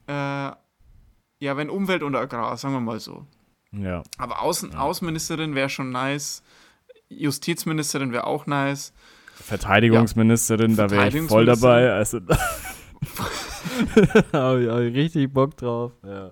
Äh, 0.08 0.12
ja, 0.12 0.58
wenn 1.56 1.70
Umwelt 1.70 2.04
und 2.04 2.16
Agrar, 2.16 2.58
sagen 2.58 2.74
wir 2.74 2.80
mal 2.80 3.00
so. 3.00 3.26
Ja. 3.72 4.04
Aber 4.18 4.42
Außen 4.42 4.72
ja. 4.72 4.80
Außenministerin 4.80 5.56
wäre 5.56 5.70
schon 5.70 5.92
nice. 5.92 6.44
Justizministerin 7.10 8.12
wäre 8.12 8.26
auch 8.26 8.48
nice. 8.48 8.94
Verteidigungsministerin, 9.44 10.76
da 10.76 10.90
wäre 10.90 11.08
ich 11.10 11.22
voll 11.28 11.46
dabei. 11.46 11.92
Also, 11.94 12.20
da 12.20 12.38
habe 14.34 14.64
ich, 14.64 14.70
hab 14.70 14.80
ich 14.80 14.94
richtig 14.96 15.32
Bock 15.34 15.56
drauf. 15.58 15.92
Ja. 16.04 16.32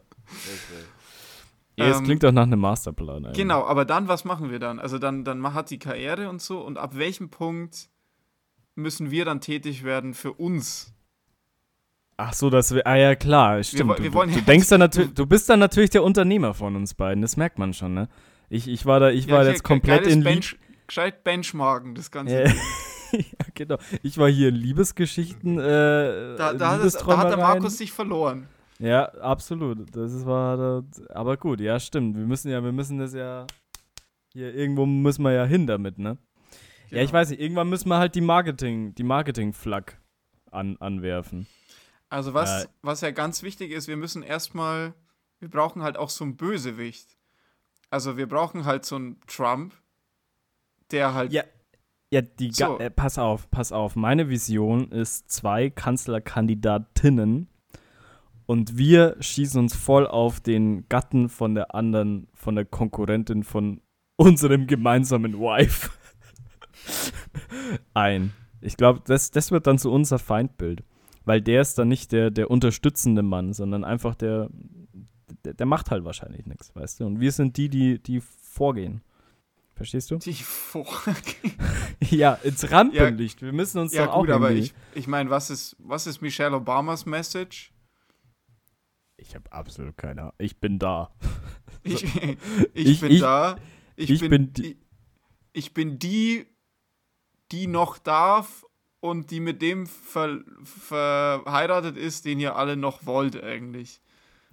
Ja, 1.78 1.88
es 1.90 1.98
Ähm, 1.98 2.06
klingt 2.06 2.24
doch 2.24 2.32
nach 2.32 2.44
einem 2.44 2.60
Masterplan. 2.60 3.26
eigentlich. 3.26 3.38
Genau, 3.38 3.66
aber 3.66 3.84
dann, 3.86 4.08
was 4.08 4.24
machen 4.24 4.50
wir 4.50 4.60
dann? 4.60 4.80
Also 4.80 4.98
dann, 4.98 5.26
dann 5.26 5.54
hat 5.54 5.70
die 5.70 5.80
Karriere 5.80 6.30
und 6.30 6.42
so. 6.42 6.60
Und 6.62 6.78
ab 6.78 6.98
welchem 6.98 7.30
Punkt 7.30 7.90
müssen 8.76 9.12
wir 9.12 9.26
dann 9.26 9.42
tätig 9.42 9.84
werden 9.84 10.14
für 10.14 10.32
uns? 10.34 10.94
Ach 12.18 12.32
so, 12.34 12.50
das 12.50 12.72
wäre. 12.74 12.86
Ah 12.86 12.96
ja, 12.96 13.16
klar, 13.16 13.62
stimmt. 13.62 14.00
du, 14.00 14.04
wir 14.04 14.14
wollen 14.14 14.30
du 14.32 14.38
ja- 14.40 14.42
denkst 14.46 14.70
dann 14.70 14.80
natürlich, 14.80 15.14
du 15.14 15.26
bist 15.26 15.50
dann 15.50 15.60
natürlich 15.60 15.90
der 15.90 16.04
Unternehmer 16.04 16.54
von 16.54 16.76
uns 16.78 16.94
beiden. 16.94 17.22
Das 17.22 17.36
merkt 17.36 17.60
man 17.60 17.74
schon, 17.74 17.94
ne? 17.94 18.08
Ich, 18.50 18.70
ich 18.70 18.86
war 18.86 19.02
da, 19.02 19.10
ich 19.10 19.30
war 19.30 19.42
hier, 19.44 19.52
jetzt 19.52 19.64
komplett 19.64 20.08
in 20.08 20.24
Bench, 20.24 20.56
gescheit 20.88 21.26
Benchmarken, 21.26 21.94
das 21.96 22.10
Ganze. 22.10 22.46
Ja, 23.40 23.46
genau. 23.54 23.78
Ich 24.04 24.18
war 24.18 24.30
hier 24.30 24.50
in 24.50 24.56
Liebesgeschichten. 24.56 25.58
Äh, 25.60 26.36
Da, 26.38 26.54
da, 26.54 26.72
hat 26.80 26.84
da 27.08 27.18
hat 27.18 27.30
der. 27.30 27.38
Markus 27.38 27.78
sich 27.78 27.92
verloren. 27.92 28.48
Ja, 28.80 29.06
absolut. 29.16 29.96
Das 29.96 30.12
ist, 30.14 30.26
war, 30.26 30.84
aber 31.10 31.38
gut, 31.38 31.62
ja, 31.62 31.80
stimmt. 31.80 32.18
Wir 32.18 32.26
müssen 32.26 32.52
ja, 32.52 32.64
wir 32.64 32.72
müssen 32.74 32.98
das 33.00 33.14
ja 33.14 33.48
hier 34.34 34.54
irgendwo 34.54 34.86
müssen 34.86 35.24
wir 35.24 35.32
ja 35.32 35.46
hin 35.46 35.66
damit, 35.66 35.98
ne? 35.98 36.18
Ja, 36.90 36.98
ich 37.02 37.08
Genau. 37.10 37.14
weiß 37.14 37.30
nicht. 37.30 37.40
Irgendwann 37.40 37.70
müssen 37.70 37.88
wir 37.90 37.98
halt 37.98 38.16
die 38.16 38.22
Marketing, 38.22 38.94
die 38.96 39.04
Marketing-Flak 39.04 39.98
an, 40.52 40.76
anwerfen. 40.82 41.48
Also 42.10 42.34
was, 42.34 42.66
Äh, 42.66 42.68
was 42.82 43.02
ja 43.02 43.12
ganz 43.12 43.44
wichtig 43.44 43.72
ist, 43.72 43.88
wir 43.88 43.98
müssen 43.98 44.24
erstmal, 44.24 44.94
wir 45.40 45.50
brauchen 45.50 45.82
halt 45.84 45.96
auch 45.98 46.10
so 46.10 46.24
einen 46.26 46.36
Bösewicht. 46.36 47.18
Also 47.90 48.18
wir 48.18 48.28
brauchen 48.28 48.66
halt 48.66 48.86
so 48.86 48.98
einen 48.98 49.22
Trump, 49.26 49.74
der 50.92 51.14
halt, 51.14 51.32
Ja, 51.32 51.44
ja, 52.16 52.22
die 52.22 52.52
So. 52.52 52.80
äh, 52.80 52.90
pass 52.90 53.18
auf, 53.18 53.52
pass 53.52 53.74
auf. 53.74 53.98
Meine 53.98 54.30
Vision 54.30 54.90
ist 54.90 55.30
zwei 55.30 55.70
Kanzlerkandidatinnen 55.70 57.50
und 58.46 58.78
wir 58.78 59.18
schießen 59.20 59.60
uns 59.60 59.76
voll 59.76 60.08
auf 60.08 60.40
den 60.40 60.88
Gatten 60.88 61.28
von 61.28 61.56
der 61.56 61.76
anderen, 61.76 62.28
von 62.34 62.56
der 62.56 62.64
Konkurrentin 62.64 63.44
von 63.44 63.82
unserem 64.16 64.66
gemeinsamen 64.66 65.38
Wife 65.40 65.90
ein. 67.94 68.32
Ich 68.62 68.78
glaube, 68.78 69.02
das, 69.06 69.32
das 69.32 69.52
wird 69.52 69.68
dann 69.68 69.78
so 69.78 69.92
unser 69.92 70.18
Feindbild. 70.18 70.84
Weil 71.26 71.42
der 71.42 71.62
ist 71.62 71.78
dann 71.78 71.90
nicht 71.90 72.14
der, 72.14 72.32
der 72.32 72.50
unterstützende 72.50 73.24
Mann, 73.24 73.52
sondern 73.52 73.84
einfach 73.84 74.16
der, 74.16 74.50
der, 75.44 75.56
der 75.56 75.66
macht 75.66 75.92
halt 75.92 76.06
wahrscheinlich 76.06 76.46
nichts, 76.46 76.74
weißt 76.76 77.00
du? 77.00 77.08
Und 77.08 77.20
wir 77.20 77.32
sind 77.34 77.58
die, 77.58 77.68
die, 77.68 78.02
die 78.02 78.22
vorgehen. 78.22 79.02
Verstehst 79.76 80.10
du? 80.10 80.18
Die 80.18 80.36
ja, 82.16 82.34
ins 82.36 82.72
Rampenlicht. 82.72 83.42
Wir 83.42 83.52
müssen 83.52 83.80
uns 83.80 83.94
Ja, 83.94 84.06
doch 84.06 84.14
auch 84.14 84.20
gut, 84.22 84.30
aber 84.30 84.52
irgendwie- 84.52 84.72
ich, 84.94 85.00
ich 85.00 85.08
meine, 85.08 85.30
was 85.30 85.50
ist, 85.50 85.76
was 85.80 86.08
ist 86.08 86.22
Michelle 86.22 86.56
Obamas 86.56 87.06
Message? 87.06 87.74
Ich 89.18 89.36
habe 89.36 89.52
absolut 89.52 89.98
keine 89.98 90.22
Ahnung. 90.22 90.34
Ich 90.38 90.60
bin 90.60 90.80
da. 90.80 91.14
Ich, 91.84 92.04
ich, 92.04 92.38
Ich- 92.74 93.00
bin 93.02 93.12
ich- 93.12 93.20
da. 93.22 93.58
Ich, 93.96 94.20
bin, 94.20 94.30
bin 94.32 94.54
die- 94.54 94.62
die. 94.74 94.78
Ich 95.54 95.74
bin 95.74 96.00
die, 96.00 96.48
die 97.52 97.68
noch 97.68 97.98
darf 98.00 98.66
und 99.02 99.30
die 99.30 99.40
mit 99.40 99.62
dem 99.62 99.86
ver, 99.86 100.40
verheiratet 100.64 101.96
ist, 101.96 102.26
den 102.26 102.40
ihr 102.40 102.56
alle 102.56 102.76
noch 102.76 103.06
wollt 103.06 103.42
eigentlich. 103.42 104.02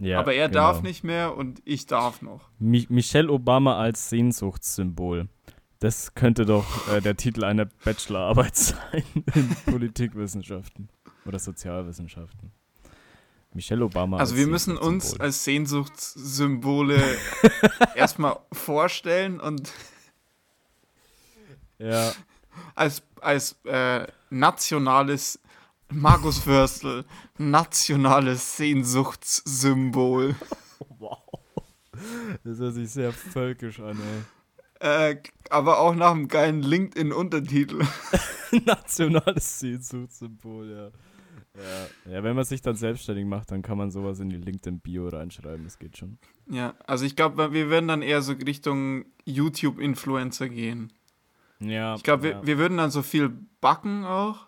Ja, 0.03 0.19
Aber 0.19 0.35
er 0.35 0.49
genau. 0.49 0.61
darf 0.61 0.83
nicht 0.83 1.05
mehr 1.05 1.37
und 1.37 1.63
ich 1.65 1.87
darf 1.87 2.23
noch. 2.23 2.51
Mi 2.59 2.87
Michelle 2.89 3.31
Obama 3.31 3.79
als 3.79 4.11
Sehnsuchtssymbol. 4.11 5.29
Das 5.79 6.15
könnte 6.15 6.45
doch 6.45 6.89
äh, 6.89 7.01
der 7.03 7.17
Titel 7.17 7.45
einer 7.45 7.67
Bachelorarbeit 7.85 8.57
sein 8.57 9.05
in 9.35 9.57
Politikwissenschaften 9.65 10.89
oder 11.25 11.39
Sozialwissenschaften. 11.39 12.51
Michelle 13.55 13.85
Obama 13.85 14.17
Also 14.19 14.33
als 14.35 14.41
wir 14.41 14.49
müssen 14.49 14.77
uns 14.77 15.21
als 15.21 15.45
Sehnsuchtssymbole 15.45 17.01
erstmal 17.95 18.41
vorstellen 18.51 19.39
und 19.39 19.73
ja, 21.79 22.13
als, 22.75 23.03
als 23.21 23.53
äh, 23.67 24.07
nationales 24.31 25.39
Markus 25.95 26.38
Förstel, 26.38 27.05
nationales 27.38 28.57
Sehnsuchtssymbol. 28.57 30.34
wow. 30.99 31.18
Das 32.45 32.59
hört 32.59 32.74
sich 32.74 32.90
sehr 32.90 33.12
völkisch 33.12 33.78
an, 33.80 33.99
ey. 34.01 35.11
Äh, 35.12 35.22
aber 35.51 35.78
auch 35.78 35.95
nach 35.95 36.12
einem 36.12 36.28
geilen 36.28 36.62
LinkedIn-Untertitel. 36.62 37.84
Nationales 38.64 39.61
Sehnsuchtssymbol, 39.61 40.70
ja. 40.70 41.62
ja. 41.62 42.12
Ja, 42.12 42.24
wenn 42.24 42.34
man 42.34 42.45
sich 42.45 42.62
dann 42.62 42.74
selbstständig 42.74 43.26
macht, 43.26 43.51
dann 43.51 43.62
kann 43.62 43.78
man 43.78 43.90
sowas 43.90 44.18
in 44.18 44.30
die 44.30 44.36
LinkedIn-Bio 44.36 45.09
reinschreiben, 45.09 45.64
das 45.64 45.78
geht 45.78 45.99
schon. 45.99 46.18
Ja, 46.51 46.74
also 46.86 47.05
ich 47.05 47.16
glaube, 47.16 47.53
wir 47.53 47.70
werden 47.70 47.88
dann 47.88 48.03
eher 48.03 48.22
so 48.22 48.32
Richtung 48.32 49.05
YouTube-Influencer 49.24 50.49
gehen. 50.49 50.93
Ja. 51.61 51.95
Ich 51.95 52.03
glaube, 52.03 52.22
wir, 52.24 52.30
ja. 52.30 52.47
wir 52.47 52.59
würden 52.59 52.78
dann 52.78 52.90
so 52.90 53.03
viel 53.03 53.30
backen 53.61 54.05
auch. 54.05 54.47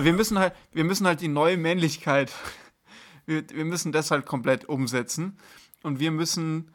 Wir 0.00 0.12
müssen 0.12 0.38
halt, 0.38 0.54
wir 0.72 0.84
müssen 0.84 1.06
halt 1.06 1.20
die 1.20 1.28
neue 1.28 1.56
Männlichkeit, 1.56 2.32
wir, 3.26 3.48
wir 3.50 3.64
müssen 3.64 3.92
das 3.92 4.10
halt 4.10 4.26
komplett 4.26 4.64
umsetzen. 4.66 5.38
Und 5.82 6.00
wir 6.00 6.10
müssen, 6.10 6.72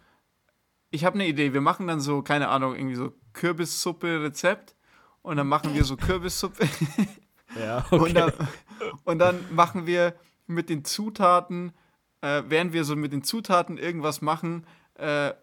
ich 0.92 1.04
habe 1.04 1.16
eine 1.16 1.28
Idee, 1.28 1.54
wir 1.54 1.62
machen 1.62 1.88
dann 1.88 2.00
so, 2.00 2.22
keine 2.22 2.50
Ahnung, 2.50 2.76
irgendwie 2.76 2.96
so 2.96 3.14
Kürbissuppe-Rezept. 3.34 4.76
Und 5.22 5.38
dann 5.38 5.48
machen 5.48 5.74
wir 5.74 5.84
so 5.84 5.98
Kürbissuppe. 5.98 6.68
ja, 7.60 7.86
okay. 7.90 7.96
Und, 7.98 8.14
dann, 8.14 8.34
und 9.04 9.20
dann 9.20 9.40
machen 9.54 9.86
wir 9.86 10.16
mit 10.48 10.70
den 10.70 10.86
Zutaten, 10.86 11.74
äh, 12.22 12.44
während 12.48 12.74
wir 12.74 12.84
so 12.84 12.96
mit 12.96 13.12
den 13.12 13.24
Zutaten 13.24 13.78
irgendwas 13.78 14.22
machen, 14.22 14.66
äh, 14.96 15.34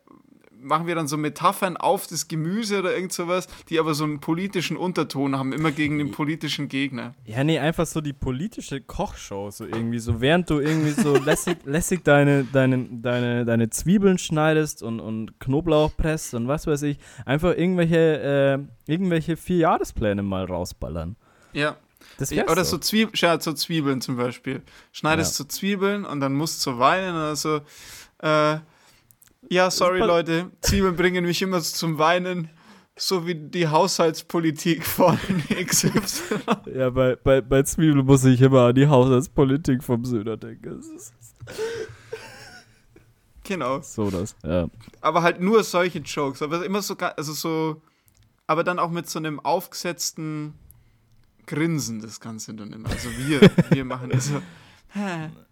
machen 0.67 0.87
wir 0.87 0.95
dann 0.95 1.09
so 1.09 1.17
Metaphern 1.17 1.77
auf 1.77 2.07
das 2.07 2.29
Gemüse 2.29 2.81
oder 2.81 2.95
irgend 2.95 3.13
sowas, 3.13 3.49
die 3.69 3.79
aber 3.79 3.95
so 3.95 4.05
einen 4.05 4.21
politischen 4.21 4.77
Unterton 4.77 5.37
haben, 5.37 5.53
immer 5.53 5.71
gegen 5.71 5.99
den 5.99 6.11
politischen 6.11 6.69
Gegner. 6.69 7.15
Ja, 7.25 7.45
nee, 7.45 7.59
einfach 7.59 7.87
so 7.87 8.01
die 8.01 8.13
politische 8.13 8.81
Kochshow, 8.81 9.51
so 9.51 9.65
irgendwie 9.65 9.99
so, 9.99 10.21
während 10.21 10.51
du 10.51 10.59
irgendwie 10.59 10.91
so 10.91 11.17
lässig, 11.25 11.59
lässig 11.65 12.05
deine, 12.05 12.45
deine, 12.45 12.87
deine, 12.91 13.45
deine 13.45 13.71
Zwiebeln 13.71 14.19
schneidest 14.19 14.83
und, 14.83 15.01
und 15.01 15.39
Knoblauch 15.41 15.97
presst 15.97 16.35
und 16.35 16.49
was 16.49 16.67
weiß 16.67 16.83
ich, 16.83 16.99
einfach 17.25 17.57
irgendwelche, 17.57 18.59
äh, 18.87 18.91
irgendwelche 18.93 19.37
Vierjahrespläne 19.37 20.23
mal 20.23 20.45
rausballern. 20.45 21.17
Ja. 21.53 21.77
Das 22.19 22.31
ja 22.31 22.49
oder 22.49 22.65
so, 22.65 22.79
Zwieb 22.79 23.17
ja, 23.17 23.41
so 23.41 23.53
Zwiebeln 23.53 24.01
zum 24.01 24.17
Beispiel. 24.17 24.63
Schneidest 24.93 25.39
Ja. 25.39 25.45
so 25.45 25.45
Zwiebeln 25.45 26.05
und 26.05 26.21
dann 26.21 26.35
musst 26.35 26.65
du 26.67 26.79
weinen 26.79 27.15
oder 27.15 27.37
so. 27.37 27.61
Äh, 28.19 28.59
ja, 29.51 29.71
sorry 29.71 30.01
Leute, 30.01 30.51
Zwiebeln 30.61 30.97
bringen 30.97 31.25
mich 31.25 31.43
immer 31.43 31.61
zum 31.61 31.99
Weinen, 31.99 32.51
so 32.97 33.27
wie 33.27 33.35
die 33.35 33.69
Haushaltspolitik 33.69 34.85
von 34.85 35.19
XY. 35.65 36.01
Ja, 36.75 36.91
bei, 36.91 37.17
bei, 37.17 37.41
bei 37.41 37.63
Zwiebeln 37.63 38.05
muss 38.05 38.25
ich 38.25 38.41
immer 38.41 38.67
an 38.67 38.75
die 38.75 38.87
Haushaltspolitik 38.87 39.85
vom 39.85 40.05
Söder 40.05 40.37
denken. 40.37 40.83
Genau. 43.45 43.81
so 43.81 44.11
das, 44.11 44.35
ja. 44.43 44.69
Aber 45.01 45.23
halt 45.23 45.41
nur 45.41 45.63
solche 45.63 46.01
Jokes, 46.01 46.43
aber 46.43 46.65
immer 46.65 46.83
so, 46.83 46.97
also 46.97 47.33
so, 47.33 47.83
aber 48.47 48.65
dann 48.65 48.79
auch 48.79 48.91
mit 48.91 49.09
so 49.09 49.19
einem 49.19 49.39
aufgesetzten 49.39 50.55
Grinsen 51.47 52.01
das 52.01 52.21
Ganze 52.21 52.55
dann 52.55 52.73
immer. 52.73 52.91
Also 52.91 53.09
wir, 53.11 53.41
wir 53.71 53.85
machen 53.85 54.11
das 54.11 54.27
so. 54.27 54.43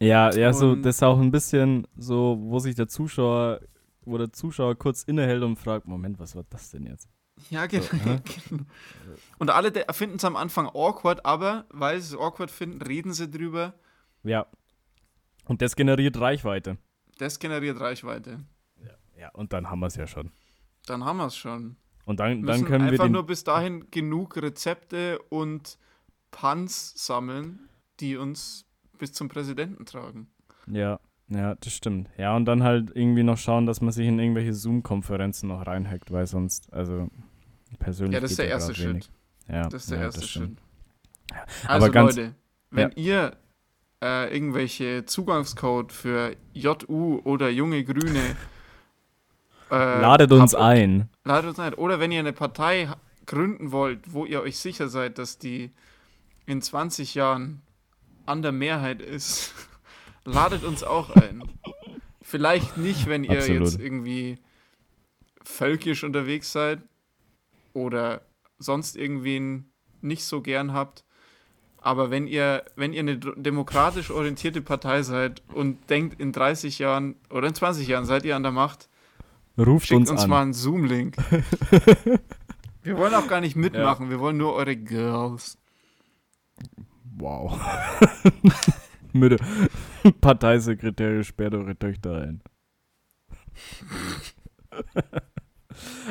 Ja, 0.00 0.32
ja, 0.34 0.52
so, 0.52 0.74
das 0.74 0.96
ist 0.96 1.02
auch 1.02 1.20
ein 1.20 1.30
bisschen 1.30 1.86
so, 1.96 2.38
wo 2.40 2.58
sich 2.58 2.74
der 2.74 2.88
Zuschauer, 2.88 3.60
wo 4.02 4.16
der 4.16 4.32
Zuschauer 4.32 4.74
kurz 4.76 5.02
innehält 5.02 5.42
und 5.42 5.56
fragt, 5.56 5.86
Moment, 5.86 6.18
was 6.18 6.34
war 6.34 6.44
das 6.48 6.70
denn 6.70 6.86
jetzt? 6.86 7.08
Ja, 7.50 7.66
genau. 7.66 7.84
hä? 7.92 8.20
genau. 8.48 8.64
Und 9.38 9.50
alle 9.50 9.72
finden 9.92 10.16
es 10.16 10.24
am 10.24 10.36
Anfang 10.36 10.68
awkward, 10.68 11.24
aber 11.24 11.66
weil 11.70 12.00
sie 12.00 12.14
es 12.14 12.20
awkward 12.20 12.50
finden, 12.50 12.82
reden 12.82 13.12
sie 13.12 13.30
drüber. 13.30 13.74
Ja. 14.22 14.46
Und 15.44 15.62
das 15.62 15.76
generiert 15.76 16.18
Reichweite. 16.18 16.78
Das 17.18 17.38
generiert 17.38 17.78
Reichweite. 17.80 18.40
Ja, 19.18 19.28
und 19.34 19.52
dann 19.52 19.68
haben 19.68 19.80
wir 19.80 19.86
es 19.88 19.96
ja 19.96 20.06
schon. 20.06 20.30
Dann 20.86 21.04
haben 21.04 21.18
wir 21.18 21.26
es 21.26 21.36
schon. 21.36 21.76
Und 22.06 22.20
dann, 22.20 22.42
dann 22.42 22.64
können 22.64 22.86
wir 22.86 22.92
einfach 22.92 23.08
nur 23.10 23.26
bis 23.26 23.44
dahin 23.44 23.90
genug 23.90 24.38
Rezepte 24.38 25.18
und 25.28 25.78
Puns 26.30 26.94
sammeln, 26.96 27.68
die 28.00 28.16
uns 28.16 28.64
bis 29.00 29.12
zum 29.12 29.28
Präsidenten 29.28 29.84
tragen. 29.86 30.28
Ja, 30.66 31.00
ja, 31.28 31.54
das 31.56 31.72
stimmt. 31.72 32.08
Ja, 32.16 32.36
und 32.36 32.44
dann 32.44 32.62
halt 32.62 32.90
irgendwie 32.94 33.22
noch 33.24 33.38
schauen, 33.38 33.66
dass 33.66 33.80
man 33.80 33.92
sich 33.92 34.06
in 34.06 34.18
irgendwelche 34.18 34.52
Zoom-Konferenzen 34.54 35.48
noch 35.48 35.66
reinhackt, 35.66 36.10
weil 36.12 36.26
sonst, 36.26 36.72
also 36.72 37.08
persönlich. 37.78 38.14
Ja, 38.14 38.20
das 38.20 38.30
ist 38.30 38.38
der 38.38 38.48
erste. 38.48 38.74
Schritt. 38.74 39.10
Ja, 39.48 39.68
Das 39.68 39.82
ist 39.82 39.90
der 39.90 39.98
ja, 39.98 40.04
erste 40.04 40.20
Schritt. 40.22 40.30
stimmt. 40.30 40.60
Also 41.66 41.86
Aber 41.86 41.90
ganz- 41.92 42.16
Leute, 42.16 42.34
wenn 42.70 42.92
ihr 42.92 43.36
äh, 44.02 44.32
irgendwelche 44.34 45.04
Zugangscode 45.04 45.92
für 45.92 46.36
JU 46.52 47.20
oder 47.24 47.48
junge 47.50 47.84
Grüne 47.84 48.36
äh, 49.70 50.00
Ladet 50.00 50.32
uns 50.32 50.54
habt, 50.54 50.62
ein. 50.62 51.08
Ladet 51.24 51.50
uns 51.50 51.58
ein. 51.60 51.74
Oder 51.74 52.00
wenn 52.00 52.10
ihr 52.12 52.20
eine 52.20 52.32
Partei 52.32 52.88
gründen 53.26 53.70
wollt, 53.72 54.12
wo 54.12 54.24
ihr 54.24 54.40
euch 54.42 54.58
sicher 54.58 54.88
seid, 54.88 55.18
dass 55.18 55.38
die 55.38 55.70
in 56.46 56.60
20 56.62 57.14
Jahren 57.14 57.62
an 58.26 58.42
der 58.42 58.52
Mehrheit 58.52 59.02
ist, 59.02 59.54
ladet 60.24 60.64
uns 60.64 60.82
auch 60.82 61.10
ein. 61.10 61.42
Vielleicht 62.22 62.76
nicht, 62.76 63.06
wenn 63.06 63.24
ihr 63.24 63.38
Absolut. 63.38 63.62
jetzt 63.62 63.80
irgendwie 63.80 64.38
völkisch 65.42 66.04
unterwegs 66.04 66.52
seid 66.52 66.80
oder 67.72 68.22
sonst 68.58 68.96
irgendwen 68.96 69.72
nicht 70.00 70.24
so 70.24 70.40
gern 70.40 70.72
habt. 70.72 71.04
Aber 71.82 72.10
wenn 72.10 72.26
ihr, 72.26 72.64
wenn 72.76 72.92
ihr 72.92 73.00
eine 73.00 73.18
demokratisch 73.18 74.10
orientierte 74.10 74.60
Partei 74.60 75.02
seid 75.02 75.42
und 75.54 75.88
denkt, 75.88 76.20
in 76.20 76.30
30 76.30 76.78
Jahren 76.78 77.16
oder 77.30 77.48
in 77.48 77.54
20 77.54 77.88
Jahren 77.88 78.04
seid 78.04 78.24
ihr 78.24 78.36
an 78.36 78.42
der 78.42 78.52
Macht, 78.52 78.88
Ruft 79.58 79.88
Schickt 79.88 80.00
uns, 80.00 80.10
uns, 80.10 80.22
an. 80.22 80.30
mal 80.30 80.42
einen 80.42 80.52
Zoom-Link. 80.52 81.16
wir 82.82 82.96
wollen 82.96 83.14
auch 83.14 83.28
gar 83.28 83.40
nicht 83.40 83.56
mitmachen, 83.56 84.10
wir 84.10 84.20
wollen 84.20 84.36
nur 84.36 84.54
eure 84.54 84.76
Girls. 84.76 85.58
Wow. 87.20 87.60
Müde. 89.12 89.36
Parteisekretäre 90.20 91.22
sperrt 91.24 91.54
eure 91.54 91.76
Töchter 91.76 92.22
ein. 92.22 92.42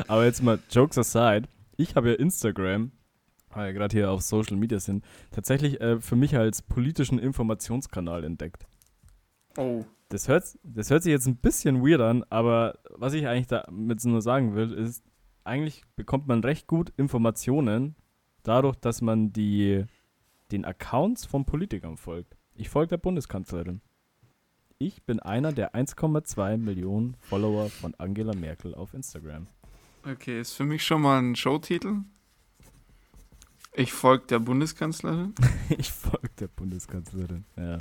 Aber 0.07 0.25
jetzt 0.25 0.43
mal 0.43 0.59
Jokes 0.69 0.97
aside. 0.97 1.47
Ich 1.77 1.95
habe 1.95 2.09
ja 2.09 2.15
Instagram, 2.15 2.91
weil 3.49 3.67
wir 3.67 3.73
gerade 3.73 3.97
hier 3.97 4.11
auf 4.11 4.21
Social 4.21 4.57
Media 4.57 4.79
sind, 4.79 5.03
tatsächlich 5.31 5.81
äh, 5.81 5.99
für 5.99 6.15
mich 6.15 6.35
als 6.35 6.61
politischen 6.61 7.19
Informationskanal 7.19 8.23
entdeckt. 8.23 8.67
Oh. 9.57 9.85
Das 10.09 10.27
hört, 10.27 10.57
das 10.63 10.89
hört 10.89 11.03
sich 11.03 11.11
jetzt 11.11 11.27
ein 11.27 11.37
bisschen 11.37 11.85
weird 11.85 12.01
an, 12.01 12.23
aber 12.29 12.79
was 12.95 13.13
ich 13.13 13.27
eigentlich 13.27 13.47
damit 13.47 14.03
nur 14.05 14.21
sagen 14.21 14.55
will, 14.55 14.73
ist, 14.73 15.03
eigentlich 15.43 15.83
bekommt 15.95 16.27
man 16.27 16.43
recht 16.43 16.67
gut 16.67 16.91
Informationen 16.97 17.95
dadurch, 18.43 18.75
dass 18.75 19.01
man 19.01 19.31
die, 19.31 19.85
den 20.51 20.65
Accounts 20.65 21.25
von 21.25 21.45
Politikern 21.45 21.97
folgt. 21.97 22.35
Ich 22.55 22.69
folge 22.69 22.89
der 22.89 22.97
Bundeskanzlerin. 22.97 23.81
Ich 24.77 25.03
bin 25.03 25.19
einer 25.19 25.51
der 25.51 25.75
1,2 25.75 26.57
Millionen 26.57 27.15
Follower 27.19 27.69
von 27.69 27.93
Angela 27.97 28.33
Merkel 28.33 28.73
auf 28.73 28.93
Instagram. 28.93 29.47
Okay, 30.09 30.39
ist 30.39 30.53
für 30.53 30.63
mich 30.63 30.83
schon 30.83 31.01
mal 31.01 31.21
ein 31.21 31.35
Showtitel. 31.35 31.97
Ich 33.73 33.93
folge 33.93 34.25
der 34.27 34.39
Bundeskanzlerin. 34.39 35.33
Ich 35.77 35.91
folge 35.91 36.29
der 36.39 36.47
Bundeskanzlerin, 36.47 37.45
ja. 37.55 37.77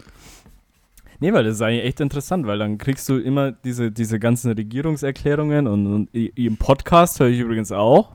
Nee, 1.20 1.32
weil 1.32 1.42
das 1.42 1.54
ist 1.54 1.62
eigentlich 1.62 1.84
echt 1.84 2.00
interessant, 2.00 2.46
weil 2.46 2.58
dann 2.58 2.78
kriegst 2.78 3.08
du 3.08 3.18
immer 3.18 3.50
diese, 3.50 3.90
diese 3.90 4.20
ganzen 4.20 4.52
Regierungserklärungen 4.52 5.66
und, 5.66 5.86
und 5.86 6.14
im 6.14 6.56
Podcast 6.56 7.18
höre 7.18 7.28
ich 7.28 7.40
übrigens 7.40 7.72
auch. 7.72 8.14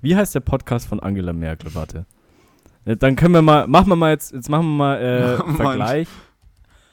Wie 0.00 0.16
heißt 0.16 0.34
der 0.34 0.40
Podcast 0.40 0.88
von 0.88 1.00
Angela 1.00 1.32
Merkel? 1.32 1.74
Warte. 1.74 2.06
Äh, 2.86 2.96
dann 2.96 3.16
können 3.16 3.34
wir 3.34 3.42
mal, 3.42 3.66
machen 3.66 3.88
wir 3.88 3.96
mal 3.96 4.12
jetzt, 4.12 4.32
jetzt 4.32 4.48
machen 4.48 4.64
wir 4.68 4.76
mal 4.76 5.02
äh, 5.02 5.36
Vergleich. 5.56 6.08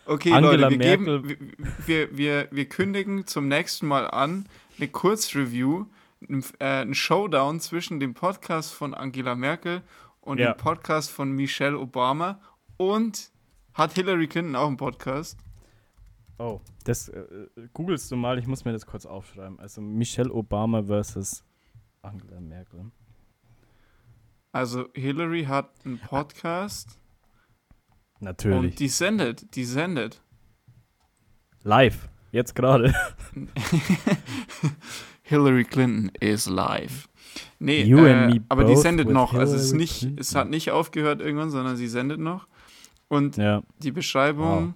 Okay, 0.06 0.34
Angela 0.34 0.68
Leute, 0.68 0.72
wir, 0.72 0.78
Merkel. 0.98 1.22
Geben, 1.22 1.52
wir, 1.86 2.18
wir, 2.18 2.48
wir 2.52 2.66
kündigen 2.66 3.26
zum 3.26 3.48
nächsten 3.48 3.88
Mal 3.88 4.10
an 4.10 4.48
eine 4.78 4.90
Kurzreview, 4.90 5.86
ein, 6.28 6.44
äh, 6.60 6.82
ein 6.82 6.94
Showdown 6.94 7.62
zwischen 7.62 8.02
dem 8.02 8.14
Podcast 8.14 8.74
von 8.74 8.94
Angela 8.94 9.36
Merkel 9.36 9.82
und 10.20 10.40
ja. 10.40 10.52
dem 10.52 10.58
Podcast 10.58 11.10
von 11.10 11.32
Michelle 11.32 11.80
Obama 11.80 12.42
und 12.76 13.32
hat 13.74 13.94
Hillary 13.94 14.28
Clinton 14.28 14.56
auch 14.56 14.68
einen 14.68 14.78
Podcast? 14.78 15.38
Oh, 16.38 16.60
das 16.84 17.08
äh, 17.10 17.24
googelst 17.74 18.12
du 18.12 18.18
mal, 18.18 18.40
ich 18.40 18.48
muss 18.48 18.66
mir 18.66 18.74
das 18.74 18.86
kurz 18.86 19.06
aufschreiben. 19.06 19.60
Also 19.60 19.80
Michelle 19.80 20.34
Obama 20.34 20.84
versus 20.84 21.44
Angela 22.02 22.42
Merkel. 22.42 22.92
Also 24.54 24.88
Hillary 24.94 25.46
hat 25.46 25.72
einen 25.84 25.98
Podcast. 25.98 27.00
Natürlich. 28.20 28.60
Und 28.60 28.80
die 28.80 28.88
sendet, 28.88 29.56
die 29.56 29.66
sendet. 29.66 30.22
Live, 31.64 32.08
jetzt 32.32 32.56
gerade. 32.56 32.94
Hillary 35.24 35.64
Clinton 35.64 36.12
is 36.20 36.46
live. 36.46 37.10
Nee, 37.58 37.82
äh, 37.82 38.42
aber 38.48 38.66
die 38.66 38.76
sendet 38.76 39.10
noch. 39.10 39.34
Also 39.34 39.56
es 39.56 39.64
ist 39.64 39.74
nicht, 39.74 40.08
es 40.20 40.36
hat 40.36 40.50
nicht 40.52 40.70
aufgehört 40.70 41.20
irgendwann, 41.20 41.50
sondern 41.50 41.76
sie 41.76 41.88
sendet 41.88 42.20
noch. 42.20 42.48
Und 43.08 43.38
ja. 43.38 43.64
die 43.80 43.92
Beschreibung: 43.92 44.68
wow. 44.68 44.74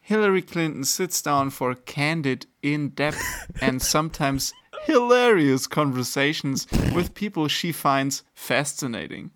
Hillary 0.00 0.40
Clinton 0.40 0.84
sits 0.84 1.22
down 1.22 1.50
for 1.50 1.74
candid, 1.74 2.48
in-depth 2.62 3.20
and 3.60 3.82
sometimes 3.82 4.54
hilarious 4.86 5.68
conversations 5.68 6.66
with 6.94 7.14
people 7.14 7.48
she 7.48 7.72
finds 7.72 8.24
fascinating. 8.34 9.30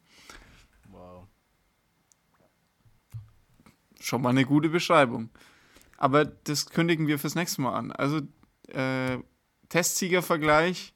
Wow. 0.91 1.27
Schon 4.01 4.23
mal 4.23 4.31
eine 4.31 4.45
gute 4.45 4.69
Beschreibung. 4.69 5.31
Aber 5.99 6.25
das 6.25 6.71
kündigen 6.71 7.07
wir 7.07 7.19
fürs 7.19 7.35
nächste 7.35 7.61
Mal 7.61 7.75
an. 7.75 7.93
Also 7.93 8.21
äh, 8.69 9.19
Testsiegervergleich. 9.69 10.95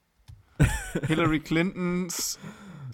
Hillary 1.09 1.40
Clintons, 1.40 2.38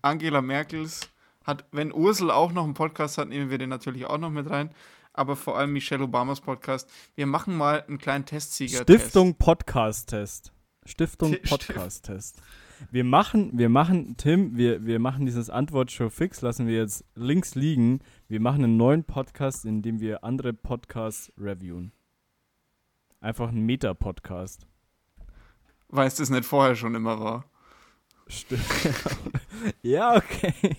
Angela 0.01 0.41
Merkels 0.41 1.11
hat, 1.45 1.65
wenn 1.73 1.93
Ursel 1.93 2.31
auch 2.31 2.53
noch 2.53 2.65
einen 2.65 2.75
Podcast 2.75 3.19
hat, 3.19 3.29
nehmen 3.29 3.51
wir 3.51 3.59
den 3.59 3.69
natürlich 3.69 4.07
auch 4.07 4.19
noch 4.19 4.31
mit 4.31 4.49
rein. 4.49 4.71
Aber 5.13 5.37
vor 5.37 5.59
allem 5.59 5.73
Michelle 5.73 6.05
Obamas 6.05 6.41
Podcast. 6.41 6.89
Wir 7.17 7.27
machen 7.27 7.57
mal 7.57 7.85
einen 7.87 7.99
kleinen 7.99 8.25
Testsieger. 8.25 8.83
Stiftung 8.83 9.35
Podcast-Test. 9.35 10.53
Stiftung 10.85 11.37
Podcast-Test. 11.49 12.43
Wir 12.91 13.05
machen, 13.05 13.51
wir 13.59 13.69
machen, 13.69 14.17
Tim, 14.17 14.57
wir, 14.57 14.85
wir 14.87 14.99
machen 14.99 15.27
dieses 15.27 15.51
Antwortshow 15.51 16.09
fix, 16.09 16.41
lassen 16.41 16.67
wir 16.67 16.77
jetzt 16.77 17.05
links 17.15 17.55
liegen. 17.55 18.01
Wir 18.29 18.41
machen 18.41 18.65
einen 18.65 18.77
neuen 18.77 19.05
Podcast, 19.05 19.67
in 19.67 19.83
dem 19.83 20.01
wir 20.01 20.25
andere 20.25 20.55
Podcasts 20.55 21.33
reviewen. 21.39 21.93
Einfach 23.21 23.51
ein 23.51 23.61
Meta-Podcast. 23.61 24.67
Weil 25.89 26.07
es 26.07 26.15
das 26.15 26.31
nicht 26.31 26.47
vorher 26.47 26.75
schon 26.75 26.95
immer 26.95 27.21
war. 27.21 27.45
Stimmt. 28.29 28.63
ja, 29.83 30.17
okay. 30.17 30.77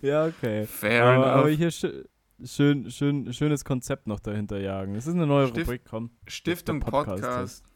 Ja, 0.00 0.26
okay. 0.26 0.66
Fair 0.66 1.04
aber, 1.04 1.14
enough. 1.14 1.26
Aber 1.26 1.48
hier 1.50 1.70
schön, 1.70 2.04
schön, 2.42 2.90
schön, 2.90 3.32
schönes 3.32 3.64
Konzept 3.64 4.06
noch 4.06 4.20
dahinter 4.20 4.58
jagen. 4.58 4.94
Das 4.94 5.06
ist 5.06 5.14
eine 5.14 5.26
neue 5.26 5.48
Stift, 5.48 5.66
Rubrik, 5.66 5.82
komm. 5.84 6.10
Stiftung 6.26 6.80
Podcast. 6.80 7.22
Podcast. 7.22 7.73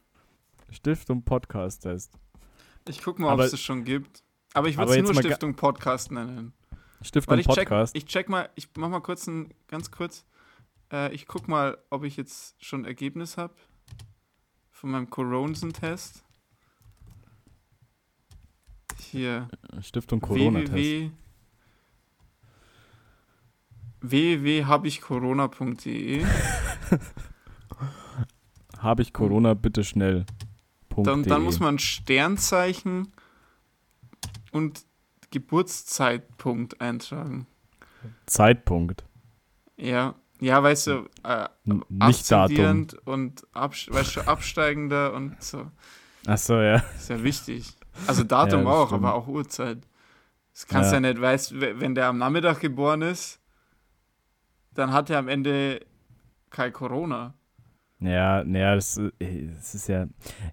Stiftung 0.71 1.25
Podcast 1.25 1.83
Test. 1.83 2.19
Ich 2.89 3.03
guck 3.03 3.19
mal, 3.19 3.35
ob 3.35 3.41
es 3.41 3.51
das 3.53 3.61
schon 3.61 3.85
gibt. 3.85 4.23
Aber 4.55 4.69
ich 4.69 4.79
würde 4.79 4.97
es 4.97 5.03
nur 5.03 5.15
Stiftung 5.15 5.55
Podcast 5.55 6.11
nennen. 6.11 6.55
Stiftung 7.03 7.39
ich 7.39 7.47
Podcast. 7.47 7.95
Check, 7.95 8.03
ich 8.03 8.09
check 8.09 8.29
mal, 8.29 8.49
ich 8.55 8.69
mach 8.77 8.89
mal 8.89 9.01
kurz 9.01 9.27
ein, 9.27 9.53
ganz 9.67 9.91
kurz. 9.91 10.25
Äh, 10.93 11.13
ich 11.15 11.27
guck 11.27 11.49
mal, 11.49 11.79
ob 11.91 12.05
ich 12.05 12.17
jetzt 12.17 12.63
schon 12.65 12.85
Ergebnis 12.85 13.37
habe 13.37 13.55
von 14.71 14.91
meinem 14.91 15.11
Coronsen-Test. 15.11 16.25
Hier. 19.11 19.49
Stiftung 19.81 20.21
Corona-Test. 20.21 21.13
www.habeichcorona.de 24.01 26.25
Habe 28.79 29.03
ich 29.03 29.13
Corona 29.13 29.55
bitte 29.55 29.83
schnell. 29.83 30.25
Dann, 31.05 31.23
dann 31.23 31.43
muss 31.43 31.61
man 31.61 31.79
Sternzeichen 31.79 33.13
und 34.53 34.85
Geburtszeitpunkt 35.31 36.81
eintragen. 36.81 37.47
Zeitpunkt. 38.27 39.05
Ja, 39.77 40.15
ja, 40.41 40.63
weißt 40.63 40.87
du, 40.87 41.09
äh, 41.25 41.49
nicht 41.89 42.31
Datum 42.31 42.87
und 43.05 43.43
abs 43.53 43.89
weißt 43.91 44.17
du, 44.17 44.21
absteigender 44.29 45.13
und 45.13 45.43
so. 45.43 45.71
Ach 46.27 46.39
so, 46.39 46.61
ja. 46.61 46.77
Ist 46.97 47.11
ja 47.11 47.23
wichtig. 47.23 47.75
Also 48.07 48.23
Datum 48.23 48.63
ja, 48.65 48.69
auch, 48.69 48.89
stimmt. 48.89 49.05
aber 49.05 49.15
auch 49.15 49.27
Uhrzeit. 49.27 49.79
Das 50.53 50.67
kannst 50.67 50.93
du 50.93 50.97
ja. 50.97 51.03
ja 51.03 51.13
nicht, 51.13 51.21
weißt 51.21 51.61
wenn 51.61 51.95
der 51.95 52.07
am 52.07 52.19
Nachmittag 52.19 52.61
geboren 52.61 53.03
ist, 53.03 53.41
dann 54.73 54.93
hat 54.93 55.11
er 55.11 55.19
am 55.19 55.29
Ende 55.29 55.81
kein 56.51 56.73
Corona. 56.73 57.35
Ja, 58.01 58.45
naja, 58.45 58.77
das, 58.77 58.97
äh, 58.97 59.49
das, 59.57 59.75
ist 59.75 59.89
ja, 59.89 60.07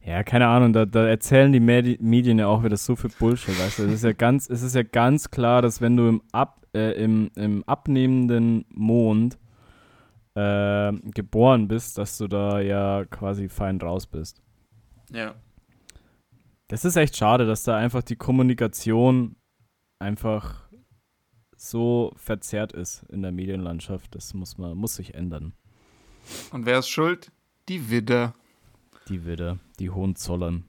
ja, 0.03 0.23
keine 0.23 0.47
Ahnung, 0.47 0.73
da, 0.73 0.85
da 0.85 1.07
erzählen 1.07 1.51
die 1.51 1.59
Medi 1.59 1.97
Medien 2.01 2.39
ja 2.39 2.47
auch 2.47 2.63
wieder 2.63 2.77
so 2.77 2.95
viel 2.95 3.11
Bullshit, 3.19 3.59
weißt 3.59 3.79
du. 3.79 3.83
Es 3.83 3.93
ist 3.93 4.03
ja 4.03 4.13
ganz, 4.13 4.49
es 4.49 4.63
ist 4.63 4.73
ja 4.73 4.81
ganz 4.81 5.29
klar, 5.29 5.61
dass 5.61 5.79
wenn 5.79 5.95
du 5.95 6.07
im, 6.07 6.21
Ab, 6.31 6.65
äh, 6.73 6.91
im, 6.93 7.29
im 7.35 7.63
abnehmenden 7.65 8.65
Mond 8.69 9.37
äh, 10.33 10.91
geboren 11.13 11.67
bist, 11.67 11.99
dass 11.99 12.17
du 12.17 12.27
da 12.27 12.59
ja 12.59 13.05
quasi 13.05 13.47
fein 13.47 13.79
raus 13.79 14.07
bist. 14.07 14.41
Ja. 15.11 15.35
Das 16.67 16.83
ist 16.83 16.95
echt 16.95 17.15
schade, 17.15 17.45
dass 17.45 17.63
da 17.63 17.77
einfach 17.77 18.01
die 18.01 18.15
Kommunikation 18.15 19.35
einfach 19.99 20.67
so 21.55 22.11
verzerrt 22.15 22.73
ist 22.73 23.03
in 23.09 23.21
der 23.21 23.31
Medienlandschaft. 23.31 24.15
Das 24.15 24.33
muss 24.33 24.57
man, 24.57 24.75
muss 24.75 24.95
sich 24.95 25.13
ändern. 25.13 25.53
Und 26.51 26.65
wer 26.65 26.79
ist 26.79 26.89
schuld? 26.89 27.31
Die 27.67 27.89
Widder. 27.89 28.35
Die 29.09 29.25
Widder, 29.25 29.57
die 29.79 29.89
Hohenzollern. 29.89 30.65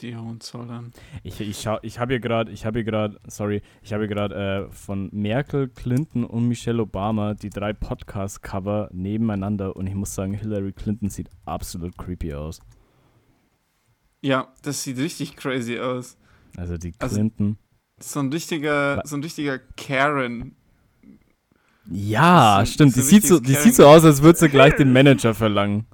Die 0.00 0.16
Hohenzollern. 0.16 0.92
Ich, 1.22 1.42
ich, 1.42 1.68
ich 1.82 1.98
habe 1.98 2.12
hier 2.14 2.20
gerade, 2.20 2.50
ich 2.52 2.64
habe 2.64 2.78
hier 2.78 2.84
gerade, 2.84 3.20
sorry, 3.26 3.60
ich 3.82 3.92
habe 3.92 4.06
hier 4.06 4.14
gerade 4.14 4.34
äh, 4.34 4.72
von 4.72 5.10
Merkel, 5.12 5.68
Clinton 5.68 6.24
und 6.24 6.48
Michelle 6.48 6.80
Obama 6.80 7.34
die 7.34 7.50
drei 7.50 7.74
Podcast-Cover 7.74 8.88
nebeneinander 8.94 9.76
und 9.76 9.86
ich 9.86 9.94
muss 9.94 10.14
sagen, 10.14 10.32
Hillary 10.32 10.72
Clinton 10.72 11.10
sieht 11.10 11.28
absolut 11.44 11.98
creepy 11.98 12.32
aus. 12.32 12.60
Ja, 14.22 14.54
das 14.62 14.82
sieht 14.82 14.96
richtig 14.96 15.36
crazy 15.36 15.78
aus. 15.78 16.16
Also 16.56 16.78
die 16.78 16.94
also, 16.98 17.16
Clinton. 17.16 17.58
Also, 17.98 18.10
so 18.12 18.20
ein 18.20 18.32
richtiger, 18.32 19.02
so 19.04 19.16
ein 19.16 19.22
richtiger 19.22 19.58
Karen. 19.58 20.56
Ja, 21.90 22.62
so, 22.64 22.72
stimmt. 22.72 22.94
So 22.94 23.00
die, 23.00 23.06
sieht 23.06 23.26
so, 23.26 23.38
die 23.38 23.54
sieht 23.54 23.74
so 23.74 23.86
aus, 23.86 24.02
als 24.04 24.22
würde 24.22 24.38
sie 24.38 24.48
gleich 24.48 24.76
den 24.76 24.94
Manager 24.94 25.34
verlangen. 25.34 25.86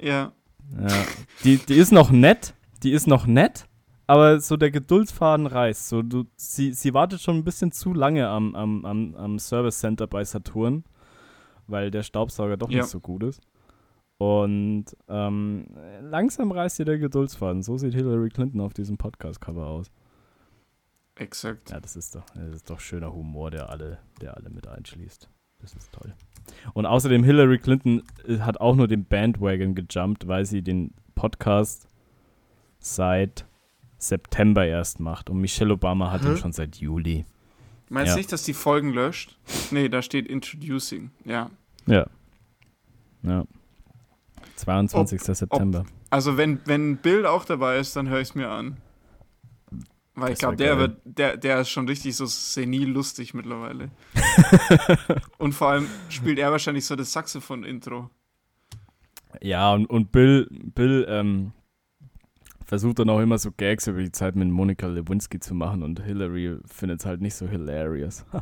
Ja. 0.00 0.32
ja. 0.80 1.04
Die, 1.44 1.58
die 1.58 1.74
ist 1.74 1.92
noch 1.92 2.10
nett. 2.10 2.54
Die 2.82 2.92
ist 2.92 3.06
noch 3.08 3.26
nett, 3.26 3.66
aber 4.06 4.40
so 4.40 4.56
der 4.56 4.70
Geduldsfaden 4.70 5.46
reißt. 5.46 5.88
So, 5.88 6.02
du, 6.02 6.26
sie, 6.36 6.72
sie 6.72 6.94
wartet 6.94 7.20
schon 7.20 7.36
ein 7.36 7.44
bisschen 7.44 7.72
zu 7.72 7.92
lange 7.92 8.28
am, 8.28 8.54
am, 8.54 8.84
am, 8.84 9.14
am 9.16 9.38
Service 9.38 9.80
Center 9.80 10.06
bei 10.06 10.24
Saturn, 10.24 10.84
weil 11.66 11.90
der 11.90 12.04
Staubsauger 12.04 12.56
doch 12.56 12.70
ja. 12.70 12.78
nicht 12.78 12.90
so 12.90 13.00
gut 13.00 13.24
ist. 13.24 13.40
Und 14.18 14.86
ähm, 15.08 15.66
langsam 16.02 16.52
reißt 16.52 16.78
ihr 16.80 16.84
der 16.84 16.98
Geduldsfaden. 16.98 17.62
So 17.62 17.78
sieht 17.78 17.94
Hillary 17.94 18.30
Clinton 18.30 18.60
auf 18.60 18.74
diesem 18.74 18.96
Podcast-Cover 18.96 19.66
aus. 19.66 19.90
Exakt. 21.16 21.70
Ja, 21.70 21.80
das 21.80 21.96
ist 21.96 22.14
doch, 22.14 22.24
das 22.34 22.54
ist 22.56 22.70
doch 22.70 22.80
schöner 22.80 23.12
Humor, 23.12 23.50
der 23.50 23.70
alle, 23.70 23.98
der 24.20 24.36
alle 24.36 24.50
mit 24.50 24.68
einschließt. 24.68 25.28
Das 25.60 25.74
ist 25.74 25.92
toll. 25.92 26.14
Und 26.74 26.86
außerdem, 26.86 27.24
Hillary 27.24 27.58
Clinton 27.58 28.02
äh, 28.26 28.38
hat 28.38 28.60
auch 28.60 28.74
nur 28.74 28.88
den 28.88 29.04
Bandwagon 29.04 29.74
gejumpt, 29.74 30.28
weil 30.28 30.44
sie 30.44 30.62
den 30.62 30.92
Podcast 31.14 31.88
seit 32.78 33.46
September 33.98 34.64
erst 34.66 35.00
macht. 35.00 35.30
Und 35.30 35.40
Michelle 35.40 35.74
Obama 35.74 36.10
hat 36.10 36.22
Hä? 36.22 36.28
ihn 36.28 36.36
schon 36.36 36.52
seit 36.52 36.76
Juli. 36.76 37.24
Meinst 37.90 38.10
du 38.10 38.12
ja. 38.12 38.16
nicht, 38.18 38.32
dass 38.32 38.42
die 38.44 38.54
Folgen 38.54 38.92
löscht? 38.92 39.36
Nee, 39.70 39.88
da 39.88 40.02
steht 40.02 40.26
Introducing, 40.26 41.10
ja. 41.24 41.50
Ja. 41.86 42.06
Ja. 43.22 43.44
22. 44.56 45.20
Ob, 45.20 45.34
September. 45.34 45.80
Ob, 45.80 45.86
also 46.10 46.36
wenn, 46.36 46.60
wenn 46.66 46.98
Bill 46.98 47.26
auch 47.26 47.44
dabei 47.44 47.78
ist, 47.78 47.96
dann 47.96 48.08
höre 48.08 48.20
ich 48.20 48.28
es 48.28 48.34
mir 48.34 48.50
an. 48.50 48.76
Weil 50.20 50.32
ich 50.32 50.38
glaube, 50.38 50.56
der 50.56 50.78
wird, 50.78 51.00
der, 51.04 51.36
der 51.36 51.60
ist 51.60 51.70
schon 51.70 51.86
richtig 51.86 52.16
so 52.16 52.26
senil 52.26 52.88
lustig 52.88 53.34
mittlerweile. 53.34 53.90
Und 55.38 55.52
vor 55.52 55.68
allem 55.68 55.86
spielt 56.08 56.38
er 56.38 56.50
wahrscheinlich 56.50 56.84
so 56.84 56.96
das 56.96 57.12
Saxophon-Intro. 57.12 58.10
Ja, 59.42 59.74
und, 59.74 59.86
und 59.86 60.10
Bill, 60.10 60.48
Bill 60.50 61.06
ähm, 61.08 61.52
versucht 62.64 62.98
dann 62.98 63.10
auch 63.10 63.20
immer 63.20 63.38
so 63.38 63.52
Gags 63.52 63.86
über 63.86 64.00
die 64.00 64.10
Zeit 64.10 64.34
mit 64.34 64.48
Monika 64.48 64.86
Lewinsky 64.86 65.38
zu 65.38 65.54
machen 65.54 65.82
und 65.82 66.02
Hillary 66.02 66.58
findet 66.64 67.00
es 67.00 67.06
halt 67.06 67.20
nicht 67.20 67.34
so 67.34 67.46
hilarious. 67.46 68.24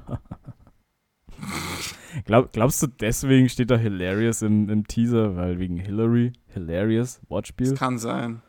Glaub, 2.24 2.52
glaubst 2.52 2.82
du, 2.82 2.86
deswegen 2.86 3.50
steht 3.50 3.70
da 3.70 3.76
Hilarious 3.76 4.40
im, 4.40 4.70
im 4.70 4.86
Teaser, 4.86 5.36
weil 5.36 5.58
wegen 5.58 5.76
Hillary, 5.76 6.32
Hilarious, 6.46 7.20
Wortspiel? 7.28 7.70
Das 7.70 7.78
kann 7.78 7.98
sein. 7.98 8.40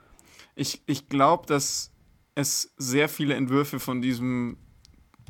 Ich, 0.56 0.84
ich 0.86 1.10
glaube, 1.10 1.48
dass 1.48 1.92
es 2.38 2.74
sehr 2.78 3.10
viele 3.10 3.34
Entwürfe 3.36 3.80
von 3.80 4.02
diesem 4.02 4.58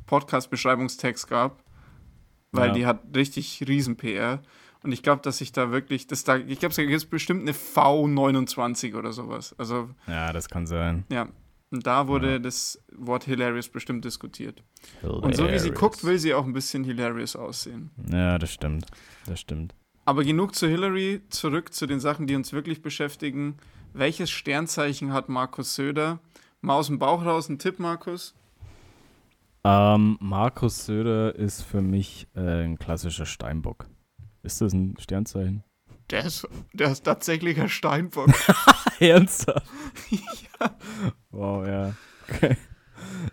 Podcast-Beschreibungstext 0.07 1.27
gab, 1.27 1.63
weil 2.51 2.69
Ja. 2.69 2.73
die 2.73 2.85
hat 2.85 3.01
richtig 3.15 3.63
riesen 3.67 3.95
PR. 3.97 4.41
Und 4.83 4.91
ich 4.91 5.03
glaube, 5.03 5.21
dass 5.21 5.41
ich 5.41 5.51
da 5.51 5.71
wirklich, 5.71 6.07
dass 6.07 6.23
da, 6.23 6.37
ich 6.37 6.59
glaube, 6.59 6.71
es 6.71 6.77
gibt 6.77 7.09
bestimmt 7.09 7.41
eine 7.41 7.53
V29 7.53 8.95
oder 8.95 9.11
sowas. 9.11 9.55
Also, 9.57 9.89
Ja, 10.07 10.31
das 10.33 10.49
kann 10.49 10.67
sein. 10.67 11.05
ja. 11.11 11.27
Und 11.69 11.85
da 11.85 12.07
wurde 12.07 12.33
Ja. 12.33 12.39
das 12.39 12.81
Wort 12.95 13.25
hilarious 13.25 13.67
bestimmt 13.67 14.05
diskutiert. 14.05 14.63
Und 15.01 15.35
so 15.35 15.49
wie 15.49 15.59
sie 15.59 15.71
guckt, 15.71 16.05
will 16.05 16.17
sie 16.17 16.33
auch 16.33 16.45
ein 16.45 16.53
bisschen 16.53 16.85
hilarious 16.85 17.35
aussehen. 17.35 17.91
Ja, 18.09 18.37
das 18.37 18.53
stimmt. 18.53 18.85
Das 19.25 19.41
stimmt. 19.41 19.75
Aber 20.05 20.23
genug 20.23 20.55
zu 20.55 20.69
Hillary, 20.69 21.21
zurück 21.29 21.73
zu 21.73 21.85
den 21.85 21.99
Sachen, 21.99 22.25
die 22.27 22.35
uns 22.37 22.53
wirklich 22.53 22.81
beschäftigen. 22.81 23.57
Welches 23.93 24.29
Sternzeichen 24.29 25.11
hat 25.11 25.27
Markus 25.27 25.75
Söder? 25.75 26.19
Mal 26.67 26.75
aus 26.75 26.87
dem 26.87 26.99
Bauch 26.99 27.23
raus, 27.23 27.47
ein 27.47 27.59
Tipp, 27.59 27.79
Markus. 27.79 28.35
Ähm, 29.63 30.17
Markus 30.19 30.85
Söder 30.85 31.33
ist 31.33 31.61
für 31.61 31.81
mich 31.81 32.27
äh, 32.35 32.65
ein 32.65 32.77
klassischer 32.77 33.25
Steinbock. 33.25 33.85
Ist 34.43 34.59
das 34.59 34.73
ein 34.73 34.97
Sternzeichen? 34.99 35.63
Der 36.09 36.25
ist, 36.25 36.45
der 36.73 36.91
ist 36.91 37.03
tatsächlich 37.05 37.57
ein 37.61 37.69
Steinbock. 37.69 38.27
Ernsthaft? 38.99 39.65
ja. 40.09 40.75
Wow, 41.31 41.65
ja. 41.65 41.93
Okay. 42.27 42.57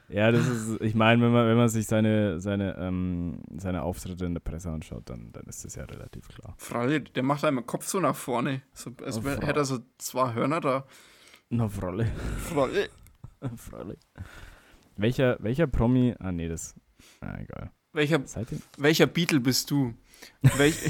Ja, 0.09 0.31
das 0.31 0.47
ist, 0.47 0.81
ich 0.81 0.95
meine, 0.95 1.21
wenn 1.21 1.33
man, 1.33 1.49
wenn 1.49 1.57
man 1.57 1.69
sich 1.69 1.89
seine, 1.89 2.39
seine, 2.41 2.77
ähm, 2.79 3.43
seine 3.57 3.83
Auftritte 3.83 4.27
in 4.27 4.35
der 4.35 4.43
Presse 4.43 4.71
anschaut, 4.71 5.11
dann, 5.11 5.33
dann 5.33 5.47
ist 5.47 5.65
das 5.65 5.75
ja 5.75 5.83
relativ 5.83 6.29
klar. 6.29 6.55
Fralle, 6.59 7.01
der 7.01 7.25
macht 7.25 7.45
einmal 7.45 7.65
Kopf 7.65 7.89
so 7.89 7.99
nach 7.99 8.15
vorne. 8.15 8.63
So, 8.75 8.93
als 9.05 9.19
Oh, 9.19 9.29
hätte 9.29 9.59
er 9.59 9.65
so 9.65 9.81
zwei 9.99 10.35
Hörner 10.35 10.61
da. 10.61 10.87
Na, 11.51 11.69
Frolle. 11.69 12.07
Fralle. 12.39 12.91
Frolle. 13.57 13.97
Welcher, 14.97 15.37
welcher 15.41 15.67
Promi? 15.67 16.15
Ah, 16.19 16.33
nee, 16.33 16.49
das. 16.49 16.75
Ah, 17.21 17.39
egal. 17.41 17.71
Welcher, 17.93 18.21
welcher 18.79 19.07
Beatle 19.07 19.41
bist 19.41 19.71
du? 19.71 19.95
Welch, 20.57 20.77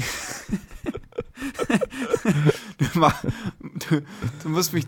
du, 2.77 2.85
mach, 2.95 3.23
du, 4.43 4.49
musst 4.49 4.73
mich. 4.73 4.85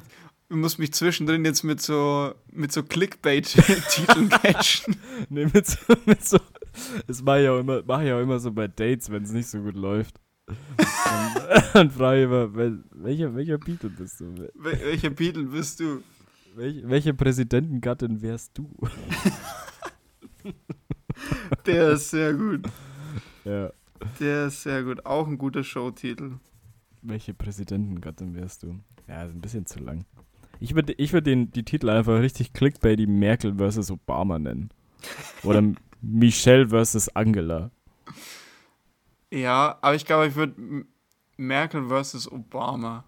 Du 0.49 0.55
musst 0.55 0.79
mich 0.79 0.93
zwischendrin 0.93 1.43
jetzt 1.43 1.63
mit 1.63 1.81
so, 1.81 2.33
mit 2.53 2.71
so 2.71 2.81
Clickbait-Titeln 2.81 4.29
catchen. 4.41 4.95
Nee, 5.29 5.45
mit 5.53 5.67
so, 5.67 5.77
mit 6.05 6.23
so. 6.25 6.39
Das 7.05 7.21
mache 7.21 7.41
ich 7.43 7.49
auch 7.49 7.59
immer, 7.59 7.83
mache 7.83 8.05
ich 8.05 8.11
auch 8.13 8.21
immer 8.21 8.39
so 8.39 8.51
bei 8.53 8.69
Dates, 8.69 9.11
wenn 9.11 9.23
es 9.23 9.31
nicht 9.31 9.49
so 9.49 9.59
gut 9.59 9.75
läuft. 9.75 10.21
Dann, 10.47 11.65
dann 11.73 11.91
frage 11.91 12.19
ich 12.19 12.23
immer, 12.25 12.45
wel- 12.45 12.81
welcher, 12.91 13.35
welcher 13.35 13.57
Beatle 13.57 13.89
bist 13.89 14.21
du? 14.21 14.37
Wel 14.37 14.79
welcher 14.85 15.09
Beatle 15.09 15.43
bist 15.43 15.81
du? 15.81 16.01
Welche, 16.57 16.89
welche 16.89 17.13
Präsidentengattin 17.13 18.23
wärst 18.23 18.57
du? 18.57 18.67
Der 21.67 21.91
ist 21.91 22.09
sehr 22.09 22.33
gut. 22.33 22.67
Ja. 23.45 23.71
Der 24.19 24.47
ist 24.47 24.63
sehr 24.63 24.83
gut. 24.83 25.05
Auch 25.05 25.27
ein 25.27 25.37
guter 25.37 25.63
Showtitel. 25.63 26.39
Welche 27.03 27.35
Präsidentengattin 27.35 28.33
wärst 28.33 28.63
du? 28.63 28.79
Ja, 29.07 29.25
ist 29.25 29.35
ein 29.35 29.41
bisschen 29.41 29.67
zu 29.67 29.77
lang. 29.79 30.05
Ich 30.59 30.73
würde 30.73 30.93
ich 30.93 31.13
würd 31.13 31.27
den 31.27 31.51
die 31.51 31.63
Titel 31.63 31.91
einfach 31.91 32.19
richtig 32.21 32.53
clickbaity 32.53 33.05
Merkel 33.05 33.57
versus 33.57 33.91
Obama 33.91 34.39
nennen. 34.39 34.71
Oder 35.43 35.61
Michelle 36.01 36.69
versus 36.69 37.07
Angela. 37.09 37.69
Ja, 39.31 39.77
aber 39.81 39.93
ich 39.93 40.05
glaube, 40.05 40.25
ich 40.25 40.35
würde 40.35 40.55
Merkel 41.37 41.89
versus 41.89 42.31
Obama. 42.31 43.05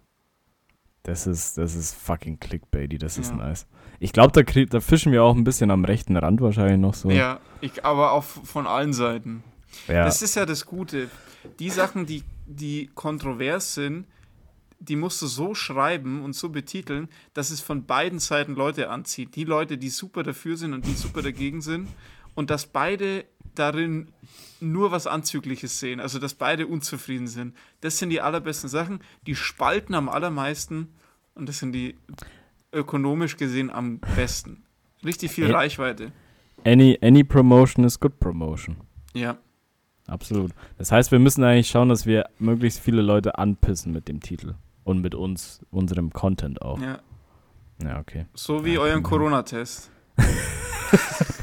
Das 1.04 1.28
ist, 1.28 1.58
das 1.58 1.76
ist 1.76 1.96
fucking 1.96 2.40
clickbaity, 2.40 2.98
das 2.98 3.18
ist 3.18 3.30
Ja. 3.32 3.38
nice. 3.38 3.68
Ich 4.00 4.14
glaube, 4.14 4.32
da, 4.34 4.44
krieg- 4.44 4.70
da 4.70 4.80
fischen 4.80 5.12
wir 5.12 5.24
auch 5.24 5.36
ein 5.36 5.44
bisschen 5.44 5.72
am 5.72 5.86
rechten 5.86 6.16
Rand 6.18 6.42
wahrscheinlich 6.42 6.78
noch 6.80 6.94
so. 6.94 7.10
Ja, 7.10 7.40
ich, 7.62 7.84
aber 7.86 8.12
auch 8.12 8.24
von 8.24 8.68
allen 8.68 8.94
Seiten. 8.94 9.44
Ja. 9.88 10.06
Das 10.06 10.22
ist 10.22 10.36
ja 10.36 10.46
das 10.46 10.66
Gute. 10.66 11.10
Die 11.60 11.70
Sachen, 11.70 12.06
die, 12.06 12.24
die 12.46 12.90
kontrovers 12.96 13.74
sind, 13.76 14.06
die 14.80 14.96
musst 14.96 15.22
du 15.22 15.28
so 15.28 15.54
schreiben 15.56 16.22
und 16.22 16.34
so 16.36 16.50
betiteln, 16.50 17.10
dass 17.34 17.50
es 17.50 17.60
von 17.62 17.86
beiden 17.86 18.20
Seiten 18.20 18.56
Leute 18.56 18.90
anzieht. 18.90 19.36
Die 19.36 19.44
Leute, 19.44 19.78
die 19.78 19.90
super 19.90 20.24
dafür 20.24 20.56
sind 20.58 20.74
und 20.74 20.86
die 20.86 20.94
super 20.94 21.22
dagegen 21.22 21.62
sind. 21.62 21.90
Und 22.36 22.50
dass 22.50 22.66
beide 22.66 23.26
darin 23.56 24.10
nur 24.60 24.92
was 24.92 25.08
Anzügliches 25.08 25.80
sehen. 25.80 26.00
Also, 26.00 26.20
dass 26.20 26.34
beide 26.34 26.68
unzufrieden 26.68 27.28
sind. 27.28 27.56
Das 27.82 27.98
sind 27.98 28.10
die 28.10 28.22
allerbesten 28.22 28.70
Sachen. 28.70 29.00
Die 29.26 29.36
spalten 29.36 29.94
am 29.96 30.10
allermeisten. 30.10 30.90
Und 31.36 31.48
das 31.48 31.60
sind 31.60 31.72
die 31.72 31.96
ökonomisch 32.74 33.38
gesehen 33.38 33.70
am 33.70 34.00
besten. 34.16 34.64
Richtig 35.04 35.32
viel. 35.32 35.52
Reichweite. 35.52 36.12
any, 36.66 36.98
any 37.02 37.24
promotion 37.24 37.86
is 37.86 38.00
good 38.00 38.20
promotion. 38.20 38.78
Ja. 39.14 39.38
Absolut. 40.08 40.52
Das 40.78 40.92
heißt, 40.92 41.12
wir 41.12 41.20
müssen 41.20 41.44
eigentlich 41.44 41.70
schauen, 41.70 41.90
dass 41.90 42.06
wir 42.06 42.26
möglichst 42.40 42.80
viele 42.80 43.02
Leute 43.02 43.38
anpissen 43.38 43.94
mit 43.94 44.08
dem 44.08 44.20
Titel. 44.20 44.56
Und 44.84 45.02
mit 45.02 45.14
uns, 45.14 45.62
unserem 45.70 46.12
Content 46.12 46.62
auch. 46.62 46.80
ja. 46.80 47.00
Ja, 47.82 48.00
okay. 48.00 48.26
So 48.34 48.66
wie 48.66 48.74
Ja, 48.74 48.82
euren 48.82 49.04
kann 49.04 49.04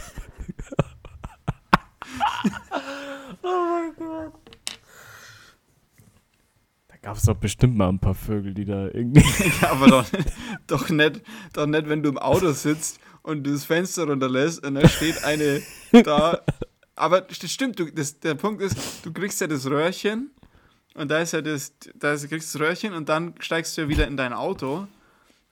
man. 3.46 3.94
Corona-Test. 3.96 4.80
Da 6.88 6.96
gab 7.02 7.16
es 7.16 7.24
doch 7.24 7.36
bestimmt 7.36 7.76
mal 7.76 7.88
ein 7.88 7.98
paar 7.98 8.14
Vögel, 8.14 8.54
die 8.54 8.64
da 8.64 8.88
irgendwie. 8.88 9.24
Ja, 9.62 9.70
aber 9.70 9.86
doch, 9.88 10.06
doch, 10.66 10.88
nicht, 10.90 11.22
doch 11.52 11.66
nicht, 11.66 11.88
wenn 11.88 12.02
du 12.02 12.10
im 12.10 12.18
Auto 12.18 12.52
sitzt 12.52 13.00
und 13.22 13.44
du 13.44 13.52
das 13.52 13.64
Fenster 13.64 14.06
runterlässt 14.06 14.64
und 14.66 14.74
da 14.74 14.88
steht 14.88 15.24
eine 15.24 15.62
da. 15.92 16.42
Aber 16.94 17.20
das 17.20 17.50
stimmt, 17.50 17.78
du, 17.78 17.92
das, 17.92 18.20
der 18.20 18.34
Punkt 18.34 18.62
ist, 18.62 19.04
du 19.04 19.12
kriegst 19.12 19.40
ja 19.40 19.46
das 19.46 19.66
Röhrchen 19.66 20.30
und 20.94 21.10
da 21.10 21.18
ist 21.18 21.32
ja 21.32 21.42
das, 21.42 21.74
da 21.94 22.12
ist, 22.12 22.28
kriegst 22.28 22.54
du 22.54 22.58
das 22.58 22.66
Röhrchen 22.68 22.94
und 22.94 23.08
dann 23.08 23.34
steigst 23.40 23.76
du 23.76 23.82
ja 23.82 23.88
wieder 23.88 24.06
in 24.06 24.16
dein 24.16 24.32
Auto 24.32 24.86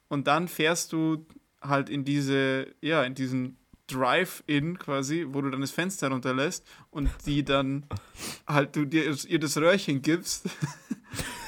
und 0.09 0.27
dann 0.27 0.49
fährst 0.49 0.93
du 0.93 1.27
halt 1.61 1.91
in 1.91 2.05
diese, 2.05 2.69
ja, 2.81 3.03
in 3.05 3.15
diesen 3.15 3.59
Drive-In 3.89 4.79
quasi, 4.79 5.27
wo 5.31 5.41
du 5.43 5.51
dann 5.51 5.61
das 5.61 5.71
Fenster 5.71 6.09
runterlässt 6.11 6.65
und 6.91 7.09
die 7.27 7.45
dann 7.45 7.85
halt 8.47 8.75
du 8.77 8.85
dir 8.87 9.05
ihr 9.27 9.39
das 9.39 9.57
Röhrchen 9.57 10.01
gibst. 10.03 10.47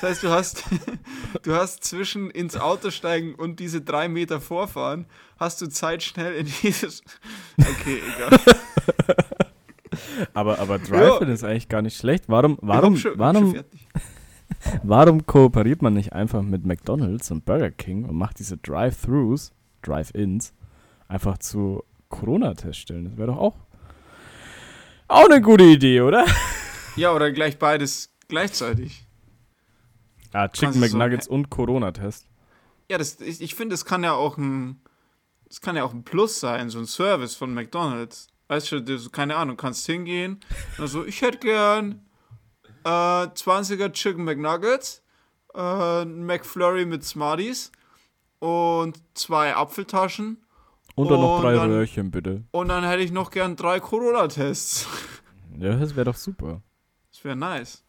Das 0.01 0.11
heißt, 0.11 0.23
du 0.23 0.29
hast, 0.29 0.65
du 1.43 1.55
hast 1.55 1.83
zwischen 1.85 2.31
ins 2.31 2.57
Auto 2.57 2.91
steigen 2.91 3.35
und 3.35 3.59
diese 3.59 3.81
drei 3.81 4.09
Meter 4.09 4.41
vorfahren, 4.41 5.07
hast 5.39 5.61
du 5.63 5.69
Zeit 5.69 6.03
schnell 6.03 6.35
in 6.35 6.47
dieses. 6.63 7.03
Okay, 7.59 8.01
egal. 8.17 8.39
Aber, 10.35 10.59
aber 10.59 10.79
Drive-In 10.79 11.29
ist 11.29 11.45
eigentlich 11.45 11.69
gar 11.69 11.83
nicht 11.83 11.97
schlecht. 11.97 12.25
Warum, 12.29 12.59
warum, 12.61 12.97
schon- 12.97 13.19
warum, 13.19 13.55
warum 14.83 15.25
kooperiert 15.27 15.81
man 15.83 15.95
nicht 15.95 16.13
einfach 16.13 16.43
mit 16.43 16.67
McDonalds 16.67 17.31
und 17.31 17.45
Burger 17.45 17.71
King 17.71 18.05
und 18.05 18.17
macht 18.17 18.39
diese 18.39 18.57
Drive-Thrus, 18.59 19.53
Drive-Ins, 19.83 20.53
einfach 21.09 21.39
zu 21.39 21.83
Corona-Teststellen? 22.09 23.05
Das 23.07 23.17
wäre 23.17 23.29
doch 23.29 23.39
auch, 23.39 23.57
auch 25.09 25.25
eine 25.29 25.41
gute 25.41 25.65
Idee, 25.65 26.01
oder? 26.01 26.27
Ja, 26.97 27.13
oder 27.13 27.31
gleich 27.31 27.59
beides 27.59 28.11
gleichzeitig. 28.27 29.05
Ah, 30.33 30.49
Chicken 30.49 30.73
Quasi 30.81 30.89
so- 30.89 30.97
McNuggets 30.97 31.29
und 31.29 31.51
Corona-Test. 31.51 32.27
Ja, 32.91 32.97
das, 32.97 33.21
ich, 33.21 33.43
ich 33.43 33.55
finde, 33.55 33.75
das 33.75 33.85
kann 33.85 34.03
ja 34.03 34.13
auch 34.15 34.39
ein. 34.39 34.81
Das 35.47 35.61
kann 35.61 35.77
ja 35.77 35.85
auch 35.85 35.93
ein 35.93 36.05
Plus 36.05 36.41
sein, 36.41 36.71
so 36.71 36.79
ein 36.79 36.87
Service 36.87 37.35
von 37.35 37.53
McDonalds. 37.53 38.29
Weißt 38.49 38.73
du, 38.73 38.81
das, 38.81 39.13
keine 39.13 39.37
Ahnung, 39.37 39.59
kannst 39.59 39.85
hingehen. 39.85 40.41
Also, 40.79 41.05
ich 41.05 41.21
hätte 41.21 41.37
gern 41.39 42.01
äh, 42.85 42.89
20er 42.89 43.93
Chicken 43.93 44.25
McNuggets, 44.25 45.03
äh, 45.55 46.05
McFlurry 46.07 46.87
mit 46.87 47.05
Smarties 47.05 47.73
und 48.39 48.97
zwei 49.13 49.55
Apfeltaschen. 49.55 50.43
Und 50.97 51.11
dann 51.11 51.21
noch 51.21 51.37
Und 51.37 51.43
drei 51.43 51.55
dann- 51.55 51.71
Röhrchen, 51.71 52.11
bitte. 52.11 52.43
Und 52.51 52.69
dann 52.69 52.83
hätte 52.85 53.03
ich 53.03 53.13
noch 53.13 53.31
gern 53.31 53.55
drei 53.57 53.81
Corona-Tests. 53.81 54.89
Ja, 55.59 55.75
das 55.75 55.97
wäre 55.97 56.05
doch 56.05 56.17
super. 56.17 56.61
Das 57.11 57.25
wäre 57.25 57.35
nice. 57.35 57.83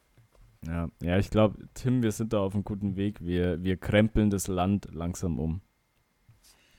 Ja, 0.65 0.87
ja 1.01 1.17
ich 1.17 1.29
glaube, 1.29 1.67
Tim, 1.73 2.01
wir 2.01 2.13
sind 2.13 2.31
da 2.31 2.39
auf 2.39 2.53
einem 2.53 2.63
guten 2.63 2.95
Weg. 2.95 3.19
Wir, 3.19 3.61
wir 3.61 3.75
krempeln 3.75 4.29
das 4.29 4.47
Land 4.47 4.87
langsam 4.93 5.37
um. 5.37 5.59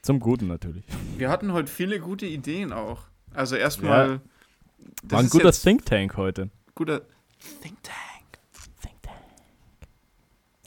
Zum 0.00 0.18
Guten 0.18 0.46
natürlich. 0.46 0.86
Wir 1.18 1.28
hatten 1.28 1.52
heute 1.52 1.70
viele 1.70 2.00
gute 2.00 2.24
Ideen 2.24 2.72
auch. 2.72 3.02
Also 3.34 3.56
erstmal. 3.56 4.22
das 5.02 5.12
War 5.12 5.18
ein 5.20 5.28
guter 5.28 5.52
Think 5.52 5.84
Tank 5.84 6.16
heute. 6.16 6.48
guter 6.74 7.02
Think 7.60 7.82
Tank. 7.82 7.96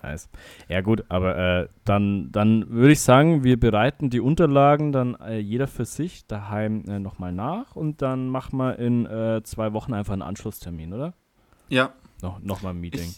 Nice. 0.03 0.29
Ja 0.67 0.81
gut, 0.81 1.03
aber 1.09 1.37
äh, 1.37 1.67
dann, 1.85 2.31
dann 2.31 2.69
würde 2.69 2.93
ich 2.93 3.01
sagen, 3.01 3.43
wir 3.43 3.59
bereiten 3.59 4.09
die 4.09 4.19
Unterlagen 4.19 4.91
dann 4.91 5.15
äh, 5.15 5.37
jeder 5.37 5.67
für 5.67 5.85
sich 5.85 6.25
daheim 6.25 6.83
äh, 6.87 6.99
nochmal 6.99 7.31
nach 7.31 7.75
und 7.75 8.01
dann 8.01 8.27
machen 8.27 8.57
wir 8.57 8.79
in 8.79 9.05
äh, 9.05 9.41
zwei 9.43 9.73
Wochen 9.73 9.93
einfach 9.93 10.13
einen 10.13 10.23
Anschlusstermin, 10.23 10.93
oder? 10.93 11.13
Ja. 11.69 11.93
No, 12.21 12.37
nochmal 12.41 12.73
ein 12.73 12.79
Meeting. 12.79 13.13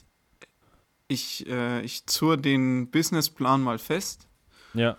Ich, 1.08 1.42
ich, 1.44 1.50
äh, 1.50 1.82
ich 1.82 2.06
zur 2.06 2.38
den 2.38 2.90
Businessplan 2.92 3.62
mal 3.62 3.80
fest. 3.80 4.28
Ja. 4.74 4.98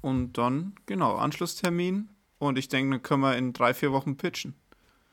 Und 0.00 0.38
dann, 0.38 0.74
genau, 0.86 1.16
Anschlusstermin. 1.16 2.08
Und 2.38 2.58
ich 2.58 2.68
denke, 2.68 2.90
dann 2.92 3.02
können 3.02 3.22
wir 3.22 3.36
in 3.36 3.52
drei, 3.52 3.74
vier 3.74 3.92
Wochen 3.92 4.16
pitchen. 4.16 4.54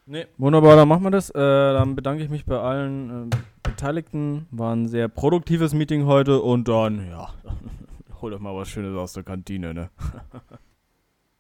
Nee. 0.05 0.26
Wunderbar, 0.38 0.78
dann 0.78 0.88
machen 0.88 1.03
wir 1.03 1.11
das. 1.11 1.30
Äh, 1.32 1.34
dann 1.34 1.95
bedanke 1.95 2.24
ich 2.24 2.30
mich 2.30 2.45
bei 2.45 2.57
allen 2.57 3.30
äh, 3.30 3.36
Beteiligten. 3.78 4.47
War 4.49 4.75
ein 4.75 4.88
sehr 4.88 5.07
produktives 5.07 5.75
Meeting 5.75 6.07
heute 6.07 6.41
und 6.41 6.67
dann, 6.67 7.07
ja, 7.09 7.30
hol 8.21 8.32
doch 8.32 8.39
mal 8.39 8.55
was 8.55 8.69
Schönes 8.69 8.97
aus 8.97 9.13
der 9.13 9.21
Kantine, 9.23 9.73
ne? 9.73 9.89